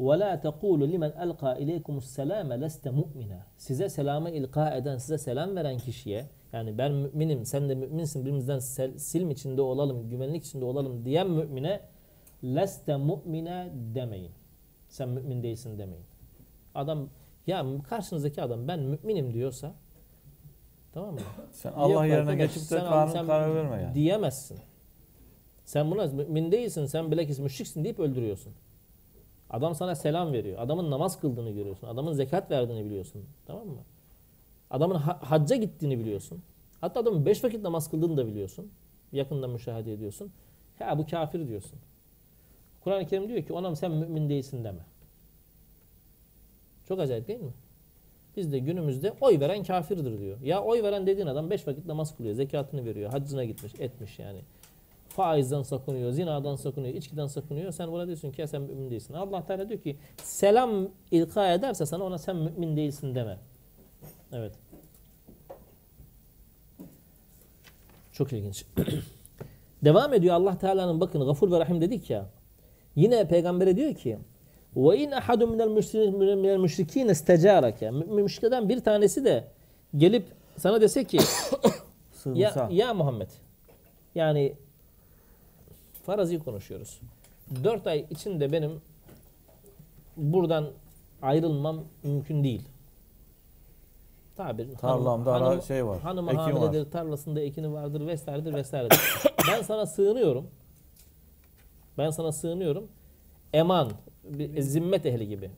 وَلَا 0.00 0.30
تَقُولُ 0.46 0.80
لِمَنْ 0.92 1.12
أَلْقَى 1.24 1.50
إِلَيْكُمُ 1.62 1.94
السَّلَامَ 2.04 2.48
لَسْتَ 2.64 2.88
مُؤْمِنًا 2.88 3.38
Size 3.58 3.88
selamı 3.88 4.30
ilka 4.30 4.74
eden, 4.74 4.98
size 4.98 5.18
selam 5.18 5.56
veren 5.56 5.78
kişiye 5.78 6.26
yani 6.52 6.78
ben 6.78 6.92
müminim, 6.92 7.46
sen 7.46 7.68
de 7.68 7.74
müminsin, 7.74 8.24
birimizden 8.24 8.58
sel, 8.58 8.98
silm 8.98 9.30
içinde 9.30 9.62
olalım, 9.62 10.10
güvenlik 10.10 10.44
içinde 10.44 10.64
olalım 10.64 11.04
diyen 11.04 11.30
mümine 11.30 11.80
leste 12.44 12.96
mu'mine 12.96 13.70
demeyin. 13.94 14.30
Sen 14.88 15.08
mümin 15.08 15.42
değilsin 15.42 15.78
demeyin. 15.78 16.04
Adam 16.74 17.08
ya 17.47 17.65
karşınızdaki 17.89 18.41
adam 18.41 18.67
ben 18.67 18.79
müminim 18.79 19.33
diyorsa 19.33 19.73
tamam 20.93 21.13
mı? 21.13 21.19
Sen 21.51 21.71
Allah 21.71 21.93
Yok 21.93 22.03
yerine 22.03 22.31
arkadaş, 22.31 22.53
geçip 22.53 22.71
de 22.71 22.79
kanun 22.79 23.27
karar 23.27 23.55
verme 23.55 23.81
yani. 23.81 23.95
Diyemezsin. 23.95 24.59
Sen 25.65 25.91
buna 25.91 26.05
mümin 26.05 26.51
değilsin, 26.51 26.85
sen 26.85 27.11
bilakis 27.11 27.39
müşriksin 27.39 27.83
deyip 27.83 27.99
öldürüyorsun. 27.99 28.53
Adam 29.49 29.75
sana 29.75 29.95
selam 29.95 30.33
veriyor. 30.33 30.59
Adamın 30.59 30.91
namaz 30.91 31.19
kıldığını 31.19 31.51
görüyorsun. 31.51 31.87
Adamın 31.87 32.13
zekat 32.13 32.51
verdiğini 32.51 32.85
biliyorsun. 32.85 33.25
Tamam 33.47 33.67
mı? 33.67 33.81
Adamın 34.69 34.95
ha- 34.95 35.19
hacca 35.21 35.55
gittiğini 35.55 35.99
biliyorsun. 35.99 36.41
Hatta 36.81 36.99
adamın 36.99 37.25
beş 37.25 37.43
vakit 37.43 37.61
namaz 37.63 37.89
kıldığını 37.91 38.17
da 38.17 38.27
biliyorsun. 38.27 38.71
Yakından 39.11 39.49
müşahede 39.49 39.93
ediyorsun. 39.93 40.31
Ya 40.79 40.97
bu 40.97 41.07
kafir 41.07 41.47
diyorsun. 41.47 41.79
Kur'an-ı 42.83 43.07
Kerim 43.07 43.29
diyor 43.29 43.43
ki 43.43 43.53
ona 43.53 43.75
sen 43.75 43.91
mümin 43.91 44.29
değilsin 44.29 44.63
deme. 44.63 44.79
Çok 46.91 46.99
acayip 46.99 47.27
değil 47.27 47.39
mi? 47.39 47.51
Bizde 48.37 48.59
günümüzde 48.59 49.13
oy 49.21 49.39
veren 49.39 49.63
kafirdir 49.63 50.19
diyor. 50.19 50.37
Ya 50.41 50.63
oy 50.63 50.83
veren 50.83 51.07
dediğin 51.07 51.27
adam 51.27 51.49
beş 51.49 51.67
vakit 51.67 51.85
namaz 51.85 52.17
kılıyor, 52.17 52.35
zekatını 52.35 52.85
veriyor, 52.85 53.11
haccına 53.11 53.43
gitmiş, 53.45 53.73
etmiş 53.79 54.19
yani. 54.19 54.39
Faizden 55.09 55.63
sakınıyor, 55.63 56.11
zinadan 56.11 56.55
sakınıyor, 56.55 56.95
içkiden 56.95 57.27
sakınıyor. 57.27 57.71
Sen 57.71 57.91
buna 57.91 58.07
diyorsun 58.07 58.31
ki 58.31 58.41
ya 58.41 58.47
sen 58.47 58.61
mümin 58.61 58.89
değilsin. 58.89 59.13
Allah 59.13 59.45
Teala 59.45 59.69
diyor 59.69 59.81
ki 59.81 59.97
selam 60.23 60.87
ilka 61.11 61.53
ederse 61.53 61.85
sana 61.85 62.03
ona 62.03 62.17
sen 62.17 62.35
mümin 62.35 62.77
değilsin 62.77 63.15
deme. 63.15 63.37
Evet. 64.33 64.53
Çok 68.13 68.33
ilginç. 68.33 68.65
Devam 69.83 70.13
ediyor 70.13 70.35
Allah 70.35 70.57
Teala'nın 70.57 70.99
bakın 70.99 71.25
gafur 71.25 71.51
ve 71.51 71.59
rahim 71.59 71.81
dedik 71.81 72.09
ya. 72.09 72.25
Yine 72.95 73.27
peygambere 73.27 73.75
diyor 73.75 73.95
ki 73.95 74.17
ve 74.75 74.97
in 74.97 75.11
ahadun 75.11 75.49
minel 75.51 75.67
müşri- 75.67 76.11
minel 76.35 76.57
müşrikin 76.57 77.07
istecarake. 77.07 77.91
Müşriklerden 77.91 78.69
bir 78.69 78.79
tanesi 78.83 79.25
de 79.25 79.43
gelip 79.97 80.25
sana 80.57 80.81
dese 80.81 81.03
ki. 81.03 81.19
Ya, 82.35 82.49
ya 82.71 82.93
Muhammed. 82.93 83.27
Yani 84.15 84.53
farazi 86.05 86.39
konuşuyoruz. 86.39 86.99
Dört 87.63 87.87
ay 87.87 88.05
içinde 88.09 88.51
benim 88.51 88.81
buradan 90.17 90.67
ayrılmam 91.21 91.83
mümkün 92.03 92.43
değil. 92.43 92.61
Tabir. 94.37 94.75
Tarlamda 94.75 95.33
hanım- 95.33 95.47
ara 95.47 95.61
şey 95.61 95.85
var. 95.85 95.99
Hanımı 96.01 96.27
var. 96.27 96.35
hamiledir, 96.35 96.91
tarlasında 96.91 97.41
ekini 97.41 97.73
vardır 97.73 98.07
vesairedir 98.07 98.53
vesairedir. 98.53 98.99
ben 99.47 99.61
sana 99.61 99.85
sığınıyorum. 99.85 100.47
Ben 101.97 102.09
sana 102.09 102.31
sığınıyorum. 102.31 102.87
Eman, 103.53 103.91
bir 104.23 104.61
zimmet 104.61 105.05
ehli 105.05 105.27
gibi. 105.27 105.49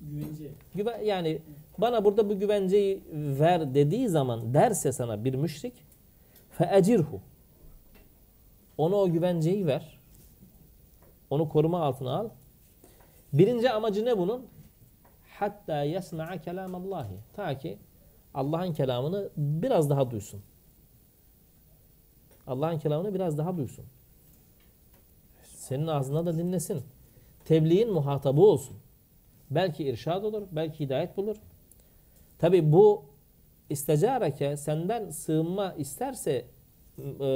Güvence. 0.00 0.44
Güven, 0.74 1.00
yani 1.00 1.38
bana 1.78 2.04
burada 2.04 2.28
bu 2.28 2.38
güvenceyi 2.38 3.00
ver 3.12 3.74
dediği 3.74 4.08
zaman 4.08 4.54
derse 4.54 4.92
sana 4.92 5.24
bir 5.24 5.34
müşrik 5.34 5.74
feecirhu 6.58 7.20
ona 8.78 8.96
o 8.96 9.12
güvenceyi 9.12 9.66
ver. 9.66 9.98
Onu 11.30 11.48
koruma 11.48 11.80
altına 11.80 12.18
al. 12.18 12.28
Birinci 13.32 13.70
amacı 13.70 14.04
ne 14.04 14.18
bunun? 14.18 14.46
Hatta 15.38 15.82
yesma'a 15.82 16.38
kelamallahi. 16.38 17.14
Ta 17.36 17.58
ki 17.58 17.78
Allah'ın 18.34 18.72
kelamını 18.72 19.28
biraz 19.36 19.90
daha 19.90 20.10
duysun. 20.10 20.42
Allah'ın 22.46 22.78
kelamını 22.78 23.14
biraz 23.14 23.38
daha 23.38 23.56
duysun. 23.56 23.84
Senin 25.56 25.86
ağzına 25.86 26.26
da 26.26 26.38
dinlesin. 26.38 26.82
Tebliğin 27.44 27.92
muhatabı 27.92 28.40
olsun. 28.40 28.76
Belki 29.50 29.84
irşad 29.84 30.24
olur, 30.24 30.42
belki 30.52 30.84
hidayet 30.84 31.16
bulur. 31.16 31.36
Tabi 32.38 32.72
bu 32.72 33.02
istecareke 33.70 34.56
senden 34.56 35.10
sığınma 35.10 35.74
isterse 35.78 36.44
e, 36.98 37.26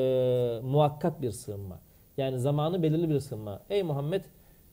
muhakkat 0.62 1.22
bir 1.22 1.30
sığınma. 1.30 1.78
Yani 2.16 2.40
zamanı 2.40 2.82
belirli 2.82 3.08
bir 3.08 3.20
sığınma. 3.20 3.60
Ey 3.70 3.82
Muhammed 3.82 4.24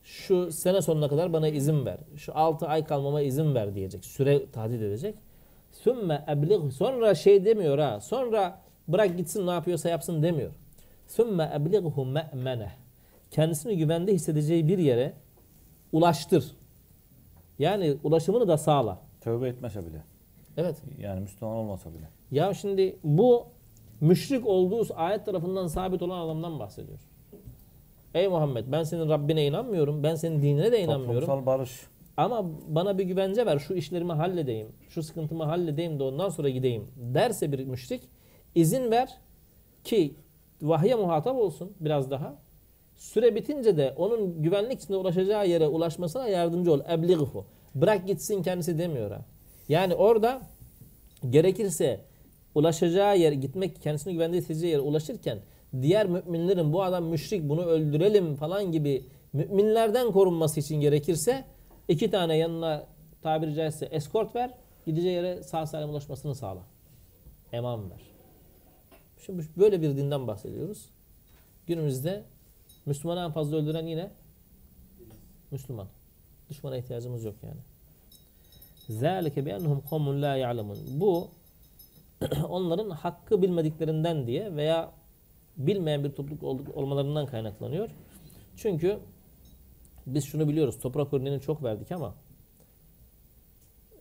şu 0.04 0.52
sene 0.52 0.82
sonuna 0.82 1.08
kadar 1.08 1.34
bana 1.34 1.48
izin 1.48 1.86
ver. 1.86 1.98
Şu 2.18 2.38
6 2.38 2.68
ay 2.68 2.86
kalmama 2.86 3.22
izin 3.22 3.56
ver 3.56 3.76
diyecek. 3.76 4.06
Süre 4.06 4.52
tahdit 4.52 4.82
edecek. 4.82 5.16
Sümme 5.72 6.26
eblig 6.30 6.72
sonra 6.72 7.16
şey 7.16 7.46
demiyor 7.46 7.80
ha. 7.80 8.00
Sonra 8.02 8.62
bırak 8.88 9.18
gitsin 9.18 9.48
ne 9.48 9.52
yapıyorsa 9.52 9.90
yapsın 9.90 10.24
demiyor. 10.24 10.52
Sümme 11.08 11.52
eblighu 11.56 12.06
me'meneh. 12.06 12.72
Kendisini 13.32 13.78
güvende 13.78 14.14
hissedeceği 14.14 14.68
bir 14.68 14.78
yere 14.78 15.14
ulaştır. 15.92 16.52
Yani 17.60 17.98
ulaşımını 18.04 18.48
da 18.48 18.58
sağla. 18.58 19.00
Tövbe 19.22 19.48
etmese 19.48 19.86
bile. 19.86 20.04
Evet. 20.58 20.76
Yani 21.00 21.20
Müslüman 21.20 21.56
olmasa 21.56 21.90
bile. 21.94 22.10
Ya 22.32 22.54
şimdi 22.54 22.96
bu 23.04 23.46
müşrik 24.02 24.48
olduğu 24.48 24.88
ayet 24.96 25.26
tarafından 25.26 25.68
sabit 25.68 26.02
olan 26.02 26.26
adamdan 26.26 26.60
bahsediyor. 26.60 27.00
Ey 28.14 28.28
Muhammed 28.28 28.66
ben 28.72 28.84
senin 28.84 29.10
Rabbine 29.10 29.46
inanmıyorum. 29.46 30.04
Ben 30.04 30.16
senin 30.16 30.42
dinine 30.42 30.72
de 30.72 30.82
inanmıyorum. 30.82 31.28
Toplumsal 31.28 31.46
barış. 31.46 31.82
Ama 32.18 32.46
bana 32.68 32.98
bir 32.98 33.04
güvence 33.04 33.46
ver. 33.46 33.60
Şu 33.60 33.74
işlerimi 33.74 34.14
halledeyim. 34.14 34.68
Şu 34.90 35.04
sıkıntımı 35.04 35.44
halledeyim 35.44 36.00
de 36.00 36.04
ondan 36.04 36.30
sonra 36.30 36.50
gideyim. 36.50 36.88
Derse 36.98 37.52
bir 37.52 37.66
müşrik 37.66 38.02
izin 38.56 38.92
ver 38.92 39.18
ki 39.84 40.16
vahye 40.62 40.96
muhatap 40.96 41.36
olsun 41.36 41.74
biraz 41.80 42.12
daha. 42.12 42.36
Süre 42.98 43.36
bitince 43.36 43.78
de 43.78 43.94
onun 43.98 44.44
güvenlik 44.44 44.82
içinde 44.82 44.98
ulaşacağı 44.98 45.48
yere 45.48 45.68
ulaşmasına 45.68 46.28
yardımcı 46.28 46.74
ol. 46.74 46.80
Eblighu. 46.92 47.46
Bırak 47.76 48.08
gitsin 48.08 48.44
kendisi 48.44 48.78
demiyor 48.78 49.12
ha. 49.12 49.22
Yani 49.70 49.96
orada 49.96 50.42
gerekirse 51.30 52.00
ulaşacağı 52.56 53.18
yer 53.18 53.32
gitmek 53.32 53.82
kendisini 53.82 54.14
güvende 54.14 54.38
hissedeceği 54.38 54.72
yere 54.72 54.82
ulaşırken 54.82 55.40
diğer 55.82 56.08
müminlerin 56.08 56.74
bu 56.74 56.84
adam 56.84 57.04
müşrik 57.04 57.50
bunu 57.50 57.66
öldürelim 57.66 58.36
falan 58.36 58.72
gibi 58.72 59.04
müminlerden 59.34 60.12
korunması 60.12 60.60
için 60.60 60.76
gerekirse 60.76 61.44
iki 61.88 62.12
tane 62.12 62.38
yanına 62.38 62.84
tabiri 63.24 63.56
caizse 63.56 63.86
eskort 63.86 64.36
ver 64.36 64.52
gideceği 64.86 65.16
yere 65.16 65.44
sağ 65.44 65.66
salim 65.66 65.90
ulaşmasını 65.90 66.36
sağla. 66.36 66.62
Eman 67.54 67.90
ver. 67.90 68.00
Şimdi 69.26 69.44
böyle 69.58 69.82
bir 69.82 69.98
dinden 69.98 70.28
bahsediyoruz. 70.28 70.86
Günümüzde 71.68 72.24
Müslümanı 72.86 73.20
en 73.20 73.32
fazla 73.32 73.58
öldüren 73.58 73.88
yine 73.88 74.12
Müslüman. 75.52 75.88
Düşmana 76.50 76.78
ihtiyacımız 76.78 77.24
yok 77.24 77.36
yani. 77.44 77.60
Zalike 79.00 79.46
bi 79.46 79.50
ennehum 79.50 80.22
la 80.22 80.36
ya'lemun. 80.36 80.78
Bu 80.88 81.28
onların 82.50 82.90
hakkı 82.90 83.42
bilmediklerinden 83.42 84.28
diye 84.28 84.56
veya 84.56 84.92
bilmeyen 85.58 86.04
bir 86.04 86.12
topluluk 86.12 86.44
olmalarından 86.78 87.26
kaynaklanıyor. 87.26 87.90
Çünkü 88.58 89.00
biz 90.08 90.26
şunu 90.26 90.48
biliyoruz. 90.48 90.80
Toprak 90.80 91.14
örneğini 91.14 91.42
çok 91.42 91.64
verdik 91.64 91.92
ama 91.92 92.16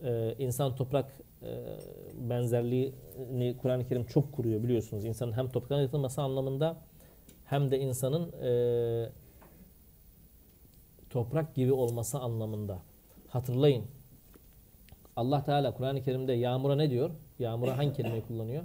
e, 0.03 0.35
insan 0.39 0.77
toprak 0.77 1.13
e, 1.43 1.49
benzerliğini 2.31 3.57
Kur'an-ı 3.63 3.89
Kerim 3.89 4.05
çok 4.05 4.33
kuruyor 4.33 4.63
biliyorsunuz. 4.63 5.05
İnsanın 5.05 5.33
hem 5.33 5.49
topraktan 5.49 5.79
yaratılması 5.79 6.23
anlamında 6.23 6.77
hem 7.55 7.71
de 7.71 7.81
insanın 7.81 8.33
e, 8.43 8.51
toprak 11.11 11.55
gibi 11.55 11.73
olması 11.73 12.19
anlamında. 12.19 12.79
Hatırlayın. 13.29 13.85
Allah 15.17 15.45
Teala 15.45 15.75
Kur'an-ı 15.75 16.03
Kerim'de 16.03 16.33
yağmura 16.33 16.77
ne 16.77 16.91
diyor? 16.91 17.11
Yağmura 17.39 17.79
hangi 17.79 17.93
kelimeyi 17.93 18.23
kullanıyor? 18.23 18.65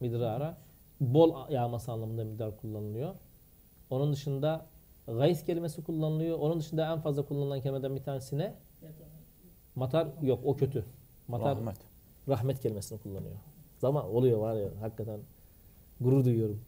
Midrara. 0.00 0.56
Bol 1.00 1.50
yağması 1.50 1.92
anlamında 1.92 2.24
midrar 2.24 2.56
kullanılıyor. 2.60 3.14
Onun 3.90 4.12
dışında 4.12 4.66
gays 5.06 5.44
kelimesi 5.44 5.84
kullanılıyor. 5.84 6.38
Onun 6.38 6.60
dışında 6.60 6.92
en 6.92 7.00
fazla 7.00 7.22
kullanılan 7.22 7.60
kelimeden 7.60 7.96
bir 7.96 8.02
tanesi 8.02 8.38
ne? 8.38 8.54
Matar 9.74 10.08
yok 10.22 10.40
o 10.44 10.56
kötü. 10.56 10.84
Matar 11.28 11.56
rahmet, 11.56 11.76
Rahmet. 12.28 12.60
kelimesini 12.60 12.98
kullanıyor. 12.98 13.36
Zaman 13.78 14.04
oluyor 14.14 14.38
var 14.38 14.54
ya 14.54 14.68
hakikaten 14.80 15.20
gurur 16.00 16.24
duyuyorum. 16.24 16.60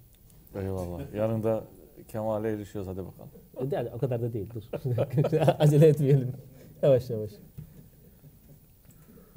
Eyvallah. 0.54 1.14
Yarın 1.14 1.42
da 1.42 1.64
Kemal'e 2.08 2.50
erişiyoruz 2.50 2.90
hadi 2.90 3.06
bakalım. 3.06 3.30
E 3.60 3.70
de, 3.70 3.92
o 3.94 3.98
kadar 3.98 4.22
da 4.22 4.32
değil 4.32 4.50
dur. 4.54 4.62
Acele 5.58 5.88
etmeyelim. 5.88 6.32
Yavaş 6.82 7.10
yavaş. 7.10 7.30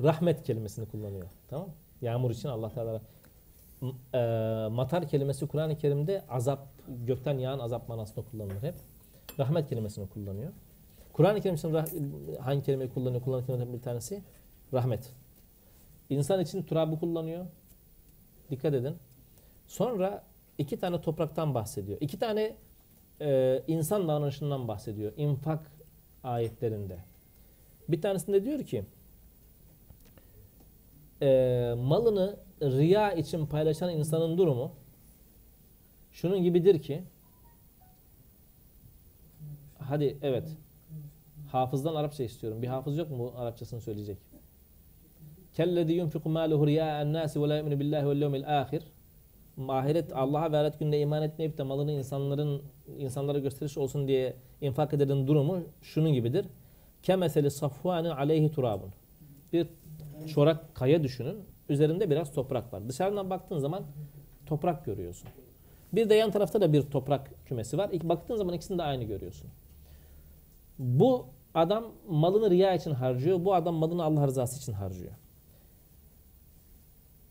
Rahmet 0.04 0.44
kelimesini 0.44 0.86
kullanıyor. 0.86 1.28
Tamam 1.50 1.70
Yağmur 2.02 2.32
için 2.32 2.50
Allah 2.50 2.70
Teala 2.74 3.02
e, 4.14 4.20
matar 4.72 5.08
kelimesi 5.08 5.48
Kur'an-ı 5.48 5.78
Kerim'de 5.78 6.24
azap, 6.30 6.68
gökten 7.06 7.38
yağan 7.38 7.60
azap 7.60 7.90
manasında 7.90 8.26
kullanılır 8.32 8.64
hep. 8.64 8.76
Rahmet 9.40 9.70
kelimesini 9.70 10.10
kullanıyor. 10.10 10.52
Kur'an-ı 11.14 11.42
Kerim 11.42 11.56
için 11.56 11.76
hangi 12.42 12.64
kelimeyi 12.64 12.90
kullanıyor? 12.90 13.24
Kullanan 13.24 13.46
kelimelerden 13.46 13.74
bir 13.74 13.82
tanesi 13.82 14.24
rahmet. 14.74 15.12
İnsan 16.10 16.42
için 16.42 16.64
turabı 16.64 17.00
kullanıyor. 17.00 17.46
Dikkat 18.52 18.74
edin. 18.74 18.96
Sonra 19.68 20.24
iki 20.58 20.80
tane 20.80 21.02
topraktan 21.02 21.54
bahsediyor. 21.54 21.98
İki 22.02 22.20
tane 22.20 22.56
e, 23.22 23.62
insan 23.68 24.08
davranışından 24.08 24.68
bahsediyor. 24.68 25.14
İnfak 25.18 25.72
ayetlerinde. 26.24 26.98
Bir 27.90 28.02
tanesinde 28.02 28.46
diyor 28.46 28.64
ki 28.64 28.84
e, 31.22 31.74
malını 31.78 32.38
riya 32.62 33.14
için 33.14 33.46
paylaşan 33.46 33.90
insanın 33.90 34.38
durumu 34.38 34.72
şunun 36.12 36.44
gibidir 36.44 36.82
ki 36.82 37.04
hadi 39.80 40.18
evet 40.22 40.48
hafızdan 41.52 41.96
Arapça 41.96 42.24
istiyorum. 42.24 42.62
Bir 42.62 42.68
hafız 42.68 42.98
yok 42.98 43.10
mu 43.12 43.20
bu 43.20 43.40
Arapçasını 43.40 43.82
söyleyecek? 43.82 44.18
Kellezi 45.56 45.94
yunfiku 45.94 46.30
maluhu 46.30 46.68
riya'en 46.68 47.14
nasi 47.14 47.42
ve 47.42 47.50
la 47.50 47.58
yu'minu 47.58 47.80
billahi 47.80 48.10
vel 48.10 48.22
yevmil 48.22 48.62
ahir. 48.62 48.84
Ahiret 49.68 50.16
Allah'a 50.16 50.52
ve 50.52 50.58
ahiret 50.58 50.80
gününe 50.80 51.00
iman 51.00 51.24
etmeyip 51.24 51.58
de 51.58 51.64
malını 51.64 51.92
insanların 51.92 52.62
insanlara 53.00 53.40
gösteriş 53.40 53.78
olsun 53.78 54.08
diye 54.08 54.34
infak 54.62 54.94
edenin 54.94 55.28
durumu 55.28 55.64
şunun 55.82 56.14
gibidir. 56.14 56.46
Kemeseli 57.04 57.52
safvanin 57.52 58.10
aleyhi 58.10 58.52
turabun. 58.52 58.90
Bir 59.54 59.68
çorak 60.28 60.76
kaya 60.76 61.04
düşünün. 61.04 61.38
Üzerinde 61.70 62.10
biraz 62.10 62.34
toprak 62.34 62.74
var. 62.74 62.90
Dışarıdan 62.90 63.30
baktığın 63.30 63.60
zaman 63.60 63.84
toprak 64.46 64.86
görüyorsun. 64.86 65.30
Bir 65.94 66.10
de 66.10 66.16
yan 66.16 66.32
tarafta 66.32 66.62
da 66.62 66.74
bir 66.74 66.82
toprak 66.82 67.32
kümesi 67.46 67.78
var. 67.78 67.90
İlk 67.94 68.04
baktığın 68.04 68.36
zaman 68.36 68.54
ikisini 68.54 68.78
de 68.78 68.84
aynı 68.84 69.04
görüyorsun. 69.04 69.50
Bu 70.80 71.26
adam 71.54 71.86
malını 72.10 72.50
riya 72.50 72.76
için 72.76 72.92
harcıyor. 72.92 73.46
Bu 73.46 73.54
adam 73.54 73.76
malını 73.76 74.04
Allah 74.04 74.28
rızası 74.28 74.60
için 74.60 74.74
harcıyor. 74.74 75.12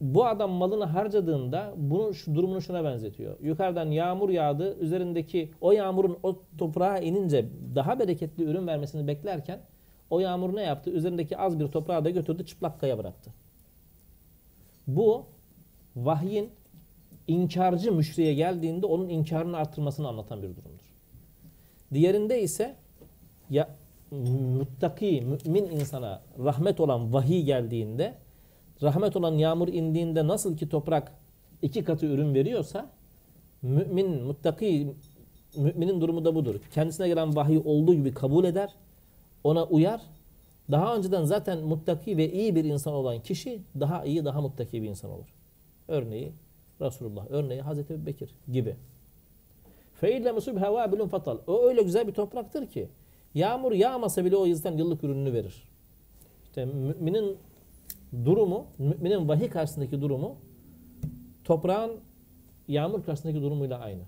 Bu 0.04 0.26
adam 0.26 0.50
malını 0.50 0.84
harcadığında 0.84 1.74
bunun 1.76 2.12
şu 2.12 2.34
durumunu 2.34 2.62
şuna 2.62 2.84
benzetiyor. 2.84 3.36
Yukarıdan 3.40 3.90
yağmur 3.90 4.30
yağdı. 4.30 4.78
Üzerindeki 4.78 5.50
o 5.60 5.72
yağmurun 5.72 6.18
o 6.22 6.36
toprağa 6.58 6.98
inince 6.98 7.46
daha 7.74 7.98
bereketli 7.98 8.44
ürün 8.44 8.66
vermesini 8.66 9.06
beklerken 9.06 9.60
o 10.10 10.20
yağmur 10.20 10.56
ne 10.56 10.62
yaptı? 10.62 10.90
Üzerindeki 10.90 11.38
az 11.38 11.60
bir 11.60 11.68
toprağı 11.68 12.04
da 12.04 12.10
götürdü 12.10 12.46
çıplak 12.46 12.80
kaya 12.80 12.98
bıraktı. 12.98 13.30
Bu 14.86 15.24
vahyin 15.96 16.50
inkarcı 17.28 17.92
müşriye 17.92 18.34
geldiğinde 18.34 18.86
onun 18.86 19.08
inkarını 19.08 19.56
arttırmasını 19.56 20.08
anlatan 20.08 20.38
bir 20.38 20.48
durumdur. 20.48 20.84
Diğerinde 21.94 22.42
ise 22.42 22.74
ya 23.50 23.68
muttaki, 24.58 25.24
mümin 25.44 25.64
insana 25.64 26.22
rahmet 26.44 26.80
olan 26.80 27.12
vahiy 27.12 27.42
geldiğinde 27.42 28.14
rahmet 28.82 29.16
olan 29.16 29.32
yağmur 29.32 29.68
indiğinde 29.68 30.26
nasıl 30.26 30.56
ki 30.56 30.68
toprak 30.68 31.12
iki 31.62 31.84
katı 31.84 32.06
ürün 32.06 32.34
veriyorsa 32.34 32.90
mümin, 33.62 34.22
muttaki 34.22 34.94
müminin 35.56 36.00
durumu 36.00 36.24
da 36.24 36.34
budur. 36.34 36.60
Kendisine 36.74 37.08
gelen 37.08 37.36
vahiy 37.36 37.62
olduğu 37.64 37.94
gibi 37.94 38.14
kabul 38.14 38.44
eder, 38.44 38.70
ona 39.44 39.64
uyar. 39.64 40.00
Daha 40.70 40.96
önceden 40.96 41.24
zaten 41.24 41.58
muttaki 41.58 42.16
ve 42.16 42.32
iyi 42.32 42.54
bir 42.54 42.64
insan 42.64 42.94
olan 42.94 43.20
kişi 43.20 43.60
daha 43.80 44.04
iyi, 44.04 44.24
daha 44.24 44.40
muttaki 44.40 44.82
bir 44.82 44.88
insan 44.88 45.10
olur. 45.10 45.26
Örneği 45.88 46.32
Resulullah, 46.80 47.26
örneği 47.30 47.60
Hazreti 47.60 48.06
Bekir 48.06 48.30
gibi. 48.52 48.76
Feille 50.00 50.32
musub 50.32 50.56
hava 50.56 50.80
havabilun 50.80 51.08
fatal. 51.08 51.38
O 51.46 51.62
öyle 51.62 51.82
güzel 51.82 52.06
bir 52.06 52.12
topraktır 52.12 52.66
ki 52.66 52.88
yağmur 53.34 53.72
yağmasa 53.72 54.24
bile 54.24 54.36
o 54.36 54.46
yüzden 54.46 54.78
yıllık 54.78 55.04
ürününü 55.04 55.32
verir. 55.32 55.62
İşte 56.44 56.64
müminin 56.64 57.36
durumu, 58.24 58.66
müminin 58.78 59.28
vahiy 59.28 59.48
karşısındaki 59.48 60.00
durumu 60.00 60.36
toprağın 61.44 61.92
yağmur 62.68 63.04
karşısındaki 63.04 63.42
durumuyla 63.42 63.78
aynı. 63.78 64.02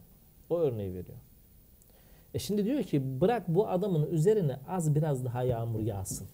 O 0.50 0.58
örneği 0.58 0.88
veriyor. 0.88 1.18
E 2.34 2.38
şimdi 2.38 2.64
diyor 2.64 2.82
ki 2.82 3.20
bırak 3.20 3.48
bu 3.48 3.68
adamın 3.68 4.06
üzerine 4.06 4.56
az 4.68 4.94
biraz 4.94 5.24
daha 5.24 5.42
yağmur 5.42 5.80
yağsın. 5.80 6.26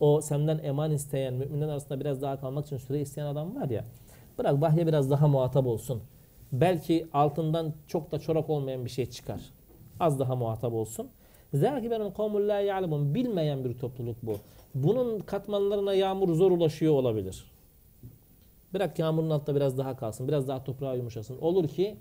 O 0.00 0.20
senden 0.20 0.58
eman 0.58 0.90
isteyen, 0.90 1.34
müminler 1.34 1.68
arasında 1.68 2.00
biraz 2.00 2.22
daha 2.22 2.40
kalmak 2.40 2.66
için 2.66 2.76
süre 2.76 3.00
isteyen 3.00 3.26
adam 3.26 3.56
var 3.56 3.70
ya. 3.70 3.84
Bırak 4.38 4.60
vahye 4.60 4.86
biraz 4.86 5.10
daha 5.10 5.28
muhatap 5.28 5.66
olsun. 5.66 6.02
Belki 6.52 7.06
altından 7.12 7.72
çok 7.86 8.12
da 8.12 8.18
çorak 8.18 8.50
olmayan 8.50 8.84
bir 8.84 8.90
şey 8.90 9.10
çıkar. 9.10 9.40
Az 10.00 10.18
daha 10.18 10.36
muhatap 10.36 10.72
olsun. 10.72 11.08
Zâkibenin 11.54 12.10
kavmul 12.10 12.48
lâ 12.48 12.60
ya'lemun. 12.60 13.14
Bilmeyen 13.14 13.64
bir 13.64 13.78
topluluk 13.78 14.16
bu. 14.22 14.36
Bunun 14.74 15.20
katmanlarına 15.20 15.94
yağmur 15.94 16.34
zor 16.34 16.50
ulaşıyor 16.50 16.92
olabilir. 16.94 17.44
Bırak 18.74 18.98
yağmurun 18.98 19.30
altında 19.30 19.56
biraz 19.56 19.78
daha 19.78 19.96
kalsın. 19.96 20.28
Biraz 20.28 20.48
daha 20.48 20.64
toprağa 20.64 20.94
yumuşasın. 20.94 21.38
Olur 21.40 21.68
ki 21.68 21.96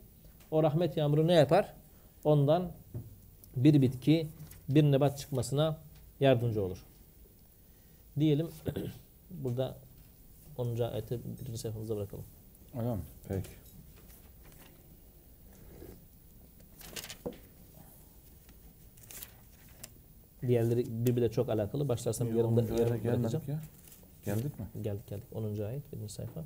o 0.51 0.63
rahmet 0.63 0.97
yağmuru 0.97 1.27
ne 1.27 1.33
yapar? 1.33 1.73
Ondan 2.23 2.71
bir 3.55 3.81
bitki, 3.81 4.27
bir 4.69 4.83
nebat 4.83 5.17
çıkmasına 5.19 5.77
yardımcı 6.19 6.63
olur. 6.63 6.77
Diyelim 8.19 8.47
burada 9.31 9.75
10. 10.57 10.79
ayeti 10.79 11.19
birinci 11.41 11.57
sayfamıza 11.57 11.95
bırakalım. 11.95 12.25
Mi? 12.95 13.01
Peki. 13.27 13.49
Diğerleri 20.47 20.85
birbiriyle 21.05 21.31
çok 21.31 21.49
alakalı. 21.49 21.89
Başlarsam 21.89 22.37
yarımda, 22.37 22.61
Onuncu 22.61 22.73
ayete 22.75 23.07
yarım 23.07 23.23
bırakacağım. 23.23 23.43
ya. 23.47 23.59
Geldik 24.25 24.59
mi? 24.59 24.67
Geldik 24.81 25.07
geldik. 25.07 25.23
10. 25.35 25.43
ayet 25.63 25.93
birinci 25.93 26.13
sayfa. 26.13 26.41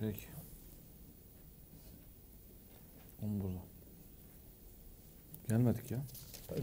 Peki. 0.00 0.26
On 3.24 3.40
burada. 3.40 3.58
Gelmedik 5.48 5.90
ya. 5.90 5.98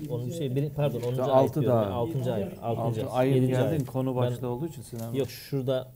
10. 0.10 0.30
şey 0.30 0.56
bir, 0.56 0.70
pardon 0.70 1.02
10. 1.02 1.18
Daha 1.18 1.32
ayet 1.32 1.50
altı 1.50 1.62
diyorum. 1.62 1.78
daha. 1.80 1.90
ya, 1.90 1.96
6. 1.96 2.34
ayet. 2.34 2.54
6. 2.64 2.82
Altı 2.82 3.10
ayın 3.10 3.34
yedinci 3.34 3.52
geldin 3.52 3.68
ayet. 3.70 3.86
konu 3.86 4.10
Ben- 4.10 4.16
başlığı 4.16 4.48
olduğu 4.48 4.68
için 4.68 4.82
Sinan. 4.82 5.14
Yok 5.14 5.30
şurada 5.30 5.92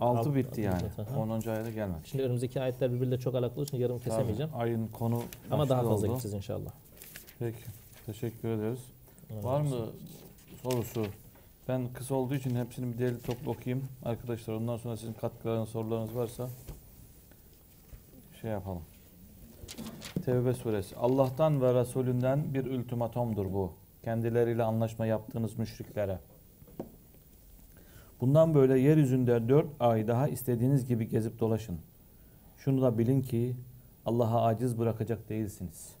Altı 0.00 0.28
alt- 0.30 0.36
bitti 0.36 0.60
yani. 0.60 0.82
Aha. 0.98 1.18
10. 1.20 1.50
ayete 1.50 1.70
gelmedik. 1.70 2.06
Şimdi 2.06 2.24
önümüzdeki 2.24 2.60
ayetler 2.60 2.92
birbiriyle 2.92 3.18
çok 3.18 3.34
alakalı 3.34 3.64
için 3.64 3.76
yarım 3.76 3.98
kesemeyeceğim. 3.98 4.50
Tabii, 4.52 4.62
Ayın 4.62 4.86
konu 4.88 5.22
Ama 5.50 5.68
daha 5.68 5.82
fazla 5.82 6.06
oldu. 6.06 6.12
gideceğiz 6.12 6.34
inşallah. 6.34 6.70
Peki. 7.38 7.58
Teşekkür 8.06 8.48
ederiz. 8.48 8.78
Var 9.30 9.60
mı 9.60 9.86
sorusu? 10.62 11.06
Ben 11.68 11.88
kısa 11.94 12.14
olduğu 12.14 12.34
için 12.34 12.56
hepsini 12.56 12.92
bir 12.92 12.98
deli 12.98 13.22
toplu 13.22 13.50
okuyayım. 13.50 13.88
Arkadaşlar 14.04 14.54
ondan 14.54 14.76
sonra 14.76 14.96
sizin 14.96 15.12
katkılarınız, 15.12 15.68
sorularınız 15.68 16.14
varsa 16.14 16.48
şey 18.42 18.50
yapalım. 18.50 18.82
Tevbe 20.24 20.54
suresi. 20.54 20.96
Allah'tan 20.96 21.62
ve 21.62 21.74
Resulünden 21.74 22.54
bir 22.54 22.66
ultimatomdur 22.66 23.52
bu. 23.52 23.72
Kendileriyle 24.04 24.62
anlaşma 24.62 25.06
yaptığınız 25.06 25.58
müşriklere. 25.58 26.18
Bundan 28.20 28.54
böyle 28.54 28.78
yeryüzünde 28.78 29.48
dört 29.48 29.66
ay 29.80 30.08
daha 30.08 30.28
istediğiniz 30.28 30.86
gibi 30.86 31.08
gezip 31.08 31.40
dolaşın. 31.40 31.78
Şunu 32.58 32.82
da 32.82 32.98
bilin 32.98 33.22
ki 33.22 33.56
Allah'a 34.06 34.44
aciz 34.44 34.78
bırakacak 34.78 35.28
değilsiniz. 35.28 35.96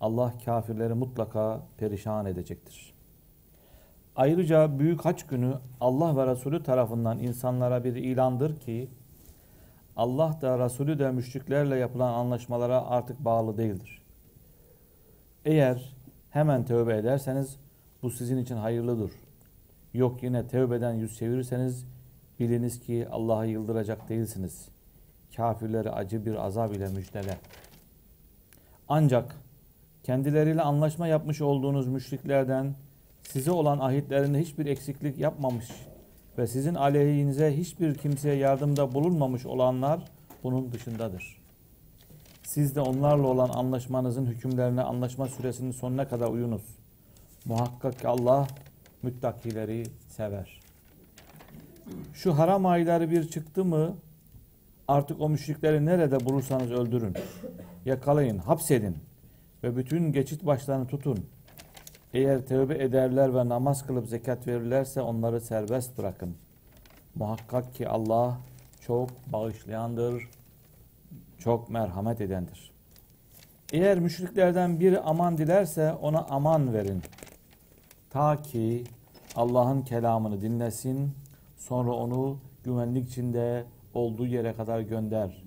Allah 0.00 0.34
kafirleri 0.44 0.94
mutlaka 0.94 1.62
perişan 1.78 2.26
edecektir. 2.26 2.92
Ayrıca 4.16 4.78
büyük 4.78 5.04
haç 5.04 5.26
günü 5.26 5.54
Allah 5.80 6.16
ve 6.16 6.30
Resulü 6.30 6.62
tarafından 6.62 7.18
insanlara 7.18 7.84
bir 7.84 7.94
ilandır 7.94 8.60
ki 8.60 8.88
Allah 9.96 10.38
da 10.42 10.64
Resulü 10.64 10.98
de 10.98 11.10
müşriklerle 11.10 11.76
yapılan 11.76 12.12
anlaşmalara 12.12 12.86
artık 12.86 13.24
bağlı 13.24 13.58
değildir. 13.58 14.02
Eğer 15.44 15.92
hemen 16.30 16.64
tövbe 16.64 16.96
ederseniz 16.96 17.56
bu 18.02 18.10
sizin 18.10 18.38
için 18.38 18.56
hayırlıdır. 18.56 19.10
Yok 19.94 20.22
yine 20.22 20.48
tövbeden 20.48 20.92
yüz 20.92 21.18
çevirirseniz 21.18 21.84
biliniz 22.40 22.80
ki 22.80 23.08
Allah'ı 23.10 23.46
yıldıracak 23.46 24.08
değilsiniz. 24.08 24.68
Kafirleri 25.36 25.90
acı 25.90 26.26
bir 26.26 26.34
azab 26.34 26.72
ile 26.72 26.88
müjdele. 26.88 27.38
Ancak 28.88 29.36
kendileriyle 30.06 30.62
anlaşma 30.62 31.06
yapmış 31.06 31.40
olduğunuz 31.40 31.88
müşriklerden 31.88 32.74
size 33.22 33.50
olan 33.50 33.78
ahitlerinde 33.78 34.40
hiçbir 34.40 34.66
eksiklik 34.66 35.18
yapmamış 35.18 35.66
ve 36.38 36.46
sizin 36.46 36.74
aleyhinize 36.74 37.56
hiçbir 37.56 37.94
kimseye 37.94 38.36
yardımda 38.36 38.94
bulunmamış 38.94 39.46
olanlar 39.46 40.00
bunun 40.42 40.72
dışındadır. 40.72 41.36
Siz 42.42 42.76
de 42.76 42.80
onlarla 42.80 43.26
olan 43.26 43.48
anlaşmanızın 43.48 44.26
hükümlerine 44.26 44.82
anlaşma 44.82 45.28
süresinin 45.28 45.72
sonuna 45.72 46.08
kadar 46.08 46.28
uyunuz. 46.28 46.62
Muhakkak 47.44 48.00
ki 48.00 48.08
Allah 48.08 48.46
müttakileri 49.02 49.86
sever. 50.08 50.60
Şu 52.14 52.38
haram 52.38 52.66
ayları 52.66 53.10
bir 53.10 53.28
çıktı 53.28 53.64
mı 53.64 53.96
artık 54.88 55.20
o 55.20 55.28
müşrikleri 55.28 55.86
nerede 55.86 56.24
bulursanız 56.24 56.70
öldürün. 56.70 57.14
Yakalayın, 57.84 58.38
hapsedin 58.38 58.96
ve 59.62 59.76
bütün 59.76 60.12
geçit 60.12 60.46
başlarını 60.46 60.86
tutun. 60.86 61.26
Eğer 62.14 62.46
tövbe 62.46 62.74
ederler 62.84 63.34
ve 63.34 63.48
namaz 63.48 63.86
kılıp 63.86 64.08
zekat 64.08 64.46
verirlerse 64.46 65.00
onları 65.00 65.40
serbest 65.40 65.98
bırakın. 65.98 66.34
Muhakkak 67.14 67.74
ki 67.74 67.88
Allah 67.88 68.38
çok 68.80 69.10
bağışlayandır, 69.32 70.28
çok 71.38 71.70
merhamet 71.70 72.20
edendir. 72.20 72.70
Eğer 73.72 73.98
müşriklerden 73.98 74.80
biri 74.80 75.00
aman 75.00 75.38
dilerse 75.38 75.92
ona 75.92 76.26
aman 76.30 76.74
verin. 76.74 77.02
Ta 78.10 78.42
ki 78.42 78.84
Allah'ın 79.36 79.82
kelamını 79.82 80.42
dinlesin, 80.42 81.12
sonra 81.58 81.92
onu 81.92 82.38
güvenlik 82.64 83.08
içinde 83.08 83.64
olduğu 83.94 84.26
yere 84.26 84.52
kadar 84.52 84.80
gönder. 84.80 85.42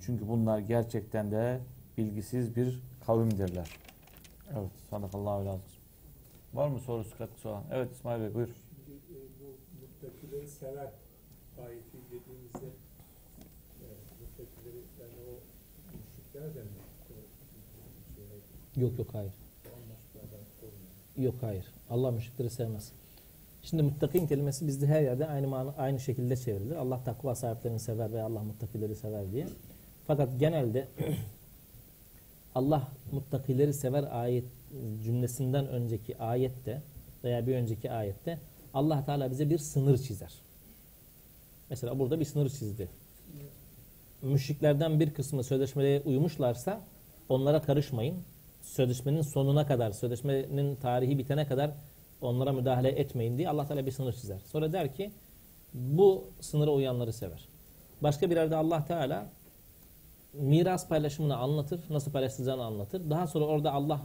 Çünkü 0.00 0.28
bunlar 0.28 0.58
gerçekten 0.58 1.30
de 1.30 1.58
bilgisiz 1.98 2.56
bir 2.56 2.80
kavimdirler. 3.06 3.70
Evet, 4.52 4.70
sadakallahu 4.90 5.46
lazım. 5.46 5.62
Var 6.54 6.68
mı 6.68 6.80
sorusu 6.80 7.18
katkısı 7.18 7.48
olan? 7.48 7.64
Evet 7.72 7.92
İsmail 7.92 8.20
Bey 8.20 8.34
buyur. 8.34 8.48
Şimdi 8.48 9.18
e, 9.18 9.22
bu 9.40 9.46
muttakileri 9.80 10.48
sever 10.48 10.90
ayeti 11.66 11.96
dediğimizde 12.06 12.66
e, 13.82 13.86
muttakileri 14.20 14.82
yani 15.00 15.14
o 15.28 15.32
müşrikler 15.92 16.54
de 16.54 16.60
mi 16.62 16.86
Yok 18.76 18.98
yok 18.98 19.08
hayır. 19.12 19.32
Yok 21.16 21.34
hayır. 21.40 21.64
Allah 21.90 22.10
müşrikleri 22.10 22.50
sevmez. 22.50 22.92
Şimdi 23.62 23.82
muttakin 23.82 24.26
kelimesi 24.26 24.66
bizde 24.66 24.86
her 24.86 25.02
yerde 25.02 25.26
aynı 25.26 25.48
mana, 25.48 25.74
aynı 25.78 26.00
şekilde 26.00 26.36
çevrilir. 26.36 26.76
Allah 26.76 27.04
takva 27.04 27.34
sahiplerini 27.34 27.80
sever 27.80 28.12
ve 28.12 28.22
Allah 28.22 28.42
muttakileri 28.42 28.96
sever 28.96 29.32
diye. 29.32 29.46
Fakat 30.06 30.40
genelde 30.40 30.88
Allah 32.54 32.88
muttakileri 33.12 33.72
sever 33.72 34.04
ayet 34.10 34.44
cümlesinden 35.04 35.68
önceki 35.68 36.18
ayette 36.18 36.82
veya 37.24 37.46
bir 37.46 37.54
önceki 37.54 37.90
ayette 37.90 38.38
Allah 38.74 39.04
Teala 39.04 39.30
bize 39.30 39.50
bir 39.50 39.58
sınır 39.58 39.98
çizer. 39.98 40.32
Mesela 41.70 41.98
burada 41.98 42.20
bir 42.20 42.24
sınır 42.24 42.48
çizdi. 42.48 42.88
Müşriklerden 44.22 45.00
bir 45.00 45.14
kısmı 45.14 45.44
sözleşmeye 45.44 46.00
uymuşlarsa 46.00 46.80
onlara 47.28 47.62
karışmayın. 47.62 48.16
Sözleşmenin 48.62 49.22
sonuna 49.22 49.66
kadar, 49.66 49.90
sözleşmenin 49.90 50.76
tarihi 50.76 51.18
bitene 51.18 51.46
kadar 51.46 51.70
onlara 52.20 52.52
müdahale 52.52 52.88
etmeyin 52.88 53.38
diye 53.38 53.48
Allah 53.48 53.66
Teala 53.66 53.86
bir 53.86 53.92
sınır 53.92 54.12
çizer. 54.12 54.40
Sonra 54.52 54.72
der 54.72 54.94
ki 54.94 55.10
bu 55.74 56.24
sınıra 56.40 56.70
uyanları 56.70 57.12
sever. 57.12 57.48
Başka 58.02 58.30
bir 58.30 58.36
yerde 58.36 58.56
Allah 58.56 58.84
Teala 58.84 59.26
miras 60.40 60.88
paylaşımını 60.88 61.36
anlatır. 61.36 61.80
Nasıl 61.90 62.12
paylaşılacağını 62.12 62.64
anlatır. 62.64 63.10
Daha 63.10 63.26
sonra 63.26 63.44
orada 63.44 63.72
Allah 63.72 64.00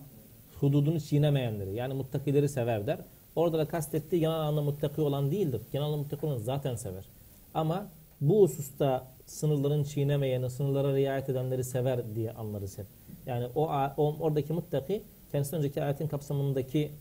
hududunu 0.59 0.99
çiğnemeyenleri 0.99 1.73
yani 1.73 1.93
muttakileri 1.93 2.49
sever 2.49 2.87
der. 2.87 2.97
Orada 3.35 3.57
da 3.57 3.67
kastettiği 3.67 4.21
genel 4.21 4.35
anlamda 4.35 4.61
muttaki 4.61 5.01
olan 5.01 5.31
değildir. 5.31 5.61
Genel 5.71 5.85
anlamda 5.85 6.03
muttaki 6.03 6.25
olan 6.25 6.37
zaten 6.37 6.75
sever. 6.75 7.05
Ama 7.53 7.87
bu 8.21 8.41
hususta 8.41 9.07
sınırların 9.25 9.83
çiğnemeyeni, 9.83 10.49
sınırlara 10.49 10.95
riayet 10.95 11.29
edenleri 11.29 11.63
sever 11.63 12.15
diye 12.15 12.31
anlarız 12.31 12.77
hep. 12.77 12.85
Yani 13.25 13.47
o, 13.55 13.69
o 13.97 14.15
oradaki 14.19 14.53
muttaki 14.53 15.03
kendisinden 15.31 15.59
önceki 15.59 15.83
ayetin 15.83 16.07
kapsamındaki 16.07 16.91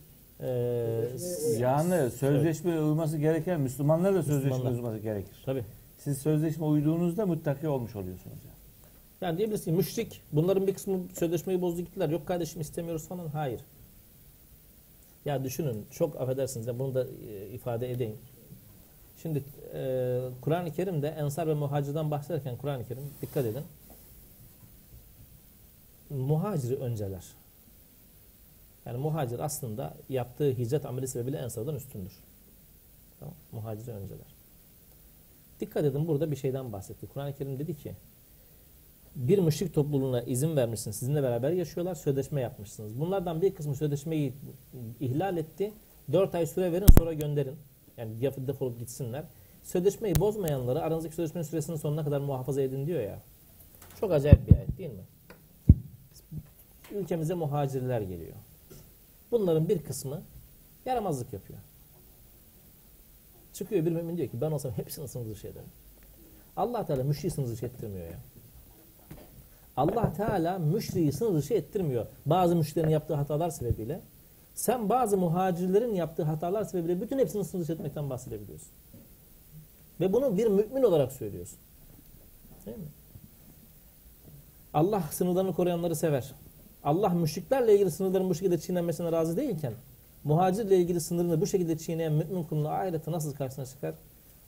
e, 0.40 0.48
Yani 1.58 2.10
sözleşmeye 2.10 2.80
uyması 2.80 3.18
gereken 3.18 3.60
Müslümanlar 3.60 4.14
da 4.14 4.22
sözleşmeye 4.22 4.70
uyması 4.70 4.98
gerekir. 4.98 5.42
tabi. 5.44 5.64
Siz 5.98 6.18
sözleşme 6.18 6.66
uyduğunuzda 6.66 7.26
muttaki 7.26 7.68
olmuş 7.68 7.96
oluyorsunuz. 7.96 8.38
Yani. 9.20 9.38
Diyebilirsin 9.38 9.74
müşrik 9.74 10.22
bunların 10.32 10.66
bir 10.66 10.74
kısmı 10.74 11.00
sözleşmeyi 11.14 11.60
bozdu 11.60 11.80
gittiler. 11.80 12.08
Yok 12.08 12.26
kardeşim 12.26 12.60
istemiyoruz 12.60 13.08
falan. 13.08 13.28
Hayır. 13.28 13.60
Ya 15.24 15.44
düşünün 15.44 15.86
çok 15.90 16.20
affedersiniz 16.20 16.66
ya 16.66 16.78
bunu 16.78 16.94
da 16.94 17.06
e, 17.28 17.46
ifade 17.48 17.90
edeyim. 17.90 18.16
Şimdi 19.22 19.44
e, 19.74 20.20
Kur'an-ı 20.40 20.72
Kerim'de 20.72 21.08
Ensar 21.08 21.46
ve 21.46 21.54
Muhacir'den 21.54 22.10
bahsederken 22.10 22.56
Kur'an-ı 22.56 22.84
Kerim 22.84 23.02
dikkat 23.22 23.44
edin. 23.44 23.64
Muhaciri 26.10 26.76
önceler. 26.76 27.24
Yani 28.86 28.98
muhacir 28.98 29.38
aslında 29.38 29.94
yaptığı 30.08 30.50
hicret 30.50 30.86
ameli 30.86 31.08
sebebiyle 31.08 31.36
Ensar'dan 31.36 31.74
üstündür. 31.74 32.12
Tamam? 33.18 33.34
Muhaciri 33.52 33.90
önceler. 33.90 34.26
Dikkat 35.60 35.84
edin 35.84 36.08
burada 36.08 36.30
bir 36.30 36.36
şeyden 36.36 36.72
bahsetti. 36.72 37.06
Kur'an-ı 37.06 37.34
Kerim 37.34 37.58
dedi 37.58 37.76
ki 37.76 37.94
bir 39.16 39.38
müşrik 39.38 39.74
topluluğuna 39.74 40.22
izin 40.22 40.56
vermişsiniz. 40.56 40.96
Sizinle 40.96 41.22
beraber 41.22 41.50
yaşıyorlar. 41.50 41.94
Sözleşme 41.94 42.40
yapmışsınız. 42.40 43.00
Bunlardan 43.00 43.42
bir 43.42 43.54
kısmı 43.54 43.76
sözleşmeyi 43.76 44.34
ihlal 45.00 45.36
etti. 45.36 45.72
Dört 46.12 46.34
ay 46.34 46.46
süre 46.46 46.72
verin 46.72 46.88
sonra 46.98 47.12
gönderin. 47.12 47.56
Yani 47.96 48.20
defolup 48.20 48.78
gitsinler. 48.78 49.24
Sözleşmeyi 49.62 50.16
bozmayanları 50.16 50.82
aranızdaki 50.82 51.14
sözleşmenin 51.14 51.44
süresinin 51.44 51.76
sonuna 51.76 52.04
kadar 52.04 52.20
muhafaza 52.20 52.62
edin 52.62 52.86
diyor 52.86 53.00
ya. 53.00 53.18
Çok 54.00 54.12
acayip 54.12 54.48
bir 54.48 54.56
ayet 54.56 54.78
değil 54.78 54.90
mi? 54.90 55.04
Ülkemize 56.92 57.34
muhacirler 57.34 58.00
geliyor. 58.00 58.36
Bunların 59.30 59.68
bir 59.68 59.78
kısmı 59.78 60.22
yaramazlık 60.86 61.32
yapıyor. 61.32 61.58
Çıkıyor 63.52 63.86
bir 63.86 63.92
mümin 63.92 64.16
diyor 64.16 64.28
ki 64.28 64.40
ben 64.40 64.50
olsam 64.50 64.72
hepsini 64.72 65.08
sınır 65.08 65.30
dışı 65.30 65.46
ederim. 65.46 65.68
Allah 66.56 66.86
Teala 66.86 67.04
müşriği 67.04 67.30
sınır 67.30 67.48
dışı 67.48 67.66
ettirmiyor 67.66 68.06
ya. 68.06 68.18
Allah 69.80 70.12
Teala 70.12 70.58
müşriği 70.58 71.12
sınır 71.12 71.34
dışı 71.34 71.54
ettirmiyor. 71.54 72.06
Bazı 72.26 72.56
müşrilerin 72.56 72.88
yaptığı 72.88 73.14
hatalar 73.14 73.50
sebebiyle. 73.50 74.00
Sen 74.54 74.88
bazı 74.88 75.16
muhacirlerin 75.16 75.94
yaptığı 75.94 76.22
hatalar 76.22 76.64
sebebiyle 76.64 77.00
bütün 77.00 77.18
hepsini 77.18 77.44
sınır 77.44 77.62
dışı 77.62 77.72
etmekten 77.72 78.10
bahsedebiliyorsun. 78.10 78.68
Ve 80.00 80.12
bunu 80.12 80.36
bir 80.36 80.46
mümin 80.46 80.82
olarak 80.82 81.12
söylüyorsun. 81.12 81.58
Değil 82.66 82.76
mi? 82.76 82.84
Allah 84.74 85.02
sınırlarını 85.10 85.54
koruyanları 85.54 85.96
sever. 85.96 86.34
Allah 86.84 87.08
müşriklerle 87.08 87.74
ilgili 87.74 87.90
sınırların 87.90 88.30
bu 88.30 88.34
şekilde 88.34 88.58
çiğnenmesine 88.58 89.12
razı 89.12 89.36
değilken 89.36 89.72
muhacirle 90.24 90.76
ilgili 90.76 91.00
sınırını 91.00 91.40
bu 91.40 91.46
şekilde 91.46 91.78
çiğneyen 91.78 92.12
mümin 92.12 92.44
kulunu 92.44 92.68
ahirette 92.68 93.12
nasıl 93.12 93.34
karşısına 93.34 93.66
çıkar? 93.66 93.94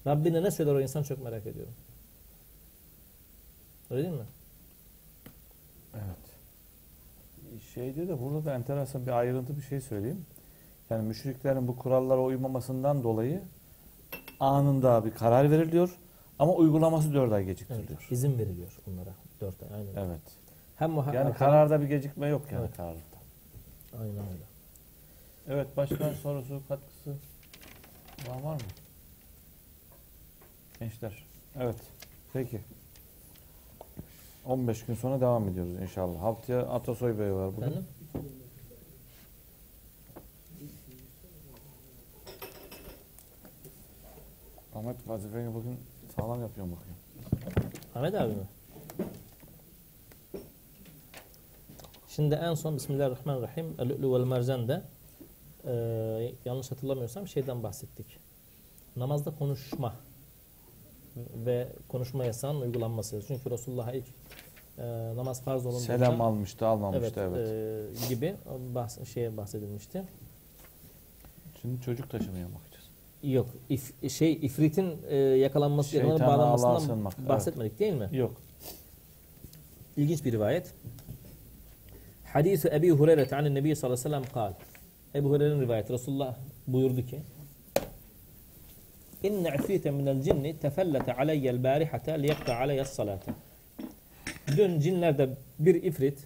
Rabbine 0.07 0.43
ne 0.43 0.51
söyler 0.51 0.75
o 0.75 0.81
insan 0.81 1.03
çok 1.03 1.25
merak 1.25 1.47
ediyorum. 1.47 1.75
Öyle 3.91 4.03
değil 4.03 4.15
mi? 4.15 4.27
Evet. 5.95 6.17
Şeyde 7.75 8.09
de 8.09 8.21
burada 8.21 8.45
da 8.45 8.55
enteresan 8.55 9.07
bir 9.07 9.11
ayrıntı 9.13 9.57
bir 9.57 9.63
şey 9.63 9.81
söyleyeyim. 9.81 10.27
Yani 10.91 11.09
müşriklerin 11.09 11.69
bu 11.69 11.77
kurallara 11.79 12.21
uymamasından 12.21 13.03
dolayı 13.03 13.43
anında 14.41 15.05
bir 15.05 15.11
karar 15.11 15.51
veriliyor 15.51 15.99
ama 16.39 16.53
uygulaması 16.55 17.15
4 17.15 17.33
ay 17.33 17.43
Evet. 17.43 17.49
geciktiriliyor. 17.49 18.07
İzin 18.11 18.39
veriliyor 18.39 18.73
bunlara. 18.87 19.15
Dört 19.41 19.63
ay. 19.63 19.69
Aynen. 19.75 20.09
Evet. 20.09 20.21
Hem 20.77 20.97
Yani 21.15 21.35
kararda 21.35 21.81
bir 21.81 21.87
gecikme 21.87 22.27
yok 22.29 22.43
yani 22.53 22.65
Evet. 22.65 22.77
kararda. 22.77 22.99
Aynen 24.01 24.17
öyle. 24.17 24.45
Evet 25.49 25.77
başkan 25.77 26.13
sorusu 26.23 26.63
katkısı 26.69 27.11
var, 28.29 28.43
var 28.43 28.55
mı? 28.55 28.61
Gençler. 30.81 31.25
Evet. 31.59 31.77
Peki. 32.33 32.61
15 34.45 34.87
gün 34.87 34.95
sonra 34.95 35.21
devam 35.21 35.49
ediyoruz 35.49 35.73
inşallah. 35.83 36.23
Haftaya 36.23 36.61
Atasoy 36.63 37.19
Bey 37.19 37.33
var 37.33 37.57
bugün. 37.57 37.63
Efendim? 37.67 37.87
Ahmet 44.75 45.09
vazifeni 45.09 45.55
bugün 45.55 45.79
sağlam 46.17 46.41
yapıyorum 46.41 46.77
bakayım. 46.77 46.99
Ahmet 47.95 48.15
abi 48.15 48.33
mi? 48.35 48.47
Şimdi 52.09 52.35
en 52.35 52.55
son 52.55 52.77
Bismillahirrahmanirrahim 52.77 53.75
El-Lü'lü 53.79 54.13
vel 54.13 54.25
Mercan'da 54.25 54.83
e, 55.67 55.73
yanlış 56.45 56.71
hatırlamıyorsam 56.71 57.29
şeyden 57.29 57.63
bahsettik. 57.63 58.19
Namazda 58.97 59.31
konuşma 59.39 59.95
ve 61.17 61.69
konuşma 61.89 62.25
yasağının 62.25 62.61
uygulanması. 62.61 63.23
Çünkü 63.29 63.51
Resulullah'a 63.51 63.93
ilk 63.93 64.07
e, 64.79 64.83
namaz 65.17 65.43
farz 65.43 65.67
olunduğunda 65.67 65.85
Selam 65.85 66.21
almıştı, 66.21 66.67
almamıştı 66.67 67.21
evet, 67.21 67.39
evet. 67.39 68.03
e, 68.03 68.09
gibi 68.09 68.35
bahs 68.75 69.09
şeye 69.09 69.37
bahsedilmişti. 69.37 70.03
Şimdi 71.61 71.81
çocuk 71.81 72.11
taşımaya 72.11 72.47
bakacağız. 72.47 72.85
Yok. 73.23 73.47
if- 73.71 74.09
şey 74.11 74.33
ifritin 74.33 74.97
e, 75.09 75.17
yakalanması, 75.17 75.97
yakalanıp 75.97 76.23
Allah'a 76.23 76.39
bağlanmasından 76.39 76.79
sığınmak, 76.79 77.15
evet. 77.19 77.29
bahsetmedik 77.29 77.79
değil 77.79 77.93
mi? 77.93 78.09
Yok. 78.13 78.33
İlginç 79.97 80.25
bir 80.25 80.33
rivayet. 80.33 80.75
Hadis 82.25 82.65
Ebi 82.65 82.91
Hureyre 82.91 83.37
an 83.37 83.55
Nebi 83.55 83.77
sallallahu 83.77 84.01
aleyhi 84.01 84.17
ve 84.17 84.27
sellem 84.27 84.33
kal. 84.35 84.53
Ebu 85.15 85.31
Hureyre'nin 85.31 85.61
rivayeti 85.61 85.93
Resulullah 85.93 86.37
buyurdu 86.67 87.07
ki 87.07 87.21
İnne 89.23 89.49
ifrite 89.49 89.91
minel 89.91 90.23
cinni 90.23 90.59
tefellete 90.59 91.15
aleyyel 91.15 91.65
barihate 91.65 92.23
liyekta 92.23 92.57
aleyyes 92.57 92.89
salate. 92.89 93.35
Dün 94.57 94.81
cinlerde 94.81 95.37
bir 95.59 95.75
ifrit 95.75 96.19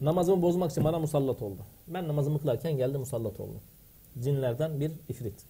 namazımı 0.00 0.42
bozmak 0.42 0.70
için 0.70 0.84
bana 0.84 0.98
musallat 0.98 1.42
oldu. 1.42 1.60
Ben 1.88 2.08
namazımı 2.08 2.40
kılarken 2.40 2.76
geldi 2.76 2.98
musallat 2.98 3.40
oldu. 3.40 3.60
Cinlerden 4.22 4.80
bir 4.80 4.92
ifrit. 5.08 5.44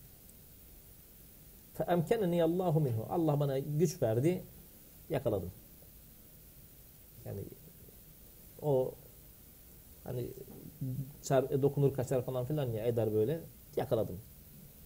Feemkeneni 1.74 2.44
Allahu 2.44 2.80
minhu. 2.80 3.06
Allah 3.10 3.40
bana 3.40 3.58
güç 3.58 4.02
verdi. 4.02 4.42
Yakaladım. 5.10 5.50
Yani 7.24 7.40
o 8.62 8.94
hani 10.04 10.26
çar, 11.22 11.62
dokunur 11.62 11.94
kaçar 11.94 12.22
falan 12.24 12.44
filan 12.44 12.72
ya 12.72 12.86
eder 12.86 13.14
böyle. 13.14 13.40
Yakaladım. 13.76 14.20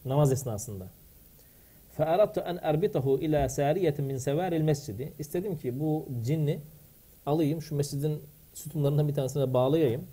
Namaz 0.05 0.33
esnasında. 0.33 0.89
فَاَرَدْتُ 1.98 2.38
اَنْ 2.52 2.58
اَرْبِطَهُ 2.72 3.06
اِلَى 3.26 3.40
سَارِيَةٍ 3.60 3.98
مِنْ 4.10 4.16
سَوَارِ 4.28 4.52
الْمَسْجِدِ 4.62 5.10
İstedim 5.20 5.58
ki 5.58 5.80
bu 5.80 6.08
cinni 6.26 6.60
alayım 7.26 7.62
şu 7.62 7.76
mescidin 7.76 8.24
sütunlarından 8.54 9.08
bir 9.08 9.14
tanesine 9.14 9.54
bağlayayım. 9.54 10.08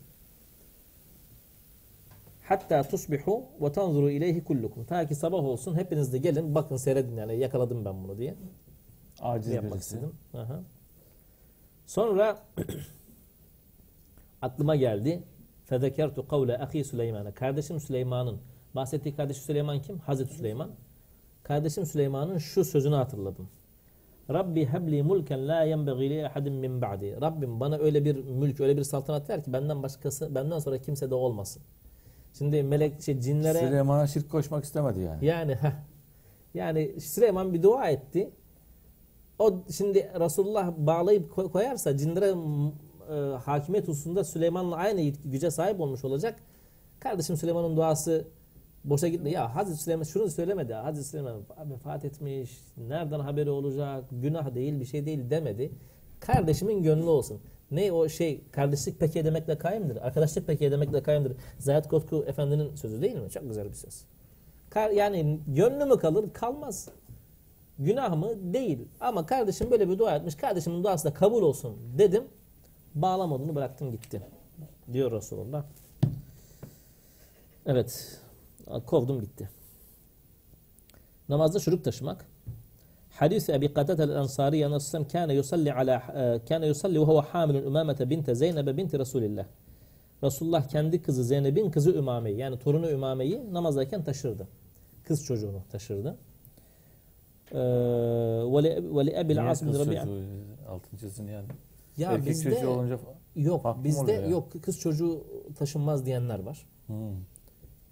Hatta 2.49 2.83
tusbihu 2.83 3.43
ve 3.61 3.73
tanzuru 3.73 4.11
ileyhi 4.11 4.45
kullukum. 4.45 4.85
Ta 4.85 5.07
ki 5.07 5.15
sabah 5.15 5.45
olsun 5.45 5.75
hepiniz 5.75 6.13
de 6.13 6.19
gelin 6.19 6.55
bakın 6.55 6.77
seyredin 6.77 7.17
yani 7.17 7.39
yakaladım 7.39 7.85
ben 7.85 8.05
bunu 8.05 8.19
diye 8.19 8.35
Aciz 9.21 9.53
yapmak 9.53 9.73
birisi. 9.75 9.95
istedim. 9.95 10.15
Aha. 10.35 10.61
Sonra 11.87 12.39
aklıma 14.43 14.77
geldi. 14.77 15.23
Fezekertu 15.67 16.29
kavle 16.29 16.59
ahi 16.59 16.85
Süleyman'a. 16.85 17.33
Kardeşim 17.33 17.81
Süleyman'ın 17.81 18.41
bahsettiği 18.75 19.17
kardeşi 19.17 19.41
Süleyman 19.41 19.83
kim? 19.83 19.99
Hazreti 19.99 20.35
Süleyman. 20.35 20.71
Kardeşim 21.44 21.86
Süleyman'ın 21.86 22.38
şu 22.38 22.66
sözünü 22.66 22.96
hatırladım. 22.96 23.48
Rabbi 24.30 24.66
hebli 24.66 25.04
mulken 25.04 25.48
la 25.48 25.64
yenbeği 25.64 26.10
li 26.10 26.28
ahadin 26.28 26.54
min 26.54 26.82
ba'di. 26.82 27.18
Rabbim 27.22 27.60
bana 27.60 27.78
öyle 27.78 28.06
bir 28.06 28.16
mülk, 28.16 28.60
öyle 28.60 28.78
bir 28.78 28.84
saltanat 28.84 29.30
ver 29.30 29.44
ki 29.44 29.54
benden 29.54 29.84
başkası, 29.84 30.36
benden 30.36 30.60
sonra 30.60 30.78
kimse 30.78 31.10
de 31.10 31.16
olmasın. 31.16 31.62
Şimdi 32.38 32.64
melek 32.64 33.02
şey 33.02 33.20
cinlere 33.20 33.60
Süleyman'a 33.60 34.08
şirk 34.08 34.32
koşmak 34.32 34.64
istemedi 34.64 35.00
yani. 35.00 35.26
yani 35.26 35.56
heh. 35.56 35.72
yani 36.54 37.02
Süleyman 37.02 37.54
bir 37.54 37.64
dua 37.64 37.90
etti. 37.90 38.30
O 39.40 39.54
şimdi 39.72 40.12
Resulullah 40.20 40.72
bağlayıp 40.78 41.36
koy- 41.36 41.52
koyarsa 41.52 41.98
cinlere 41.98 42.34
e, 43.10 43.38
hakimiyet 43.38 43.88
hususunda 43.88 44.24
Süleyman'la 44.24 44.76
aynı 44.76 45.02
güce 45.26 45.52
sahip 45.52 45.80
olmuş 45.80 46.06
olacak. 46.06 46.36
Kardeşim 47.00 47.38
Süleyman'ın 47.38 47.78
duası 47.78 48.28
Boşa 48.84 49.08
gitti. 49.08 49.30
Ya 49.30 49.56
Hazreti 49.56 49.82
Süleyman 49.82 50.04
şunu 50.04 50.30
söylemedi. 50.30 50.74
Hazreti 50.74 51.08
Süleyman 51.08 51.42
vefat 51.72 52.06
etmiş. 52.06 52.52
Nereden 52.78 53.20
haberi 53.20 53.50
olacak? 53.50 54.04
Günah 54.12 54.56
değil 54.56 54.80
bir 54.80 54.86
şey 54.86 55.06
değil 55.06 55.30
demedi. 55.30 55.72
Kardeşimin 56.20 56.84
gönlü 56.84 57.06
olsun. 57.06 57.42
Ne 57.72 57.92
o 57.92 58.10
şey 58.10 58.42
kardeşlik 58.52 59.00
peki 59.00 59.20
edemekle 59.20 59.58
kaimdir. 59.58 60.08
Arkadaşlık 60.08 60.48
peki 60.48 60.66
edemekle 60.66 61.04
kaimdir. 61.04 61.34
Zahid 61.60 61.86
Kotku 61.86 62.26
Efendi'nin 62.28 62.76
sözü 62.76 63.02
değil 63.02 63.16
mi? 63.16 63.30
Çok 63.30 63.44
güzel 63.44 63.70
bir 63.70 63.74
söz. 63.74 64.04
Yani 64.96 65.40
gönlü 65.48 65.86
mü 65.86 65.98
kalır? 65.98 66.26
Kalmaz. 66.34 66.90
Günah 67.80 68.18
mı? 68.18 68.54
Değil. 68.54 68.80
Ama 69.00 69.26
kardeşim 69.26 69.72
böyle 69.72 69.90
bir 69.90 70.00
dua 70.00 70.16
etmiş. 70.16 70.36
Kardeşimin 70.36 70.84
duası 70.84 71.06
da 71.06 71.14
kabul 71.14 71.42
olsun 71.42 71.78
dedim. 71.98 72.24
Bağlamadığını 72.96 73.56
bıraktım 73.56 73.92
gitti. 73.92 74.22
Diyor 74.94 75.12
Resulullah. 75.12 75.64
Evet. 77.66 78.23
Kovdum 78.86 79.22
gitti. 79.22 79.50
Namazda 81.30 81.60
çocuk 81.60 81.84
taşımak. 81.84 82.26
Hadis 83.12 83.50
Ebi 83.50 83.74
Katade 83.74 84.04
el-Ensari 84.04 84.66
anasından 84.66 85.08
kana 85.08 85.34
yusalli 85.34 85.74
ala 85.74 86.04
kana 86.50 86.66
yusalli 86.66 87.00
ve 87.00 87.04
huve 87.04 87.20
hamilun 87.20 87.66
Umamete 87.66 88.10
binte 88.10 88.36
Zeynep 88.36 88.78
binti 88.78 89.00
Resulillah. 89.00 89.46
Resulullah 90.24 90.68
kendi 90.68 91.02
kızı 91.02 91.24
Zeynep'in 91.24 91.72
kızı 91.72 91.92
Ümame'yi 91.92 92.38
yani 92.38 92.60
torunu 92.60 92.90
Ümame'yi 92.90 93.54
namazdayken 93.54 94.04
taşırdı. 94.04 94.48
Kız 95.04 95.26
çocuğunu 95.26 95.62
taşırdı. 95.72 96.18
Ee, 97.52 97.58
Ve 97.58 99.06
li 99.06 99.16
Ebil 99.20 99.52
As 99.52 99.64
bin 99.64 99.74
Rabi'a. 99.74 100.04
çocuğu 100.04 100.22
altın 100.70 100.98
çizin 100.98 101.28
yani. 101.28 101.46
Ya 101.98 102.12
Erkek 102.12 102.30
bizde 102.30 102.54
çocuğu 102.56 102.70
olunca 102.70 103.00
yok 103.36 103.78
bizde 103.84 104.12
yok 104.12 104.64
kız 104.64 104.80
çocuğu 104.80 105.24
taşınmaz 105.58 106.06
diyenler 106.06 106.40
var. 106.40 106.66
Hmm. 106.88 106.96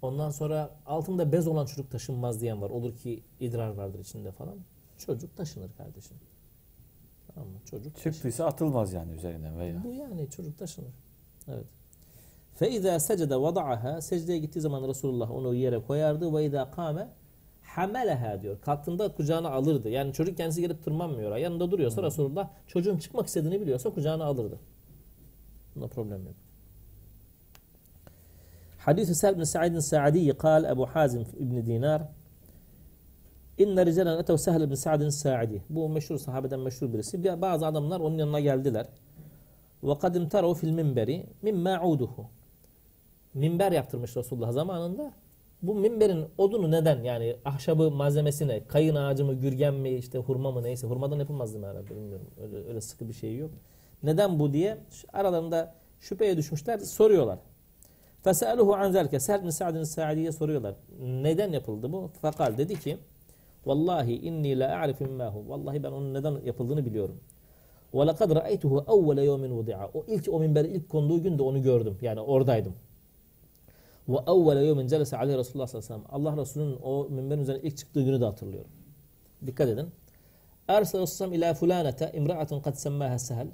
Ondan 0.02 0.30
sonra 0.30 0.70
altında 0.86 1.32
bez 1.32 1.46
olan 1.46 1.66
çocuk 1.66 1.90
taşınmaz 1.90 2.40
diyen 2.40 2.62
var. 2.62 2.70
Olur 2.70 2.96
ki 2.96 3.22
idrar 3.40 3.68
vardır 3.68 3.98
içinde 3.98 4.30
falan. 4.32 4.54
Çocuk 4.98 5.36
taşınır 5.36 5.70
kardeşim. 5.78 6.16
Tamam 7.34 7.48
mı? 7.50 7.58
Çocuk 7.70 7.96
Çıktıysa 7.96 8.22
taşınır. 8.22 8.48
atılmaz 8.48 8.92
yani 8.92 9.12
üzerinden 9.12 9.58
veya. 9.58 9.84
Bu 9.84 9.92
yani 9.92 10.30
çocuk 10.30 10.58
taşınır. 10.58 10.92
Evet. 11.48 11.66
Fe 12.54 12.70
izâ 12.70 13.00
secde 13.00 13.36
vada'aha 13.40 14.00
secdeye 14.00 14.38
gittiği 14.38 14.60
zaman 14.60 14.88
Resulullah 14.88 15.30
onu 15.30 15.54
yere 15.54 15.82
koyardı 15.82 16.34
ve 16.34 16.46
izâ 16.46 16.70
kâme 16.70 17.08
hameleha 17.62 18.42
diyor. 18.42 18.60
Kalktığında 18.60 19.14
kucağına 19.14 19.50
alırdı. 19.50 19.88
Yani 19.88 20.12
çocuk 20.12 20.36
kendisi 20.36 20.60
gelip 20.60 20.84
tırmanmıyor. 20.84 21.36
Yanında 21.36 21.70
duruyorsa 21.70 22.02
Hı. 22.02 22.06
Resulullah 22.06 22.48
çocuğun 22.66 22.98
çıkmak 22.98 23.26
istediğini 23.26 23.60
biliyorsa 23.60 23.90
kucağına 23.90 24.24
alırdı. 24.24 24.58
Bunda 25.76 25.88
problem 25.88 26.24
yok. 26.24 26.34
Hadis-i 28.81 29.15
Sa'd 29.15 29.37
bin 29.37 29.43
Sa'id 29.43 29.79
Sa'di 29.79 30.29
قال 30.29 30.71
Ebu 30.73 30.85
Hazim 30.85 31.25
İbn 31.39 31.65
Dinar 31.65 32.01
İnne 33.57 33.85
ricalen 33.85 34.17
etev 34.19 34.37
Sehl 34.37 34.61
ibn 34.61 34.73
Sa'din 34.73 35.09
Sa'di. 35.09 35.61
Bu 35.69 35.89
meşhur 35.89 36.17
sahabeden 36.17 36.59
meşhur 36.59 36.93
birisi. 36.93 37.23
Bir- 37.23 37.41
Bazı 37.41 37.67
adamlar 37.67 37.99
onun 37.99 38.17
yanına 38.17 38.39
geldiler. 38.39 38.85
Ve 39.83 39.97
kad 39.99 40.15
imtarav 40.15 40.53
fil 40.53 40.69
minberi 40.71 41.25
mimma 41.41 41.83
uduhu. 41.87 42.25
Minber 43.33 43.71
yaptırmış 43.71 44.17
Resulullah 44.17 44.51
zamanında. 44.51 45.11
Bu 45.61 45.75
minberin 45.75 46.25
odunu 46.37 46.71
neden 46.71 47.03
yani 47.03 47.35
ahşabı 47.45 47.91
malzemesine 47.91 48.63
kayın 48.67 48.95
ağacı 48.95 49.25
mı 49.25 49.33
gürgen 49.33 49.73
mi 49.73 49.89
işte 49.89 50.17
hurma 50.17 50.51
mı 50.51 50.63
neyse 50.63 50.87
hurmadan 50.87 51.19
yapılmaz 51.19 51.53
değil 51.53 51.65
mi 51.65 51.69
herhalde 51.69 51.89
bilmiyorum 51.89 52.27
öyle, 52.43 52.67
öyle 52.69 52.81
sıkı 52.81 53.07
bir 53.09 53.13
şey 53.13 53.37
yok. 53.37 53.51
Neden 54.03 54.39
bu 54.39 54.53
diye 54.53 54.77
aralarında 55.13 55.73
şüpheye 56.01 56.37
düşmüşler 56.37 56.79
soruyorlar. 56.79 57.39
Feseluhu 58.24 58.74
an 58.74 58.92
zelke 58.92 59.20
Sehl 59.20 59.44
bin 59.44 59.50
Sa'din 59.50 59.84
Sa'di'ye 59.84 60.32
soruyorlar. 60.32 60.74
Neden 61.02 61.52
yapıldı 61.52 61.92
bu? 61.92 62.10
Fakal 62.22 62.58
dedi 62.58 62.80
ki 62.80 62.98
Vallahi 63.66 64.12
inni 64.12 64.58
la 64.58 64.68
a'rifu 64.80 65.04
mimmahu. 65.04 65.44
Vallahi 65.48 65.82
ben 65.82 65.92
onun 65.92 66.14
neden 66.14 66.36
yapıldığını 66.44 66.86
biliyorum. 66.86 67.20
Ve 67.94 68.06
lekad 68.06 68.30
ra'aytuhu 68.34 68.84
evvele 68.88 69.24
yevmin 69.24 69.50
vudi'a. 69.50 69.90
O 69.94 70.04
ilk 70.08 70.28
o 70.28 70.40
minbere 70.40 70.68
ilk 70.68 70.88
konduğu 70.88 71.22
gün 71.22 71.38
de 71.38 71.42
onu 71.42 71.62
gördüm. 71.62 71.98
Yani 72.00 72.20
oradaydım. 72.20 72.74
Ve 74.08 74.16
evvele 74.26 74.66
yevmin 74.66 74.86
celese 74.86 75.16
aleyhi 75.16 75.38
Resulullah 75.38 75.66
sallallahu 75.66 75.94
aleyhi 75.94 76.04
ve 76.04 76.08
sellem. 76.08 76.26
Allah 76.26 76.42
Resulü'nün 76.42 76.76
o 76.82 77.08
minberin 77.10 77.40
üzerine 77.40 77.62
ilk 77.62 77.76
çıktığı 77.76 78.02
günü 78.02 78.20
de 78.20 78.24
hatırlıyorum. 78.24 78.70
Dikkat 79.46 79.68
edin. 79.68 79.86
Ersel 80.68 81.00
Resulullah 81.00 81.34
ila 81.34 81.54
fulanete 81.54 82.12
imra'atun 82.14 82.60
kad 82.60 82.74
semmaha 82.74 83.18
sehel. 83.18 83.46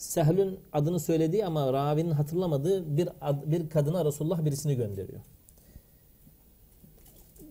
Sehl'ün 0.00 0.60
adını 0.72 1.00
söylediği 1.00 1.46
ama 1.46 1.72
ravinin 1.72 2.10
hatırlamadığı 2.10 2.96
bir 2.96 3.08
ad- 3.20 3.42
bir 3.46 3.70
kadına 3.70 4.04
Resulullah 4.04 4.44
birisini 4.44 4.74
gönderiyor. 4.76 5.20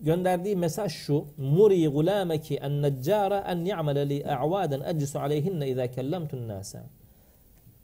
Gönderdiği 0.00 0.56
mesaj 0.56 0.92
şu. 0.92 1.24
Muri 1.36 1.88
gulameki 1.88 2.56
en 2.56 2.82
neccara 2.82 3.38
en 3.48 3.64
ya'mele 3.64 4.08
li 4.08 4.26
a'vaden 4.26 4.80
eclisu 4.80 5.18
aleyhinne 5.18 5.68
izâ 5.68 5.90
kellemtun 5.90 6.48
nâse. 6.48 6.80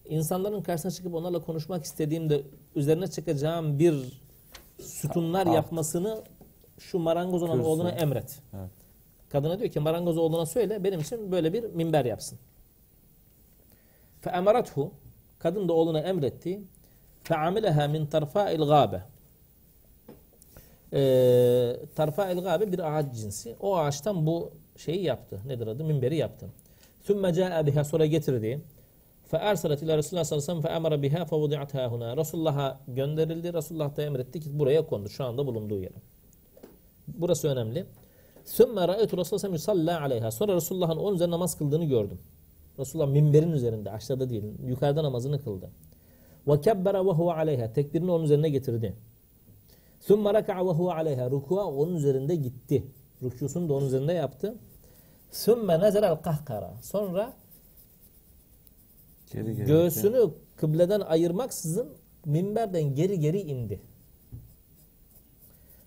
İnsanların 0.08 0.62
karşısına 0.62 0.92
çıkıp 0.92 1.14
onlarla 1.14 1.38
konuşmak 1.38 1.84
istediğimde 1.84 2.42
üzerine 2.76 3.06
çıkacağım 3.06 3.78
bir 3.78 3.94
sütunlar 4.80 5.46
yapmasını 5.46 6.22
şu 6.78 6.98
marangoz 6.98 7.42
olan 7.42 7.64
oğluna 7.64 7.90
emret. 7.90 8.38
Evet. 8.54 8.70
Kadına 9.28 9.58
diyor 9.58 9.70
ki 9.70 9.80
marangoz 9.80 10.18
oğluna 10.18 10.46
söyle 10.46 10.84
benim 10.84 11.00
için 11.00 11.32
böyle 11.32 11.52
bir 11.52 11.64
minber 11.64 12.04
yapsın. 12.04 12.38
Fe 14.26 14.32
emarathu 14.32 14.90
kadın 15.38 15.68
da 15.68 15.72
oğluna 15.72 16.00
emretti. 16.00 16.60
Fe 17.24 17.36
amileha 17.36 17.88
min 17.88 18.06
tarfa'il 18.06 18.58
gâbe. 18.58 19.02
Ee, 20.92 21.76
tarfa'il 21.96 22.72
bir 22.72 22.98
ağaç 22.98 23.14
cinsi. 23.14 23.56
O 23.60 23.76
ağaçtan 23.76 24.26
bu 24.26 24.50
şeyi 24.76 25.02
yaptı. 25.02 25.40
Nedir 25.46 25.66
adı? 25.66 25.84
Minberi 25.84 26.16
yaptı. 26.16 26.46
Sümme 27.04 27.34
câe 27.34 27.66
biha 27.66 27.84
sonra 27.84 28.06
getirdi. 28.06 28.60
Fe 29.30 29.36
erselet 29.36 29.82
ila 29.82 29.96
Resulullah 29.96 30.24
sallallahu 30.24 30.52
aleyhi 30.52 30.58
ve 30.58 30.62
sellem 30.62 30.72
fe 30.72 30.76
emara 30.76 31.02
biha 31.02 31.24
fe 31.24 31.36
vudi'atha 31.36 31.90
huna. 31.92 32.16
Resulullah'a 32.16 32.80
gönderildi. 32.88 33.54
Resulullah 33.54 33.96
da 33.96 34.02
emretti 34.02 34.40
ki 34.40 34.58
buraya 34.58 34.86
kondu. 34.86 35.08
Şu 35.08 35.24
anda 35.24 35.46
bulunduğu 35.46 35.80
yere. 35.80 35.94
Burası 37.08 37.48
önemli. 37.48 37.86
Sümme 38.44 38.88
ra'aytu 38.88 39.16
Resulullah 39.16 39.52
yusalla 39.52 40.00
aleyha. 40.00 40.30
Sonra 40.30 40.54
Resulullah'ın 40.54 40.96
onun 40.96 41.14
üzerine 41.14 41.34
namaz 41.34 41.58
kıldığını 41.58 41.84
gördüm. 41.84 42.18
Resulullah 42.78 43.08
minberin 43.08 43.52
üzerinde, 43.52 43.90
aşağıda 43.90 44.30
değil, 44.30 44.44
yukarıda 44.66 45.04
namazını 45.04 45.42
kıldı. 45.44 45.70
Ve 46.48 46.60
kebbere 46.60 46.98
ve 46.98 47.10
huve 47.10 47.32
aleyha. 47.32 47.72
Tekbirini 47.72 48.10
onun 48.10 48.24
üzerine 48.24 48.48
getirdi. 48.48 48.94
Sümme 50.00 50.34
reka'a 50.34 50.66
ve 50.66 50.70
huve 50.70 50.92
aleyha. 50.92 51.30
Rukua 51.30 51.64
onun 51.64 51.94
üzerinde 51.96 52.34
gitti. 52.36 52.84
Rükûsunu 53.22 53.68
da 53.68 53.74
onun 53.74 53.86
üzerinde 53.86 54.12
yaptı. 54.12 54.54
Sümme 55.30 55.80
nezelel 55.80 56.16
kahkara. 56.16 56.74
Sonra 56.82 57.32
Geri 59.32 59.56
geri. 59.56 59.66
göğsünü 59.66 60.30
kıbleden 60.56 61.00
ayırmaksızın 61.00 61.88
minberden 62.24 62.94
geri 62.94 63.20
geri 63.20 63.40
indi. 63.40 63.80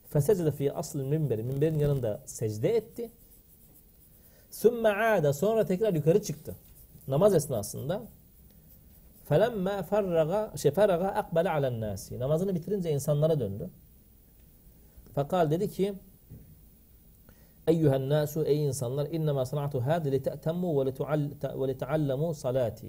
Fesecde 0.09 0.51
fi 0.51 0.73
aslı 0.73 1.03
minberi. 1.03 1.43
Minberin 1.43 1.79
yanında 1.79 2.21
secde 2.25 2.75
etti. 2.75 3.11
Sümme 4.51 4.89
aada. 4.89 5.33
Sonra 5.33 5.65
tekrar 5.65 5.93
yukarı 5.93 6.21
çıktı. 6.23 6.55
Namaz 7.10 7.36
esnasında. 7.36 8.01
Felemme 9.26 9.84
ferraga, 9.84 10.51
şey 10.57 10.72
ferraga 10.72 11.07
akbele 11.07 11.49
alen 11.49 11.82
nasi. 11.82 12.20
Namazını 12.20 12.55
bitirince 12.55 12.91
insanlara 12.91 13.39
döndü. 13.39 13.70
Fakal 15.16 15.51
dedi 15.51 15.72
ki 15.72 15.93
Eyyühen 17.68 18.10
nasu 18.10 18.43
ey 18.43 18.66
insanlar 18.66 19.07
innema 19.12 19.45
sanatu 19.45 19.82
hâdi 19.82 20.12
li 20.12 20.24
te'temmu 20.24 20.86
ve 20.86 21.68
li 21.68 21.78
teallemu 21.78 22.34
salati. 22.34 22.88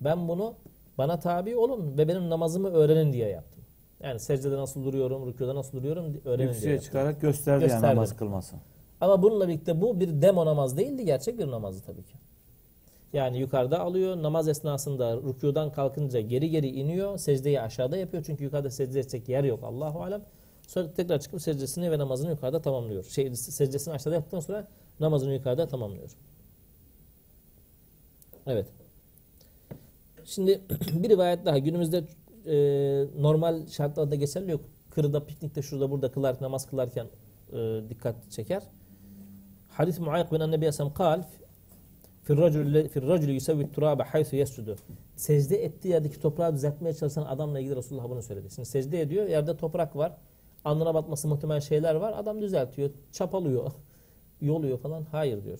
Ben 0.00 0.28
bunu 0.28 0.54
bana 0.98 1.18
tabi 1.18 1.56
olun 1.56 1.98
ve 1.98 2.08
benim 2.08 2.30
namazımı 2.30 2.68
öğrenin 2.68 3.12
diye 3.12 3.28
yaptım. 3.28 3.62
Yani 4.02 4.20
secdede 4.20 4.56
nasıl 4.56 4.84
duruyorum, 4.84 5.26
rükuda 5.26 5.54
nasıl 5.54 5.78
duruyorum 5.78 6.04
öğrenin 6.24 6.38
diye 6.38 6.48
Yükseğe 6.48 6.72
yaptım. 6.72 6.86
çıkarak 6.86 7.20
gösterdi, 7.20 7.60
Gösterdi. 7.60 7.84
yani 7.84 7.96
namaz 7.96 8.16
kılması. 8.16 8.56
Ama 9.00 9.22
bununla 9.22 9.48
birlikte 9.48 9.80
bu 9.80 10.00
bir 10.00 10.22
demo 10.22 10.46
namaz 10.46 10.76
değildi, 10.76 11.04
gerçek 11.04 11.38
bir 11.38 11.50
namazdı 11.50 11.82
tabii 11.86 12.02
ki. 12.02 12.14
Yani 13.12 13.38
yukarıda 13.38 13.80
alıyor, 13.80 14.22
namaz 14.22 14.48
esnasında 14.48 15.16
rükudan 15.16 15.72
kalkınca 15.72 16.20
geri 16.20 16.50
geri 16.50 16.68
iniyor, 16.68 17.18
secdeyi 17.18 17.60
aşağıda 17.60 17.96
yapıyor 17.96 18.22
çünkü 18.26 18.44
yukarıda 18.44 18.70
secde 18.70 19.00
edecek 19.00 19.28
yer 19.28 19.44
yok 19.44 19.64
Allahu 19.64 20.02
alem. 20.02 20.22
Sonra 20.68 20.92
tekrar 20.94 21.20
çıkıp 21.20 21.42
secdesini 21.42 21.90
ve 21.90 21.98
namazını 21.98 22.30
yukarıda 22.30 22.62
tamamlıyor. 22.62 23.04
Şey, 23.04 23.36
secdesini 23.36 23.94
aşağıda 23.94 24.14
yaptıktan 24.14 24.40
sonra 24.40 24.68
namazını 25.00 25.32
yukarıda 25.34 25.68
tamamlıyor. 25.68 26.10
Evet. 28.46 28.66
Şimdi 30.24 30.60
bir 30.92 31.08
rivayet 31.08 31.44
daha 31.44 31.58
günümüzde 31.58 32.04
e, 32.46 32.54
normal 33.22 33.66
şartlarda 33.66 34.14
geçerli 34.14 34.50
yok. 34.50 34.60
Kırda, 34.90 35.24
piknikte, 35.24 35.62
şurada, 35.62 35.90
burada 35.90 36.12
kılar, 36.12 36.36
namaz 36.40 36.66
kılarken 36.66 37.06
e, 37.52 37.80
dikkat 37.88 38.16
çeker. 38.30 38.62
Hadis 39.68 39.98
Muayyak 39.98 40.32
bin 40.32 40.38
Nebi 40.38 40.72
Sallam 40.72 40.94
kal 40.94 41.22
fir 42.22 42.36
racul 42.36 42.88
fir 42.88 43.02
racul 43.02 43.28
yusavvi 43.28 43.72
turabe 43.72 44.02
haythu 44.02 44.36
yescudu. 44.36 44.76
Secde 45.16 45.64
ettiği 45.64 45.88
yerdeki 45.88 46.20
toprağı 46.20 46.54
düzeltmeye 46.54 46.94
çalışan 46.94 47.22
adamla 47.22 47.60
ilgili 47.60 47.76
Resulullah 47.76 48.10
bunu 48.10 48.22
söyledi. 48.22 48.50
Şimdi 48.54 48.68
secde 48.68 49.00
ediyor, 49.00 49.26
yerde 49.28 49.56
toprak 49.56 49.96
var. 49.96 50.12
alnına 50.64 50.94
batması 50.94 51.28
muhtemel 51.28 51.60
şeyler 51.60 51.94
var. 51.94 52.12
Adam 52.16 52.42
düzeltiyor, 52.42 52.90
çapalıyor, 53.12 53.72
yoluyor 54.40 54.78
falan. 54.78 55.06
Hayır 55.12 55.44
diyor. 55.44 55.58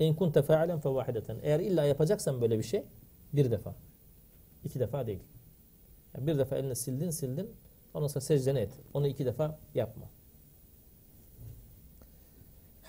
En 0.00 0.14
kunte 0.14 0.42
fealen 0.42 0.80
fe 0.80 0.88
vahideten. 0.88 1.36
Eğer 1.42 1.60
illa 1.60 1.84
yapacaksan 1.84 2.40
böyle 2.40 2.58
bir 2.58 2.64
şey 2.64 2.82
bir 3.32 3.50
defa. 3.50 3.74
iki 4.64 4.80
defa 4.80 5.06
değil. 5.06 5.20
Yani 6.14 6.26
bir 6.26 6.38
defa 6.38 6.56
eline 6.56 6.74
sildin 6.74 7.10
sildin. 7.10 7.50
Ondan 7.94 8.08
sonra 8.08 8.24
secdeni 8.24 8.58
et. 8.58 8.70
Onu 8.94 9.06
iki 9.06 9.26
defa 9.26 9.58
yapma. 9.74 10.06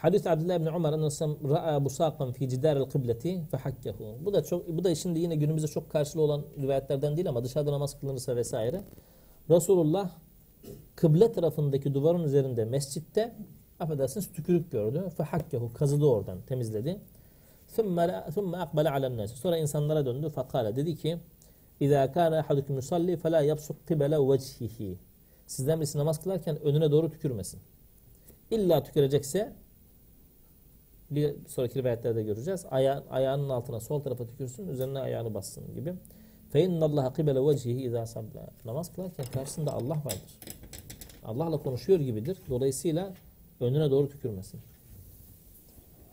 Hadis 0.00 0.26
Abdullah 0.26 0.54
ibn 0.54 0.66
Umar 0.66 0.92
anlasam 0.92 1.36
ra'a 1.48 1.84
busaqan 1.84 2.32
fi 2.32 2.48
cidar 2.48 2.90
kıbleti 2.90 3.40
fehakkehu. 3.50 4.04
Bu 4.24 4.32
da 4.32 4.44
çok 4.44 4.68
bu 4.68 4.84
da 4.84 4.94
şimdi 4.94 5.20
yine 5.20 5.36
günümüzde 5.36 5.68
çok 5.68 5.90
karşılığı 5.90 6.22
olan 6.22 6.42
rivayetlerden 6.62 7.16
değil 7.16 7.28
ama 7.28 7.44
dışarıda 7.44 7.72
namaz 7.72 8.00
kılınırsa 8.00 8.36
vesaire. 8.36 8.80
Resulullah 9.50 10.10
kıble 10.96 11.32
tarafındaki 11.32 11.94
duvarın 11.94 12.24
üzerinde 12.24 12.64
mescitte 12.64 13.32
affedersiniz 13.80 14.32
tükürük 14.32 14.72
gördü. 14.72 15.04
Fehakkehu 15.16 15.72
kazıdı 15.74 16.04
oradan 16.04 16.38
temizledi. 16.40 17.00
ثُمَّ 17.76 17.96
ثُمَّ 18.30 18.52
أَقْبَلَ 18.64 18.88
عَلَى 18.88 19.06
النَّاسِ 19.06 19.28
Sonra 19.28 19.58
insanlara 19.58 20.06
döndü. 20.06 20.28
Fakale 20.28 20.76
dedi 20.76 20.96
ki 20.96 21.18
اِذَا 21.80 22.12
كَانَ 22.12 22.42
اَحَدُكُمْ 22.42 22.78
يُصَلِّي 22.80 23.16
فَلَا 23.16 23.40
يَبْسُقْ 23.52 23.74
قِبَلَ 23.88 24.14
وَجْهِهِ 24.16 24.94
Sizden 25.46 25.80
birisi 25.80 25.98
namaz 25.98 26.22
kılarken 26.22 26.62
önüne 26.62 26.90
doğru 26.90 27.10
tükürmesin. 27.10 27.60
İlla 28.50 28.82
tükürecekse 28.82 29.52
bir 31.10 31.34
sonraki 31.48 31.78
rivayetlerde 31.78 32.22
göreceğiz. 32.22 32.66
Aya, 32.70 33.02
ayağının 33.10 33.48
altına 33.48 33.80
sol 33.80 34.00
tarafa 34.00 34.26
tükürsün, 34.26 34.68
üzerine 34.68 34.98
ayağını 34.98 35.34
bassın 35.34 35.74
gibi. 35.74 35.94
فَاِنَّ 36.54 36.78
اللّٰهَ 36.78 37.14
قِبَلَ 37.14 37.38
وَجْهِهِ 37.38 37.90
اِذَا 37.90 38.02
صَبْلَى 38.02 38.48
Namaz 38.64 38.92
kılarken 38.94 39.26
karşısında 39.34 39.72
Allah 39.72 39.96
vardır. 39.96 40.34
Allah'la 41.24 41.58
konuşuyor 41.58 42.00
gibidir. 42.00 42.38
Dolayısıyla 42.48 43.12
önüne 43.60 43.90
doğru 43.90 44.08
tükürmesin. 44.08 44.60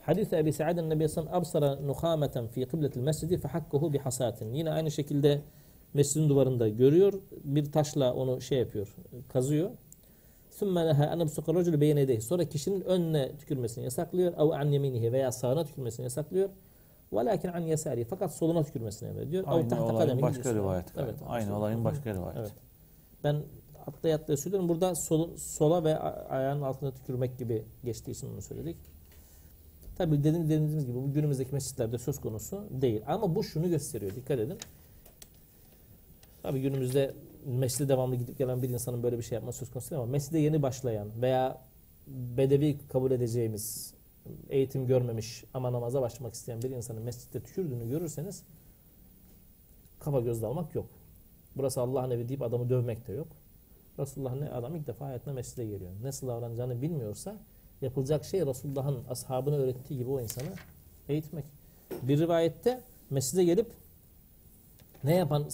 Hadis 0.06 0.34
Ebi 0.34 0.54
Sa'id'in 0.54 0.90
Nebi 0.90 1.10
Sallam 1.10 1.34
absara 1.34 1.76
nuhameten 1.76 2.48
fi 2.48 2.66
kıbletil 2.66 3.02
mescidi 3.02 3.38
fehakkuhu 3.38 3.94
bi 3.94 3.98
hasatin. 3.98 4.54
Yine 4.54 4.70
aynı 4.72 4.92
şekilde 4.92 5.42
mescidin 5.94 6.30
duvarında 6.30 6.70
görüyor. 6.70 7.14
Bir 7.44 7.72
taşla 7.72 8.14
onu 8.14 8.42
şey 8.42 8.60
yapıyor, 8.60 8.96
kazıyor. 9.34 9.70
ثُمَّ 10.60 10.76
نَهَا 10.92 11.06
اَنَ 11.14 11.22
بْسُقَ 11.28 11.46
الرَّجُلُ 11.52 11.76
بَيْنَ 11.84 11.98
يَدَيْهِ 12.06 12.22
Sonra 12.22 12.46
kişinin 12.46 12.82
önüne 12.82 13.32
tükürmesini 13.40 13.84
yasaklıyor. 13.84 14.34
اَوْ 14.34 14.56
عَنْ 14.62 14.68
يَمِينِهِ 14.76 15.12
veya 15.12 15.32
sağına 15.32 15.66
tükürmesini 15.66 16.04
yasaklıyor. 16.04 16.50
وَلَكِنْ 17.14 17.52
عَنْ 17.52 17.74
يَسَارِهِ 17.74 18.06
Fakat 18.06 18.34
soluna 18.34 18.64
tükürmesini 18.64 19.10
emrediyor. 19.10 19.44
اَوْ 19.44 19.48
Aynı 19.50 19.70
تَحْتَ 19.70 19.80
olayın 19.82 20.10
قَدَمِهِ 20.10 20.22
başka 20.22 20.44
diyorsun. 20.44 20.62
rivayeti 20.62 20.94
galiba. 20.94 21.12
Evet. 21.12 21.20
Aynı 21.28 21.58
olayın 21.58 21.84
başka 21.86 22.14
rivayeti. 22.14 22.40
Evet. 22.40 22.52
Ben 23.24 23.36
atlaya 23.88 24.16
atlaya 24.16 24.38
söylüyorum. 24.38 24.70
Burada 24.70 24.96
sol, 24.96 25.38
sola 25.38 25.84
ve 25.84 26.00
a- 26.00 26.28
ayağının 26.30 26.62
altına 26.62 26.92
tükürmek 26.92 27.38
gibi 27.38 27.64
geçtiği 27.84 28.12
için 28.12 28.30
bunu 28.34 28.42
söyledik. 28.42 28.78
Tabi 29.98 30.20
dediğimiz, 30.20 30.50
dediğimiz 30.50 30.86
gibi 30.86 30.96
bu 30.96 31.14
günümüzdeki 31.14 31.54
mescitlerde 31.54 31.98
söz 31.98 32.20
konusu 32.22 32.64
değil. 32.70 33.02
Ama 33.08 33.36
bu 33.36 33.44
şunu 33.44 33.70
gösteriyor. 33.70 34.16
Dikkat 34.16 34.40
edin. 34.40 34.58
Tabi 36.44 36.62
günümüzde 36.62 37.14
mescide 37.47 37.89
devamlı 37.89 38.17
gidip 38.17 38.39
gelen 38.39 38.63
bir 38.63 38.69
insanın 38.69 39.03
böyle 39.03 39.19
bir 39.19 39.23
şey 39.23 39.37
yapması 39.37 39.59
söz 39.59 39.71
konusu 39.71 39.91
değil 39.91 40.03
ama 40.03 40.13
mescide 40.13 40.39
yeni 40.39 40.63
başlayan 40.63 41.23
veya 41.23 41.59
bedevi 42.07 42.79
kabul 42.89 43.11
edeceğimiz 43.11 43.95
eğitim 44.51 44.87
görmemiş 44.87 45.45
ama 45.55 45.73
namaza 45.73 46.03
başlamak 46.03 46.35
isteyen 46.35 46.63
bir 46.63 46.71
insanın 46.71 47.03
mescitte 47.03 47.41
tükürdüğünü 47.41 47.89
görürseniz 47.89 48.43
kafa 50.01 50.21
göz 50.21 50.43
dalmak 50.43 50.75
yok. 50.75 50.87
Burası 51.57 51.81
Allah'ın 51.81 52.11
evi 52.11 52.29
deyip 52.29 52.43
adamı 52.43 52.69
dövmek 52.69 53.09
de 53.09 53.13
yok. 53.13 53.29
Resulullah 53.99 54.35
ne 54.35 54.51
adam 54.51 54.77
ilk 54.77 54.87
defa 54.87 55.07
hayatına 55.07 55.35
mescide 55.35 55.67
geliyor. 55.67 55.91
Nasıl 56.03 56.29
davranacağını 56.29 56.83
bilmiyorsa 56.83 57.37
yapılacak 57.81 58.25
şey 58.25 58.47
Resulullah'ın 58.47 59.05
ashabına 59.11 59.57
öğrettiği 59.57 59.99
gibi 59.99 60.11
o 60.11 60.21
insanı 60.21 60.49
eğitmek. 61.09 61.45
Bir 62.03 62.19
rivayette 62.19 62.81
mescide 63.11 63.45
gelip 63.45 63.67
ne 65.05 65.15
yapan 65.15 65.49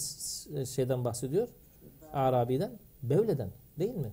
şeyden 0.65 1.05
bahsediyor? 1.05 1.49
Arabi'den, 2.15 2.71
Bevle'den 3.03 3.51
değil 3.79 3.95
mi? 3.95 4.11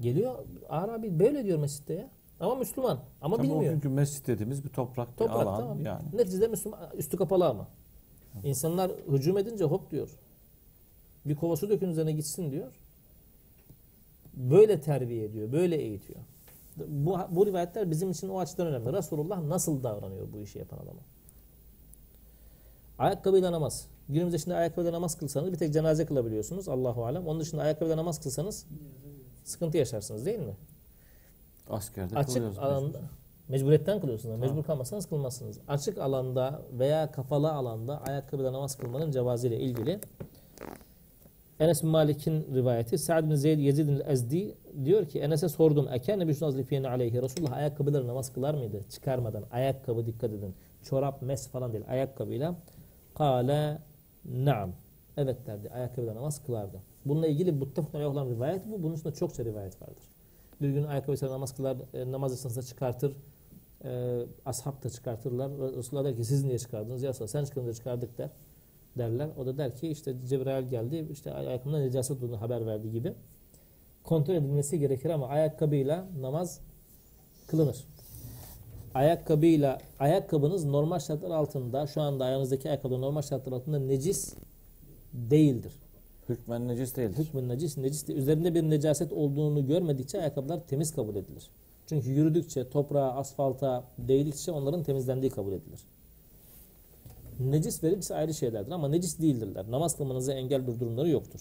Geliyor 0.00 0.34
Arabi 0.68 1.18
böyle 1.18 1.44
diyor 1.44 1.58
mescitte 1.58 1.94
ya. 1.94 2.08
Ama 2.40 2.54
Müslüman 2.54 2.98
ama 3.22 3.36
Tabii 3.36 3.46
o 3.46 3.50
bilmiyor. 3.50 3.72
günkü 3.72 3.88
mescit 3.88 4.26
dediğimiz 4.26 4.64
bir 4.64 4.68
toprak, 4.68 5.08
bir 5.12 5.16
Toprak 5.16 5.36
alan 5.36 5.60
tamam. 5.60 5.84
yani. 5.84 6.02
Neticede 6.12 6.48
Müslüman 6.48 6.80
üstü 6.96 7.16
kapalı 7.16 7.46
ama. 7.48 7.68
İnsanlar 8.44 8.90
hücum 9.12 9.38
edince 9.38 9.64
hop 9.64 9.90
diyor. 9.90 10.08
Bir 11.26 11.36
kova 11.36 11.56
su 11.56 11.68
dökün 11.68 11.88
üzerine 11.88 12.12
gitsin 12.12 12.50
diyor. 12.50 12.72
Böyle 14.34 14.80
terbiye 14.80 15.24
ediyor, 15.24 15.52
böyle 15.52 15.76
eğitiyor. 15.76 16.20
Bu, 16.76 17.18
bu 17.30 17.46
rivayetler 17.46 17.90
bizim 17.90 18.10
için 18.10 18.28
o 18.28 18.38
açıdan 18.38 18.66
önemli. 18.66 18.92
Resulullah 18.92 19.42
nasıl 19.42 19.82
davranıyor 19.82 20.32
bu 20.32 20.42
işi 20.42 20.58
yapan 20.58 20.76
adama? 20.78 21.00
Ayakkabıyla 22.98 23.52
namaz. 23.52 23.86
Günümüzde 24.08 24.38
şimdi 24.38 24.56
ayakkabıyla 24.56 24.92
namaz 24.92 25.18
kılsanız 25.18 25.52
bir 25.52 25.56
tek 25.58 25.72
cenaze 25.72 26.06
kılabiliyorsunuz. 26.06 26.68
Allahu 26.68 27.04
alem. 27.04 27.26
Onun 27.26 27.40
dışında 27.40 27.62
ayakkabıyla 27.62 27.96
namaz 27.96 28.20
kılsanız 28.20 28.66
sıkıntı 29.44 29.78
yaşarsınız 29.78 30.26
değil 30.26 30.38
mi? 30.38 30.56
Askerde 31.70 32.16
Açık 32.16 32.34
kılıyoruz. 32.34 32.58
alanda 32.58 33.00
mecburiyetten 33.48 34.00
kılıyorsunuz. 34.00 34.34
Tamam. 34.34 34.48
Mecbur 34.48 34.66
kalmasanız 34.66 35.06
kılmazsınız. 35.06 35.58
Açık 35.68 35.98
alanda 35.98 36.62
veya 36.78 37.12
kapalı 37.12 37.52
alanda 37.52 38.00
ayakkabıyla 38.00 38.52
namaz 38.52 38.76
kılmanın 38.76 39.10
cevazı 39.10 39.48
ile 39.48 39.60
ilgili 39.60 40.00
Enes 41.60 41.82
bin 41.82 41.90
Malik'in 41.90 42.54
rivayeti 42.54 42.98
Sa'd 42.98 43.30
bin 43.30 43.34
Zeyd 43.34 43.58
Yezid 43.58 43.88
bin 43.88 44.02
Ezdi 44.06 44.54
diyor 44.84 45.08
ki 45.08 45.20
Enes'e 45.20 45.48
sordum. 45.48 45.88
Eken 45.92 46.18
Nebi 46.18 46.34
Sallallahu 46.34 46.88
aleyhi 46.88 47.22
Resulullah 47.22 47.52
ayakkabıları 47.52 48.08
namaz 48.08 48.32
kılar 48.32 48.54
mıydı? 48.54 48.80
Çıkarmadan. 48.90 49.44
Ayakkabı 49.52 50.06
dikkat 50.06 50.30
edin. 50.30 50.54
Çorap, 50.82 51.22
mes 51.22 51.48
falan 51.48 51.72
değil. 51.72 51.84
Ayakkabıyla. 51.88 52.54
Kale 53.14 53.78
naam. 54.34 54.72
Evet 55.16 55.46
derdi. 55.46 55.70
Ayakkabıyla 55.70 56.14
namaz 56.14 56.42
kılardı. 56.46 56.80
Bununla 57.04 57.26
ilgili 57.26 57.52
muttefakun 57.52 57.98
aleyh 57.98 58.12
olan 58.12 58.28
rivayet 58.28 58.62
bu. 58.70 58.82
Bunun 58.82 58.94
üstünde 58.94 59.14
çokça 59.14 59.44
rivayet 59.44 59.82
vardır. 59.82 60.04
Bir 60.60 60.70
gün 60.70 60.84
ayakkabısıyla 60.84 61.34
namaz 61.34 61.56
kılar, 61.56 61.76
e, 61.94 62.12
namaz 62.12 62.32
esnasında 62.32 62.64
çıkartır. 62.64 63.16
E, 63.84 64.22
ashab 64.44 64.82
da 64.82 64.90
çıkartırlar. 64.90 65.50
Resulullah 65.50 66.04
der 66.04 66.16
ki 66.16 66.24
siz 66.24 66.44
niye 66.44 66.58
çıkardınız? 66.58 67.02
Ya 67.02 67.12
sen 67.12 67.44
çıkınca 67.44 67.74
çıkardık 67.74 68.18
der. 68.18 68.30
Derler. 68.98 69.28
O 69.38 69.46
da 69.46 69.58
der 69.58 69.76
ki 69.76 69.88
işte 69.88 70.14
Cebrail 70.28 70.68
geldi. 70.68 71.06
işte 71.10 71.32
ayakkabımda 71.32 71.78
necaset 71.78 72.16
olduğunu 72.16 72.40
haber 72.40 72.66
verdi 72.66 72.90
gibi. 72.90 73.12
Kontrol 74.04 74.34
edilmesi 74.34 74.78
gerekir 74.78 75.10
ama 75.10 75.28
ayakkabıyla 75.28 76.06
namaz 76.20 76.60
kılınır. 77.46 77.84
Ayakkabıyla 78.94 79.78
ayakkabınız 79.98 80.64
normal 80.64 80.98
şartlar 80.98 81.30
altında 81.30 81.86
şu 81.86 82.00
anda 82.00 82.24
ayağınızdaki 82.24 82.68
ayakkabı 82.68 83.00
normal 83.00 83.22
şartlar 83.22 83.52
altında 83.52 83.78
necis 83.78 84.34
değildir. 85.12 85.72
Hükmen 86.28 86.68
necis 86.68 86.96
değildir. 86.96 87.18
Hükmün 87.18 87.48
necis, 87.48 87.76
necis 87.76 88.08
değil. 88.08 88.18
Üzerinde 88.18 88.54
bir 88.54 88.62
necaset 88.62 89.12
olduğunu 89.12 89.66
görmedikçe 89.66 90.20
ayakkabılar 90.20 90.60
temiz 90.68 90.94
kabul 90.94 91.16
edilir. 91.16 91.50
Çünkü 91.86 92.10
yürüdükçe, 92.10 92.70
toprağa, 92.70 93.12
asfalta 93.12 93.84
değdikçe 93.98 94.52
onların 94.52 94.82
temizlendiği 94.82 95.30
kabul 95.30 95.52
edilir. 95.52 95.80
Necis 97.40 97.82
ve 97.82 97.98
ise 97.98 98.14
ayrı 98.14 98.34
şeylerdir 98.34 98.72
ama 98.72 98.88
necis 98.88 99.18
değildirler. 99.20 99.70
Namaz 99.70 99.96
kılmanıza 99.96 100.32
engel 100.32 100.66
bir 100.66 100.80
durumları 100.80 101.08
yoktur. 101.08 101.40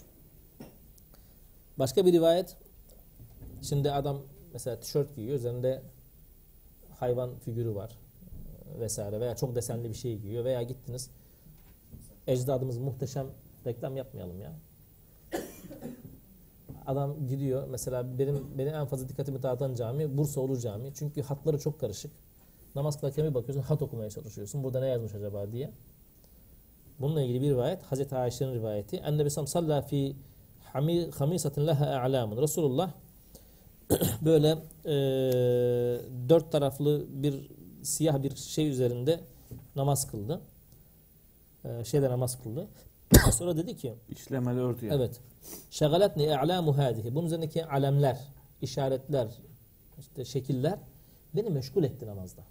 Başka 1.80 2.06
bir 2.06 2.14
rivayet, 2.14 2.56
şimdi 3.62 3.92
adam 3.92 4.18
mesela 4.54 4.80
tişört 4.80 5.16
giyiyor, 5.16 5.36
üzerinde 5.36 5.82
hayvan 7.00 7.36
figürü 7.36 7.76
var 7.76 7.98
vesaire 8.80 9.20
veya 9.20 9.36
çok 9.36 9.56
desenli 9.56 9.90
bir 9.90 9.94
şey 9.96 10.18
giyiyor 10.18 10.46
veya 10.46 10.64
gittiniz 10.64 11.10
ecdadımız 12.28 12.78
muhteşem 12.78 13.28
reklam 13.66 13.98
yapmayalım 13.98 14.42
ya. 14.42 14.54
Adam 16.86 17.28
gidiyor 17.28 17.68
mesela 17.70 18.20
benim 18.20 18.58
benim 18.58 18.76
en 18.76 18.86
fazla 18.86 19.10
dikkatimi 19.10 19.44
dağıtan 19.44 19.76
cami 19.76 20.18
Bursa 20.18 20.42
Ulu 20.42 20.60
Cami. 20.60 20.92
Çünkü 20.94 21.22
hatları 21.22 21.60
çok 21.60 21.80
karışık. 21.80 22.12
Namaz 22.76 23.00
kılarken 23.00 23.26
bir 23.26 23.34
bakıyorsun 23.34 23.64
hat 23.64 23.82
okumaya 23.82 24.10
çalışıyorsun. 24.10 24.64
Burada 24.64 24.80
ne 24.80 24.88
yazmış 24.88 25.14
acaba 25.14 25.52
diye. 25.52 25.72
Bununla 27.00 27.22
ilgili 27.22 27.42
bir 27.42 27.50
rivayet 27.50 27.84
Hazreti 27.84 28.16
Ayşe'nin 28.16 28.54
rivayeti. 28.54 28.96
Ennebi 28.96 29.30
sallam 29.30 29.48
salla 29.48 29.82
fi 29.82 30.16
hami- 30.74 31.12
hamisatin 31.12 31.68
leha 31.68 31.86
a'lamun. 31.86 32.42
Resulullah 32.42 32.92
böyle 34.22 34.50
e, 34.86 34.94
dört 36.30 36.52
taraflı 36.52 37.06
bir 37.10 37.52
siyah 37.84 38.24
bir 38.24 38.36
şey 38.36 38.70
üzerinde 38.70 39.20
namaz 39.76 40.08
kıldı. 40.08 40.42
E, 41.66 41.84
şeyde 41.84 42.10
namaz 42.10 42.44
kıldı. 42.44 42.68
Sonra 43.32 43.58
dedi 43.58 43.78
ki 43.78 43.94
İşlemeli 44.10 44.60
örtü 44.60 44.86
yani. 44.86 44.96
Evet. 44.96 45.20
Şagaletni 45.72 46.24
i'lamu 46.24 46.78
hadihi. 46.78 47.16
Bunun 47.16 47.26
üzerindeki 47.26 47.66
alemler, 47.66 48.18
işaretler, 48.62 49.28
işte 50.00 50.26
şekiller 50.26 50.80
beni 51.36 51.50
meşgul 51.50 51.84
etti 51.84 52.08
namazda. 52.08 52.42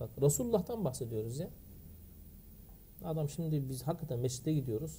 Bak 0.00 0.10
Resulullah'tan 0.22 0.84
bahsediyoruz 0.84 1.38
ya. 1.38 1.48
Adam 3.04 3.28
şimdi 3.28 3.68
biz 3.68 3.82
hakikaten 3.82 4.18
mescide 4.18 4.52
gidiyoruz. 4.52 4.98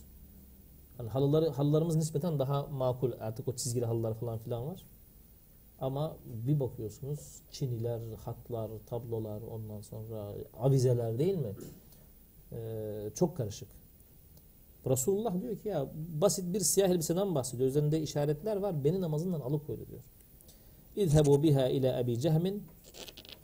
Hani 0.98 1.10
halıları 1.10 1.50
halılarımız 1.50 1.96
nispeten 1.96 2.40
daha 2.40 2.64
makul. 2.68 3.12
Artık 3.20 3.48
o 3.48 3.56
çizgili 3.56 3.86
halılar 3.86 4.14
falan 4.14 4.38
filan 4.38 4.68
var. 4.68 4.84
Ama 5.80 6.18
bir 6.26 6.60
bakıyorsunuz 6.60 7.20
çiniler, 7.52 8.00
hatlar, 8.26 8.72
tablolar, 8.90 9.42
ondan 9.42 9.82
sonra 9.82 10.34
avizeler 10.60 11.20
değil 11.20 11.38
mi? 11.38 11.56
Ee, 12.52 13.10
çok 13.16 13.38
karışık. 13.38 13.68
Resulullah 14.90 15.42
diyor 15.42 15.58
ki 15.58 15.70
ya 15.70 15.88
basit 16.22 16.54
bir 16.54 16.60
siyah 16.60 16.90
elbiseden 16.90 17.36
bahsediyor. 17.36 17.70
Üzerinde 17.70 18.02
işaretler 18.02 18.58
var. 18.58 18.84
Beni 18.84 19.02
namazından 19.02 19.40
alıkoydu 19.40 19.88
diyor. 19.88 20.02
İzhebu 20.96 21.44
biha 21.44 21.68
ila 21.68 22.00
Ebi 22.00 22.20
Cehmin 22.20 22.64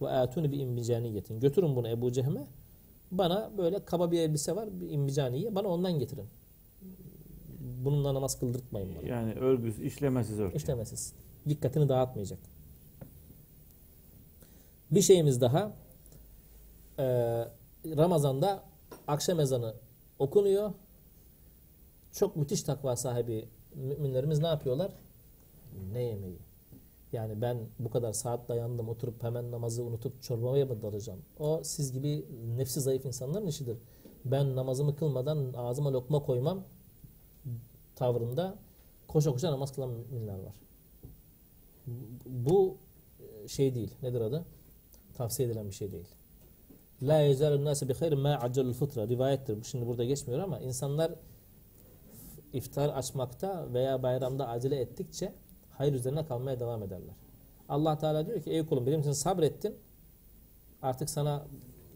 ve 0.01 0.09
atuni 0.09 0.51
bi 0.51 0.57
imbicaniyetin. 0.57 1.39
Götürün 1.39 1.75
bunu 1.75 1.89
Ebu 1.89 2.11
Cehme. 2.11 2.47
Bana 3.11 3.51
böyle 3.57 3.85
kaba 3.85 4.11
bir 4.11 4.19
elbise 4.19 4.55
var, 4.55 4.69
bir 4.81 4.89
imbicaniye. 4.89 5.55
Bana 5.55 5.67
ondan 5.67 5.99
getirin. 5.99 6.25
Bununla 7.85 8.13
namaz 8.13 8.39
kıldırtmayın 8.39 8.89
bana. 8.95 9.07
Yani 9.07 9.33
örgüsüz, 9.33 9.83
işlemesiz 9.83 10.39
örtü. 10.39 10.57
İşlemesiz. 10.57 11.13
Dikkatini 11.49 11.89
dağıtmayacak. 11.89 12.39
Bir 14.91 15.01
şeyimiz 15.01 15.41
daha. 15.41 15.71
Ee, 16.99 17.03
Ramazan'da 17.85 18.63
akşam 19.07 19.39
ezanı 19.39 19.73
okunuyor. 20.19 20.71
Çok 22.13 22.35
müthiş 22.35 22.63
takva 22.63 22.95
sahibi 22.95 23.45
müminlerimiz 23.75 24.39
ne 24.39 24.47
yapıyorlar? 24.47 24.91
Ne 25.93 26.01
yemeği? 26.01 26.37
Yani 27.13 27.41
ben 27.41 27.57
bu 27.79 27.89
kadar 27.89 28.13
saat 28.13 28.49
dayandım 28.49 28.89
oturup 28.89 29.23
hemen 29.23 29.51
namazı 29.51 29.83
unutup 29.83 30.23
çorbaya 30.23 30.65
mı 30.65 30.81
dalacağım? 30.81 31.19
O 31.39 31.61
siz 31.63 31.91
gibi 31.91 32.25
nefsi 32.57 32.81
zayıf 32.81 33.05
insanların 33.05 33.47
işidir. 33.47 33.77
Ben 34.25 34.55
namazımı 34.55 34.95
kılmadan 34.95 35.53
ağzıma 35.57 35.93
lokma 35.93 36.19
koymam 36.19 36.63
tavrında 37.95 38.55
koşa 39.07 39.31
koşa 39.31 39.51
namaz 39.51 39.75
kılan 39.75 39.89
müminler 39.89 40.33
var. 40.39 40.53
Bu 42.25 42.77
e, 43.43 43.47
şey 43.47 43.75
değil. 43.75 43.91
Nedir 44.01 44.21
adı? 44.21 44.45
Tavsiye 45.17 45.47
edilen 45.47 45.67
bir 45.67 45.73
şey 45.75 45.91
değil. 45.91 46.07
La 47.01 47.19
yezalun 47.19 47.65
nase 47.65 47.89
bi 47.89 47.93
hayrin 47.93 48.19
ma 48.19 48.29
accelul 48.29 48.73
fıtra 48.73 49.07
rivayettir. 49.07 49.59
Bu 49.59 49.63
şimdi 49.63 49.87
burada 49.87 50.03
geçmiyor 50.03 50.39
ama 50.41 50.59
insanlar 50.59 51.11
iftar 52.53 52.89
açmakta 52.89 53.73
veya 53.73 54.03
bayramda 54.03 54.47
acele 54.49 54.75
ettikçe 54.81 55.33
hayır 55.71 55.93
üzerine 55.93 56.25
kalmaya 56.25 56.59
devam 56.59 56.83
ederler. 56.83 57.15
Allah 57.69 57.97
Teala 57.97 58.27
diyor 58.27 58.41
ki 58.43 58.49
ey 58.51 58.65
kulum 58.65 58.85
benim 58.87 58.99
için 58.99 59.11
sabrettin. 59.11 59.75
Artık 60.81 61.09
sana 61.09 61.45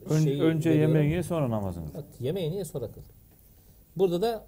Ön- 0.09 0.15
önce 0.15 0.29
veriyorum. 0.69 0.71
yemeğini 0.95 1.13
ye 1.13 1.23
sonra 1.23 1.49
namazını. 1.49 1.85
Evet, 1.95 2.05
yemeğini 2.19 2.55
ye 2.55 2.65
sonra 2.65 2.87
kıl. 2.91 3.01
Burada 3.95 4.21
da 4.21 4.45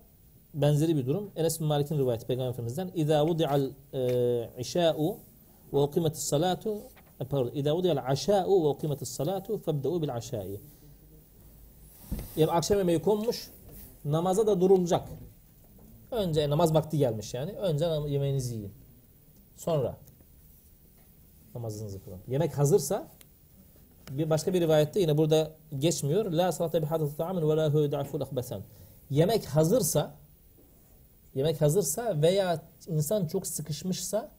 benzeri 0.53 0.97
bir 0.97 1.05
durum. 1.05 1.31
Enes 1.35 1.59
bin 1.59 1.67
Malik'in 1.67 1.97
rivayeti 1.97 2.27
Peygamber 2.27 2.49
Efendimiz'den 2.49 2.91
İzâ 2.95 3.27
vudi'al 3.27 3.69
e, 3.93 4.49
işâ'u 4.59 5.17
ve 5.73 5.77
ukimetis 5.77 6.23
salatu 6.23 6.75
e, 7.19 7.25
pardon 7.25 7.51
İzâ 7.53 7.75
vudi'al 7.75 7.97
aşâ'u 7.97 8.63
ve 8.63 8.67
ukimetis 8.67 9.09
salatu 9.09 9.57
febde'u 9.57 10.01
bil 10.01 10.15
aşâ'i 10.15 10.59
Yani 12.37 12.51
akşam 12.51 12.77
yemeği 12.77 13.01
konmuş 13.01 13.49
namaza 14.05 14.47
da 14.47 14.61
durulacak. 14.61 15.09
Önce 16.11 16.49
namaz 16.49 16.73
vakti 16.73 16.97
gelmiş 16.97 17.33
yani. 17.33 17.51
Önce 17.51 17.85
yemeğinizi 18.07 18.55
yiyin. 18.55 18.73
Sonra 19.57 19.97
namazınızı 21.55 22.03
kılın. 22.03 22.19
Yemek 22.27 22.57
hazırsa 22.57 23.07
bir 24.11 24.29
başka 24.29 24.53
bir 24.53 24.61
rivayette 24.61 24.99
yine 24.99 25.17
burada 25.17 25.51
geçmiyor. 25.79 26.31
La 26.31 26.51
salate 26.51 26.81
bi 26.81 26.85
hadatı 26.85 27.15
ta'amin 27.17 27.49
ve 27.49 27.57
la 27.57 27.73
hu 27.73 27.79
yud'aful 27.79 28.21
akhbasan. 28.21 28.61
Yemek 29.09 29.45
hazırsa 29.45 30.15
yemek 31.35 31.61
hazırsa 31.61 32.21
veya 32.21 32.61
insan 32.87 33.27
çok 33.27 33.47
sıkışmışsa 33.47 34.29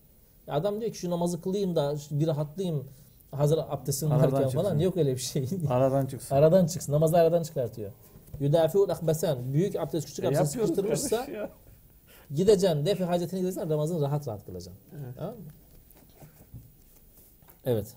adam 0.48 0.80
diyor 0.80 0.92
ki 0.92 0.98
şu 0.98 1.10
namazı 1.10 1.42
kılayım 1.42 1.76
da 1.76 1.94
bir 2.10 2.26
rahatlayayım 2.26 2.88
hazır 3.30 3.58
abdestimi 3.58 4.14
Aradan 4.14 4.32
varken 4.32 4.50
falan 4.50 4.78
yok 4.78 4.96
öyle 4.96 5.12
bir 5.14 5.20
şey. 5.20 5.48
Aradan 5.68 6.06
çıksın. 6.06 6.34
aradan 6.34 6.66
çıksın. 6.66 6.92
Namazı 6.92 7.16
aradan 7.16 7.42
çıkartıyor. 7.42 7.92
Yudafiul 8.40 8.88
akbasan. 8.88 9.52
Büyük 9.52 9.76
abdest 9.76 10.06
küçük 10.06 10.24
E, 10.24 10.28
abdest 10.28 10.52
sıkıştırmışsa 10.52 11.16
ya. 11.16 11.50
Gideceksin, 12.34 12.86
defi 12.86 13.04
hacetini 13.04 13.40
gideceksin, 13.40 13.70
Ramazan 13.70 14.00
rahat 14.00 14.28
rahat 14.28 14.44
kılacaksın. 14.46 14.82
Evet. 15.04 15.14
Tamam 15.16 15.34
mı? 15.34 15.40
Evet. 17.64 17.94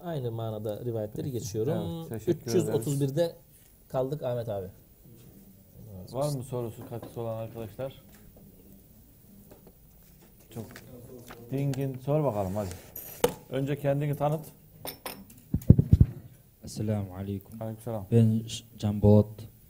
Aynı 0.00 0.30
manada 0.30 0.84
rivayetleri 0.84 1.30
geçiyorum. 1.30 2.06
Evet, 2.10 2.24
teşekkür 2.24 2.50
ederiz. 2.50 2.86
331'de 2.86 3.32
kaldık 3.88 4.22
Ahmet 4.22 4.48
abi. 4.48 4.66
Var 6.12 6.32
mı 6.36 6.42
sorusu 6.42 6.88
katkısı 6.88 7.20
olan 7.20 7.36
arkadaşlar? 7.38 8.02
Çok 10.54 10.64
dingin 11.50 11.98
sor 11.98 12.24
bakalım 12.24 12.54
hadi. 12.56 12.68
Önce 13.50 13.78
kendini 13.78 14.16
tanıt. 14.16 14.40
Esselamu 16.64 17.14
Aleyküm. 17.16 17.62
Aleykümselam. 17.62 18.06
Ben 18.12 18.42
Can 18.78 19.02
Bolat, 19.02 19.26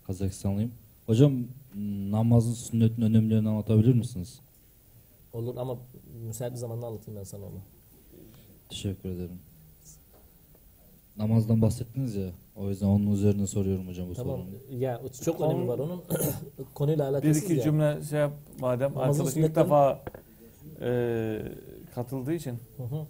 Kazakistanlıyım. 0.07 0.72
Hocam 1.07 1.32
namazın 2.11 2.53
sünnetin 2.55 3.03
önemlerini 3.03 3.49
anlatabilir 3.49 3.95
misiniz? 3.95 4.41
Olur 5.32 5.57
ama 5.57 5.78
müsait 6.26 6.53
bir 6.53 6.59
zamanda 6.59 6.87
anlatayım 6.87 7.20
ben 7.20 7.24
sana 7.24 7.45
onu. 7.45 7.61
Teşekkür 8.68 9.09
ederim. 9.09 9.39
Namazdan 11.16 11.62
bahsettiniz 11.62 12.14
ya. 12.14 12.30
O 12.57 12.69
yüzden 12.69 12.87
onun 12.87 13.13
üzerine 13.13 13.47
soruyorum 13.47 13.89
hocam 13.89 14.09
bu 14.11 14.15
Tamam. 14.15 14.37
sorumu. 14.37 14.81
Ya 14.83 15.01
çok 15.25 15.39
Konu- 15.39 15.51
önemi 15.53 15.69
var 15.69 15.79
onun. 15.79 16.03
Konuyla 16.75 17.05
Bir 17.07 17.11
alakasız 17.11 17.43
iki 17.45 17.53
ya. 17.53 17.63
cümle 17.63 18.03
şey 18.11 18.19
yap 18.21 18.33
madem 18.61 18.95
Namazın 18.95 19.21
arkadaş 19.25 19.37
ilk 19.45 19.57
defa 19.57 20.01
e, 20.81 21.43
katıldığı 21.95 22.33
için. 22.33 22.59
Hı 22.77 22.83
hı. 22.83 23.07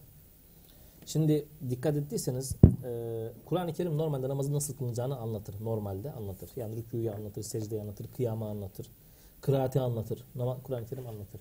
Şimdi 1.07 1.45
dikkat 1.71 1.97
ettiyseniz 1.97 2.57
e, 2.85 3.29
Kur'an-ı 3.45 3.73
Kerim 3.73 3.99
normalde 3.99 4.29
namazın 4.29 4.55
nasıl 4.55 4.77
kılınacağını 4.77 5.17
anlatır. 5.17 5.55
Normalde 5.65 6.13
anlatır. 6.13 6.51
Yani 6.57 6.77
rükûyu 6.77 7.13
anlatır, 7.13 7.43
secdeyi 7.43 7.81
anlatır, 7.83 8.07
kıyamı 8.17 8.45
anlatır, 8.49 8.87
kıraati 9.41 9.81
anlatır. 9.81 10.25
Kur'an-ı 10.65 10.87
Kerim 10.87 11.07
anlatır. 11.07 11.41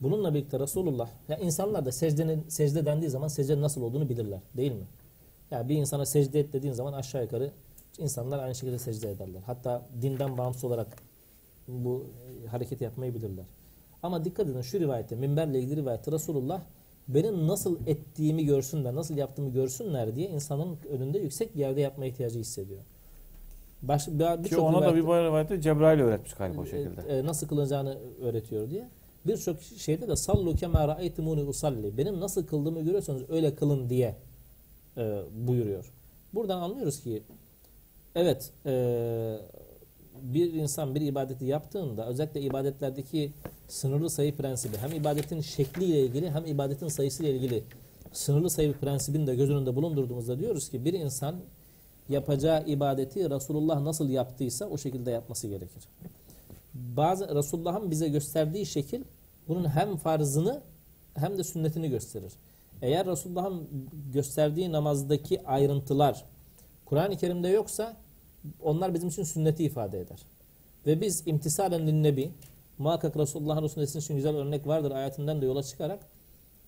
Bununla 0.00 0.34
birlikte 0.34 0.60
Resulullah, 0.60 1.08
ya 1.28 1.36
insanlar 1.38 1.84
da 1.84 1.92
secdenin, 1.92 2.44
secde 2.48 2.86
dendiği 2.86 3.10
zaman 3.10 3.28
secdenin 3.28 3.62
nasıl 3.62 3.82
olduğunu 3.82 4.08
bilirler. 4.08 4.40
Değil 4.56 4.72
mi? 4.72 4.84
Ya 5.50 5.68
bir 5.68 5.76
insana 5.76 6.06
secde 6.06 6.40
et 6.40 6.52
dediğin 6.52 6.72
zaman 6.72 6.92
aşağı 6.92 7.22
yukarı 7.22 7.50
insanlar 7.98 8.38
aynı 8.38 8.54
şekilde 8.54 8.78
secde 8.78 9.10
ederler. 9.10 9.40
Hatta 9.46 9.82
dinden 10.02 10.38
bağımsız 10.38 10.64
olarak 10.64 10.86
bu 11.68 12.06
e, 12.44 12.48
hareketi 12.48 12.84
yapmayı 12.84 13.14
bilirler. 13.14 13.44
Ama 14.02 14.24
dikkat 14.24 14.48
edin 14.48 14.62
şu 14.62 14.80
rivayette, 14.80 15.16
minberle 15.16 15.58
ilgili 15.60 15.76
rivayette 15.76 16.12
Resulullah 16.12 16.60
benim 17.08 17.48
nasıl 17.48 17.86
ettiğimi 17.86 18.44
görsünler, 18.44 18.94
nasıl 18.94 19.16
yaptığımı 19.16 19.50
görsünler 19.50 20.16
diye 20.16 20.28
insanın 20.28 20.76
önünde 20.90 21.18
yüksek 21.18 21.54
bir 21.54 21.60
yerde 21.60 21.80
yapma 21.80 22.06
ihtiyacı 22.06 22.38
hissediyor. 22.38 22.80
Baş, 23.82 24.08
bir, 24.08 24.18
Ki 24.18 24.44
birçok 24.44 24.60
ona 24.62 24.82
da 24.82 24.94
bir 24.94 25.06
bu 25.06 25.14
rivayette 25.16 25.60
Cebrail 25.60 26.00
öğretmiş 26.00 26.34
galiba 26.34 26.60
o 26.60 26.66
şekilde. 26.66 27.02
e, 27.08 27.18
e, 27.18 27.24
nasıl 27.24 27.48
kılınacağını 27.48 27.98
öğretiyor 28.22 28.70
diye. 28.70 28.88
Birçok 29.26 29.62
şeyde 29.62 30.08
de 30.08 30.16
sallu 30.16 30.56
kema 30.56 30.88
ra'aytumuni 30.88 31.42
usalli. 31.42 31.96
Benim 31.98 32.20
nasıl 32.20 32.46
kıldığımı 32.46 32.80
görüyorsanız 32.80 33.30
öyle 33.30 33.54
kılın 33.54 33.90
diye 33.90 34.14
e, 35.00 35.22
buyuruyor. 35.46 35.92
Buradan 36.34 36.60
anlıyoruz 36.60 37.00
ki 37.02 37.22
evet 38.14 38.50
e, 38.66 38.72
bir 40.22 40.52
insan 40.52 40.94
bir 40.94 41.00
ibadeti 41.00 41.44
yaptığında 41.44 42.06
özellikle 42.06 42.40
ibadetlerdeki 42.40 43.32
sınırlı 43.68 44.10
sayı 44.10 44.36
prensibi 44.36 44.76
hem 44.76 44.92
ibadetin 44.92 45.40
şekliyle 45.40 46.00
ilgili 46.00 46.30
hem 46.30 46.46
ibadetin 46.46 46.88
sayısıyla 46.88 47.32
ilgili 47.32 47.62
sınırlı 48.12 48.50
sayı 48.50 48.72
prensibini 48.72 49.26
de 49.26 49.34
göz 49.34 49.50
önünde 49.50 49.76
bulundurduğumuzda 49.76 50.38
diyoruz 50.38 50.68
ki 50.68 50.84
bir 50.84 50.92
insan 50.92 51.36
yapacağı 52.08 52.66
ibadeti 52.66 53.30
Resulullah 53.30 53.80
nasıl 53.80 54.08
yaptıysa 54.08 54.66
o 54.66 54.78
şekilde 54.78 55.10
yapması 55.10 55.48
gerekir. 55.48 55.84
Bazı 56.74 57.34
Resulullah'ın 57.34 57.90
bize 57.90 58.08
gösterdiği 58.08 58.66
şekil 58.66 59.02
bunun 59.48 59.68
hem 59.68 59.96
farzını 59.96 60.60
hem 61.14 61.38
de 61.38 61.44
sünnetini 61.44 61.90
gösterir. 61.90 62.32
Eğer 62.82 63.06
Resulullah'ın 63.06 63.68
gösterdiği 64.12 64.72
namazdaki 64.72 65.46
ayrıntılar 65.46 66.24
Kur'an-ı 66.84 67.16
Kerim'de 67.16 67.48
yoksa 67.48 67.96
onlar 68.62 68.94
bizim 68.94 69.08
için 69.08 69.24
sünneti 69.24 69.64
ifade 69.64 70.00
eder. 70.00 70.18
Ve 70.86 71.00
biz 71.00 71.22
imtisalen 71.26 71.86
linnebi 71.86 72.30
muhakkak 72.78 73.16
Resulullah'ın 73.16 73.62
Resulü 73.62 73.84
için 73.84 74.16
güzel 74.16 74.36
örnek 74.36 74.66
vardır 74.66 74.90
ayetinden 74.90 75.42
de 75.42 75.46
yola 75.46 75.62
çıkarak 75.62 76.00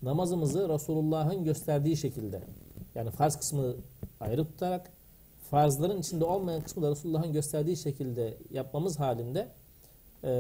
namazımızı 0.03 0.69
Resulullah'ın 0.69 1.45
gösterdiği 1.45 1.97
şekilde 1.97 2.43
yani 2.95 3.11
farz 3.11 3.37
kısmını 3.37 3.75
ayrı 4.21 4.45
tutarak 4.45 4.91
farzların 5.51 6.01
içinde 6.01 6.25
olmayan 6.25 6.63
kısmı 6.63 6.83
da 6.83 6.91
Resulullah'ın 6.91 7.33
gösterdiği 7.33 7.77
şekilde 7.77 8.35
yapmamız 8.51 9.01
halinde 9.01 9.49
e, 10.25 10.31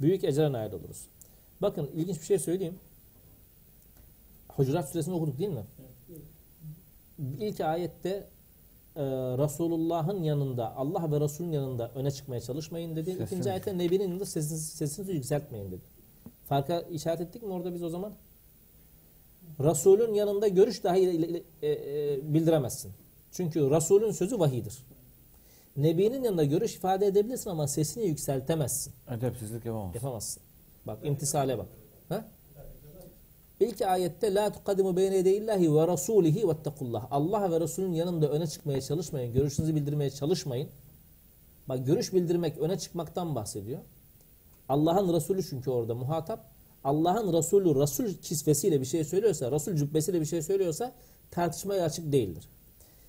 büyük 0.00 0.24
ecre 0.24 0.52
nail 0.52 0.72
oluruz. 0.72 1.06
Bakın 1.62 1.90
ilginç 1.94 2.20
bir 2.20 2.26
şey 2.26 2.38
söyleyeyim. 2.38 2.78
Hucurat 4.56 4.88
suresini 4.88 5.14
okuduk 5.14 5.38
değil 5.38 5.50
mi? 5.50 5.64
İlk 7.40 7.60
ayette 7.60 8.08
e, 8.96 9.02
Resulullah'ın 9.38 10.22
yanında, 10.22 10.76
Allah 10.76 11.12
ve 11.12 11.20
Resul'ün 11.20 11.52
yanında 11.52 11.90
öne 11.94 12.10
çıkmaya 12.10 12.40
çalışmayın 12.40 12.96
dedi. 12.96 13.10
Sesini- 13.10 13.24
İkinci 13.24 13.50
ayette 13.50 13.78
Nebi'nin 13.78 14.04
yanında 14.04 14.24
sesinizi, 14.26 14.76
sesinizi 14.76 15.12
yükseltmeyin 15.12 15.66
dedi. 15.72 15.80
Farka 16.48 16.80
işaret 16.80 17.20
ettik 17.20 17.42
mi 17.42 17.48
orada 17.52 17.74
biz 17.74 17.82
o 17.82 17.88
zaman? 17.88 18.12
Resul'ün 19.60 20.14
yanında 20.14 20.48
görüş 20.48 20.84
dahi 20.84 21.44
e, 21.62 21.68
e, 21.68 22.34
bildiremezsin. 22.34 22.92
Çünkü 23.32 23.70
Resul'ün 23.70 24.10
sözü 24.12 24.38
vahidir. 24.38 24.74
Nebi'nin 25.76 26.22
yanında 26.24 26.44
görüş 26.44 26.76
ifade 26.76 27.06
edebilirsin 27.06 27.50
ama 27.50 27.68
sesini 27.68 28.06
yükseltemezsin. 28.06 28.92
Edepsizlik 29.10 29.64
yapamaz. 29.64 29.94
Yapamazsın. 29.94 30.42
Bak 30.86 30.98
imtisale 31.04 31.58
bak. 31.58 31.66
Ha? 32.08 32.24
İlk 33.60 33.82
ayette 33.82 34.34
la 34.34 34.52
tukadimu 34.52 34.96
beyne 34.96 35.16
yedeyillahi 35.16 35.74
ve 35.74 35.86
rasulihi 35.86 36.48
vettekullah. 36.48 37.06
Allah 37.10 37.50
ve 37.50 37.60
Resulün 37.60 37.92
yanında 37.92 38.28
öne 38.28 38.46
çıkmaya 38.46 38.80
çalışmayın. 38.80 39.32
Görüşünüzü 39.32 39.74
bildirmeye 39.74 40.10
çalışmayın. 40.10 40.68
Bak 41.68 41.86
görüş 41.86 42.12
bildirmek 42.12 42.58
öne 42.58 42.78
çıkmaktan 42.78 43.34
bahsediyor. 43.34 43.80
Allah'ın 44.68 45.14
Resulü 45.14 45.42
çünkü 45.42 45.70
orada 45.70 45.94
muhatap. 45.94 46.50
Allah'ın 46.84 47.32
Resulü 47.32 47.80
Resul 47.80 48.14
kisvesiyle 48.14 48.80
bir 48.80 48.86
şey 48.86 49.04
söylüyorsa, 49.04 49.52
Resul 49.52 49.76
cübbesiyle 49.76 50.20
bir 50.20 50.26
şey 50.26 50.42
söylüyorsa 50.42 50.92
tartışmaya 51.30 51.84
açık 51.84 52.12
değildir. 52.12 52.48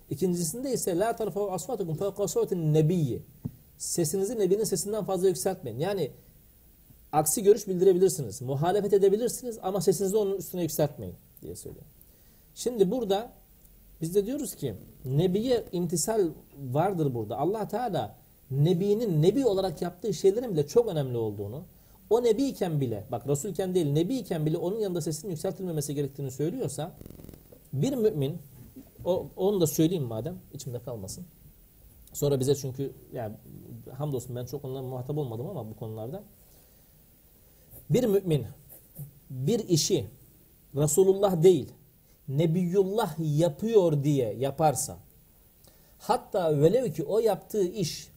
İkincisinde 0.10 0.74
ise 0.74 1.00
la 1.00 1.16
tarfa'u 1.16 1.52
asfatukum 1.52 1.96
fevqa 1.96 2.28
savtin 2.28 2.74
nebiyyi. 2.74 3.22
Sesinizi 3.78 4.40
Nebi'nin 4.40 4.64
sesinden 4.64 5.06
fazla 5.06 5.28
yükseltmeyin. 5.28 5.80
Yani 5.80 6.12
aksi 7.16 7.44
görüş 7.44 7.68
bildirebilirsiniz. 7.68 8.42
Muhalefet 8.42 8.94
edebilirsiniz 8.94 9.60
ama 9.62 9.82
sesinizi 9.82 10.18
onun 10.18 10.38
üstüne 10.38 10.62
yükseltmeyin 10.62 11.16
diye 11.42 11.56
söylüyor. 11.56 11.86
Şimdi 12.56 12.92
burada 12.92 13.32
biz 14.02 14.16
de 14.16 14.26
diyoruz 14.26 14.56
ki 14.56 14.74
Nebiye 15.06 15.64
imtisal 15.72 16.30
vardır 16.72 17.14
burada. 17.14 17.38
Allah 17.38 17.68
Teala 17.68 18.16
Nebi'nin 18.52 19.22
Nebi 19.22 19.46
olarak 19.46 19.82
yaptığı 19.82 20.14
şeylerin 20.14 20.54
bile 20.54 20.68
çok 20.68 20.88
önemli 20.88 21.18
olduğunu, 21.18 21.64
o 22.10 22.24
Nebiyken 22.24 22.82
bile, 22.82 23.04
bak 23.12 23.28
Resulken 23.28 23.76
değil 23.76 23.86
Nebiyken 23.86 24.46
bile 24.46 24.58
onun 24.58 24.80
yanında 24.80 25.02
sesinin 25.02 25.32
yükseltilmemesi 25.32 25.96
gerektiğini 25.96 26.32
söylüyorsa, 26.32 26.92
bir 27.74 27.96
mümin, 27.96 28.38
o, 29.06 29.28
onu 29.36 29.62
da 29.62 29.68
söyleyeyim 29.68 30.04
madem, 30.04 30.36
içimde 30.54 30.80
kalmasın. 30.80 31.26
Sonra 32.14 32.40
bize 32.40 32.56
çünkü, 32.56 32.92
yani 33.14 33.36
hamdolsun 33.98 34.36
ben 34.36 34.46
çok 34.46 34.66
onunla 34.66 34.82
muhatap 34.82 35.18
olmadım 35.18 35.48
ama 35.50 35.70
bu 35.70 35.76
konularda. 35.76 36.24
Bir 37.90 38.04
mümin 38.04 38.46
bir 39.30 39.60
işi 39.60 40.08
Resulullah 40.76 41.44
değil, 41.44 41.72
Nebiyullah 42.28 43.16
yapıyor 43.20 44.04
diye 44.04 44.34
yaparsa, 44.34 44.98
hatta 46.00 46.62
velev 46.62 46.94
ki 46.94 47.04
o 47.04 47.20
yaptığı 47.20 47.64
iş 47.64 48.12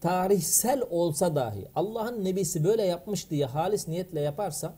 tarihsel 0.00 0.82
olsa 0.90 1.34
dahi 1.34 1.68
Allah'ın 1.74 2.24
nebisi 2.24 2.64
böyle 2.64 2.82
yapmış 2.82 3.30
diye 3.30 3.46
halis 3.46 3.88
niyetle 3.88 4.20
yaparsa 4.20 4.74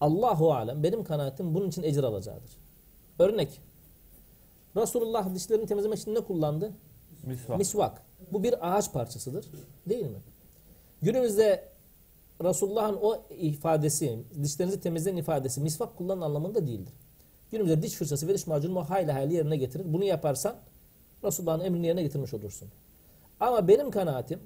Allahu 0.00 0.52
alem 0.52 0.82
benim 0.82 1.04
kanaatim 1.04 1.54
bunun 1.54 1.68
için 1.68 1.82
ecir 1.82 2.02
alacağıdır. 2.02 2.50
Örnek 3.18 3.60
Resulullah 4.76 5.34
dişlerini 5.34 5.66
temizlemek 5.66 5.98
için 5.98 6.14
ne 6.14 6.20
kullandı? 6.20 6.72
Misvak. 7.22 7.58
Misvak. 7.58 8.02
Bu 8.32 8.42
bir 8.42 8.76
ağaç 8.76 8.92
parçasıdır. 8.92 9.46
Değil 9.88 10.06
mi? 10.06 10.18
Günümüzde 11.02 11.68
Resulullah'ın 12.42 12.98
o 13.02 13.22
ifadesi, 13.30 14.18
dişlerinizi 14.42 14.80
temizleyin 14.80 15.16
ifadesi 15.16 15.60
misvak 15.60 15.96
kullanın 15.96 16.20
anlamında 16.20 16.66
değildir. 16.66 16.94
Günümüzde 17.50 17.82
diş 17.82 17.92
fırçası 17.92 18.28
ve 18.28 18.34
diş 18.34 18.46
macunu 18.46 18.90
hayli 18.90 19.12
hayli 19.12 19.34
yerine 19.34 19.56
getirir. 19.56 19.84
Bunu 19.92 20.04
yaparsan 20.04 20.56
Resulullah'ın 21.24 21.60
emrini 21.60 21.86
yerine 21.86 22.02
getirmiş 22.02 22.34
olursun. 22.34 22.68
Ama 23.40 23.68
benim 23.68 23.90
kanaatim 23.90 24.40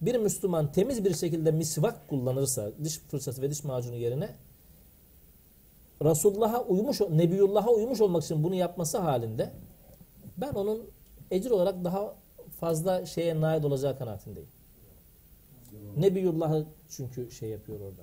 bir 0.00 0.16
Müslüman 0.16 0.72
temiz 0.72 1.04
bir 1.04 1.14
şekilde 1.14 1.52
misvak 1.52 2.08
kullanırsa 2.08 2.70
diş 2.84 2.98
fırçası 2.98 3.42
ve 3.42 3.50
diş 3.50 3.64
macunu 3.64 3.96
yerine 3.96 4.34
Resulullah'a 6.04 6.62
uymuş, 6.62 7.00
Nebiyullah'a 7.00 7.70
uymuş 7.70 8.00
olmak 8.00 8.24
için 8.24 8.44
bunu 8.44 8.54
yapması 8.54 8.98
halinde 8.98 9.52
ben 10.36 10.52
onun 10.52 10.90
ecir 11.30 11.50
olarak 11.50 11.84
daha 11.84 12.14
fazla 12.60 13.06
şeye 13.06 13.40
nail 13.40 13.64
olacağı 13.64 13.98
kanaatindeyim. 13.98 14.48
Nebiyullah'ı 15.96 16.66
çünkü 16.88 17.30
şey 17.30 17.48
yapıyor 17.48 17.80
orada. 17.80 18.02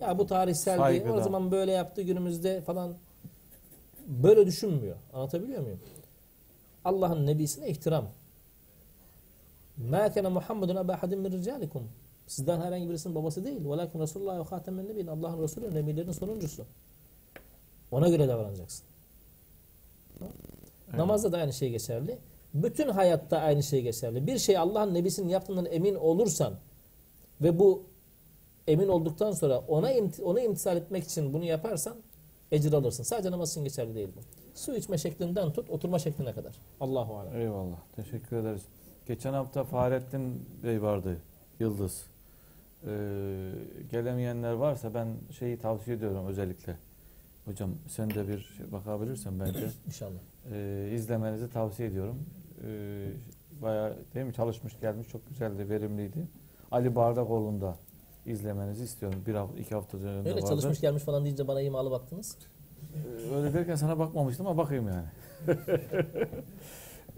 Ya 0.00 0.18
bu 0.18 0.26
tarihsel 0.26 0.78
Saygıda. 0.78 1.04
değil. 1.04 1.16
O 1.16 1.22
zaman 1.22 1.50
böyle 1.50 1.72
yaptı 1.72 2.02
günümüzde 2.02 2.60
falan 2.60 2.94
böyle 4.06 4.46
düşünmüyor. 4.46 4.96
Anlatabiliyor 5.12 5.62
muyum? 5.62 5.80
Allah'ın 6.84 7.26
nebisine 7.26 7.68
ihtiram. 7.68 8.04
Mâ 9.90 10.12
kene 10.12 10.28
Muhammedun 10.28 10.76
ebâ 10.76 11.02
hadin 11.02 11.18
min 11.18 11.32
ricalikum. 11.32 11.82
Sizden 12.26 12.60
herhangi 12.60 12.88
birisinin 12.88 13.14
babası 13.14 13.44
değil. 13.44 13.60
Velakin 13.64 14.00
Resulullah 14.00 14.38
ve 14.38 14.42
hatemen 14.42 14.88
nebiyin. 14.88 15.06
Allah'ın 15.06 15.42
Resulü 15.42 15.74
nebilerin 15.74 16.12
sonuncusu. 16.12 16.64
Ona 17.90 18.08
göre 18.08 18.28
davranacaksın. 18.28 18.84
Evet. 20.20 20.32
Namazda 20.96 21.32
da 21.32 21.38
aynı 21.38 21.52
şey 21.52 21.70
geçerli. 21.70 22.18
Bütün 22.54 22.88
hayatta 22.88 23.38
aynı 23.38 23.62
şey 23.62 23.82
geçerli. 23.82 24.26
Bir 24.26 24.38
şey 24.38 24.58
Allah'ın 24.58 24.94
nebisinin 24.94 25.28
yaptığından 25.28 25.66
emin 25.66 25.94
olursan 25.94 26.54
ve 27.42 27.58
bu 27.58 27.82
emin 28.68 28.88
olduktan 28.88 29.32
sonra 29.32 29.58
ona 29.58 29.92
imti- 29.92 30.22
ona 30.22 30.40
imtisal 30.40 30.76
etmek 30.76 31.04
için 31.04 31.32
bunu 31.32 31.44
yaparsan 31.44 31.96
ecir 32.52 32.72
alırsın. 32.72 33.02
Sadece 33.02 33.30
namaz 33.30 33.50
için 33.50 33.64
geçerli 33.64 33.94
değil 33.94 34.08
bu. 34.16 34.20
Su 34.54 34.76
içme 34.76 34.98
şeklinden 34.98 35.52
tut 35.52 35.70
oturma 35.70 35.98
şekline 35.98 36.32
kadar. 36.32 36.52
Allahu 36.80 37.16
alem. 37.16 37.36
Eyvallah. 37.40 37.76
Teşekkür 37.96 38.36
ederiz. 38.36 38.62
Geçen 39.06 39.32
hafta 39.32 39.64
Fahrettin 39.64 40.48
Bey 40.62 40.82
vardı. 40.82 41.16
Yıldız. 41.60 42.02
Ee, 42.86 43.50
gelemeyenler 43.90 44.52
varsa 44.52 44.94
ben 44.94 45.08
şeyi 45.38 45.58
tavsiye 45.58 45.96
ediyorum 45.96 46.26
özellikle. 46.26 46.76
Hocam 47.44 47.70
sen 47.88 48.10
de 48.10 48.28
bir 48.28 48.38
şey 48.56 48.72
bakabilirsen 48.72 49.40
bence. 49.40 49.70
İnşallah. 49.86 50.18
Ee, 50.52 50.90
izlemenizi 50.94 51.52
tavsiye 51.52 51.88
ediyorum. 51.88 52.18
Ee, 52.66 53.06
bayağı 53.62 53.96
değil 54.14 54.26
mi 54.26 54.34
çalışmış 54.34 54.80
gelmiş 54.80 55.08
çok 55.08 55.28
güzeldi 55.28 55.68
verimliydi. 55.68 56.18
Ali 56.72 56.94
Bardakoğlu'nu 56.96 57.60
da 57.60 57.76
izlemenizi 58.26 58.84
istiyorum. 58.84 59.22
Bir 59.26 59.34
hafta 59.34 59.58
iki 59.58 59.74
hafta 59.74 59.98
önünde 59.98 60.18
Öyle 60.28 60.34
vardı. 60.34 60.46
çalışmış 60.48 60.80
gelmiş 60.80 61.02
falan 61.02 61.24
deyince 61.24 61.48
bana 61.48 61.60
imalı 61.60 61.90
baktınız. 61.90 62.36
Ee, 62.94 63.34
Öyle 63.36 63.54
derken 63.54 63.74
sana 63.74 63.98
bakmamıştım 63.98 64.46
ama 64.46 64.56
bakayım 64.62 64.88
yani. 64.88 65.06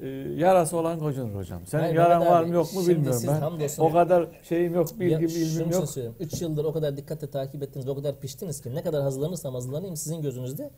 Ee, 0.02 0.06
yarası 0.36 0.76
olan 0.76 0.98
kocunur 0.98 1.34
hocam. 1.34 1.60
Senin 1.66 1.82
Hayır, 1.82 1.94
yaran 1.94 2.18
Mehmet 2.18 2.32
var 2.34 2.42
abi, 2.42 2.48
mı 2.48 2.54
yok 2.54 2.74
mu 2.74 2.80
şimdi 2.82 2.88
bilmiyorum 2.96 3.18
siz 3.20 3.28
ben. 3.28 3.40
hamdolsun- 3.40 3.82
O 3.82 3.92
kadar 3.92 4.26
şeyim 4.42 4.74
yok, 4.74 4.92
Ya, 4.92 5.00
bilgim, 5.00 5.28
şunun 5.28 5.40
ilmim 5.44 5.68
için 5.68 5.80
yok. 5.80 5.88
söylüyorum. 5.90 6.16
3 6.20 6.42
yıldır 6.42 6.64
o 6.64 6.72
kadar 6.72 6.96
dikkatle 6.96 7.30
takip 7.30 7.62
ettiniz 7.62 7.86
ve 7.86 7.90
o 7.90 7.94
kadar 7.94 8.20
piştiniz 8.20 8.60
ki 8.60 8.74
ne 8.74 8.82
kadar 8.82 9.02
hazırlanırsam 9.02 9.54
hazırlanayım 9.54 9.96
sizin 9.96 10.22
gözünüzde 10.22 10.70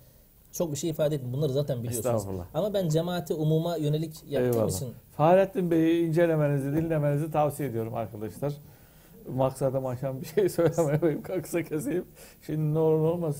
çok 0.53 0.73
bir 0.73 0.77
şey 0.77 0.91
ifade 0.91 1.15
etmiyor. 1.15 1.37
Bunları 1.37 1.53
zaten 1.53 1.83
biliyorsunuz. 1.83 2.25
Ama 2.55 2.75
ben 2.75 2.89
cemaate 2.89 3.35
umuma 3.35 3.77
yönelik 3.77 4.15
yaptığım 4.29 4.53
Eyvallah. 4.53 4.77
için 4.77 4.89
Fahrettin 5.17 5.71
Bey'i 5.71 6.07
incelemenizi, 6.07 6.73
dinlemenizi 6.77 7.31
tavsiye 7.31 7.69
ediyorum 7.69 7.95
arkadaşlar. 7.95 8.53
Maksadım 9.35 9.87
aşan 9.87 10.21
bir 10.21 10.27
şey 10.27 10.49
söylemeyeyim, 10.73 11.23
kısa 11.43 11.63
keseyim. 11.63 12.05
Şimdi 12.47 12.75
ne 12.75 12.79
olur 12.79 12.99
ne 12.99 13.07
olmaz. 13.07 13.37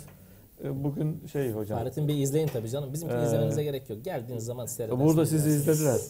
Ee, 0.65 0.85
Bugün 0.85 1.23
şey 1.33 1.51
hocam. 1.53 1.79
Fahrettin 1.79 2.09
Bey'i 2.09 2.23
izleyin 2.23 2.47
tabii 2.49 2.69
canım. 2.71 2.93
Bizimkini 2.93 3.21
Ee, 3.21 3.25
izlemenize 3.27 3.65
gerek 3.65 3.91
yok. 3.91 4.05
Geldiğiniz 4.05 4.45
zaman 4.45 4.67
seyredersiniz. 4.67 5.09
Burada 5.09 5.27
sizi 5.27 5.49
izlediler. 5.51 6.01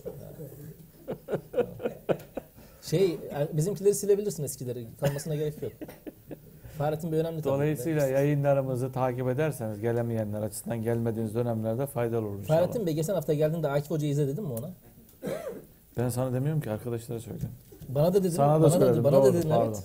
Şey, 2.82 3.18
bizimkileri 3.52 3.94
silebilirsin 3.94 4.44
eskileri. 4.44 4.86
Kalmasına 5.00 5.34
gerek 5.34 5.62
yok. 5.62 5.72
Fahrettin 6.78 7.12
Bey 7.12 7.18
önemli 7.20 7.42
tabii. 7.42 7.52
Dolayısıyla 7.54 8.06
yayınlarımızı 8.06 8.92
takip 8.92 9.28
ederseniz 9.28 9.80
gelemeyenler 9.80 10.42
açısından 10.42 10.82
gelmediğiniz 10.82 11.34
dönemlerde 11.34 11.86
faydalı 11.86 12.26
olur 12.26 12.38
inşallah. 12.38 12.58
Fahrettin 12.60 12.86
Bey 12.86 12.94
geçen 12.94 13.14
hafta 13.14 13.34
geldiğinde 13.34 13.68
Akif 13.68 13.90
Hoca'yı 13.90 14.12
izle 14.12 14.26
dedim 14.28 14.44
mi 14.44 14.52
ona? 14.52 14.70
Ben 15.98 16.08
sana 16.08 16.32
demiyorum 16.32 16.60
ki 16.60 16.70
arkadaşlara 16.70 17.20
söyle. 17.20 17.38
Bana 17.88 18.14
da 18.14 18.18
dedin. 18.18 18.30
Sana 18.30 18.56
da 18.56 18.60
bana 18.62 18.70
söyledim, 18.70 19.04
bana 19.04 19.24
da 19.24 19.34
dedin 19.34 19.48
pardon. 19.48 19.66
evet. 19.66 19.84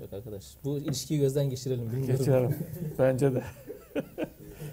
Yok 0.00 0.12
arkadaş. 0.12 0.44
Bu 0.64 0.78
ilişkiyi 0.78 1.20
gözden 1.20 1.50
geçirelim. 1.50 1.92
Bilmiyorum. 1.92 2.16
Geçelim. 2.18 2.56
Bence 2.98 3.34
de. 3.34 3.42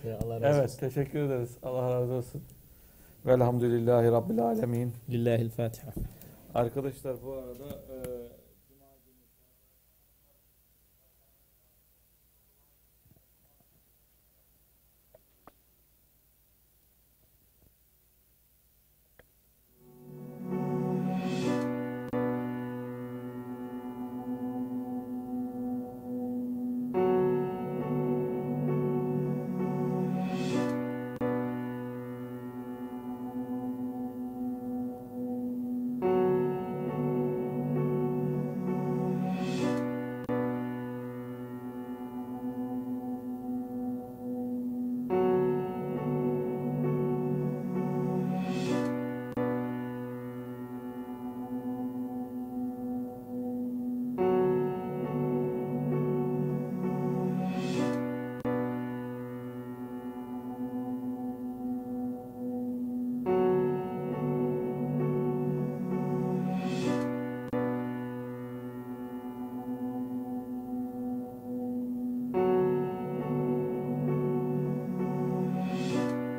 Ya 0.07 0.19
Allah 0.25 0.41
razı 0.41 0.45
Evet 0.59 0.63
olsun. 0.69 0.79
teşekkür 0.79 1.19
ederiz. 1.19 1.49
Allah 1.63 1.91
razı 1.91 2.13
olsun. 2.13 2.41
Velhamdülillahi 3.25 4.11
Rabbil 4.11 4.39
Alemin. 4.43 4.93
Lillahil 5.09 5.49
Fatiha. 5.49 5.91
Arkadaşlar 6.55 7.15
bu 7.25 7.31
arada 7.33 7.63
e, 7.73 7.97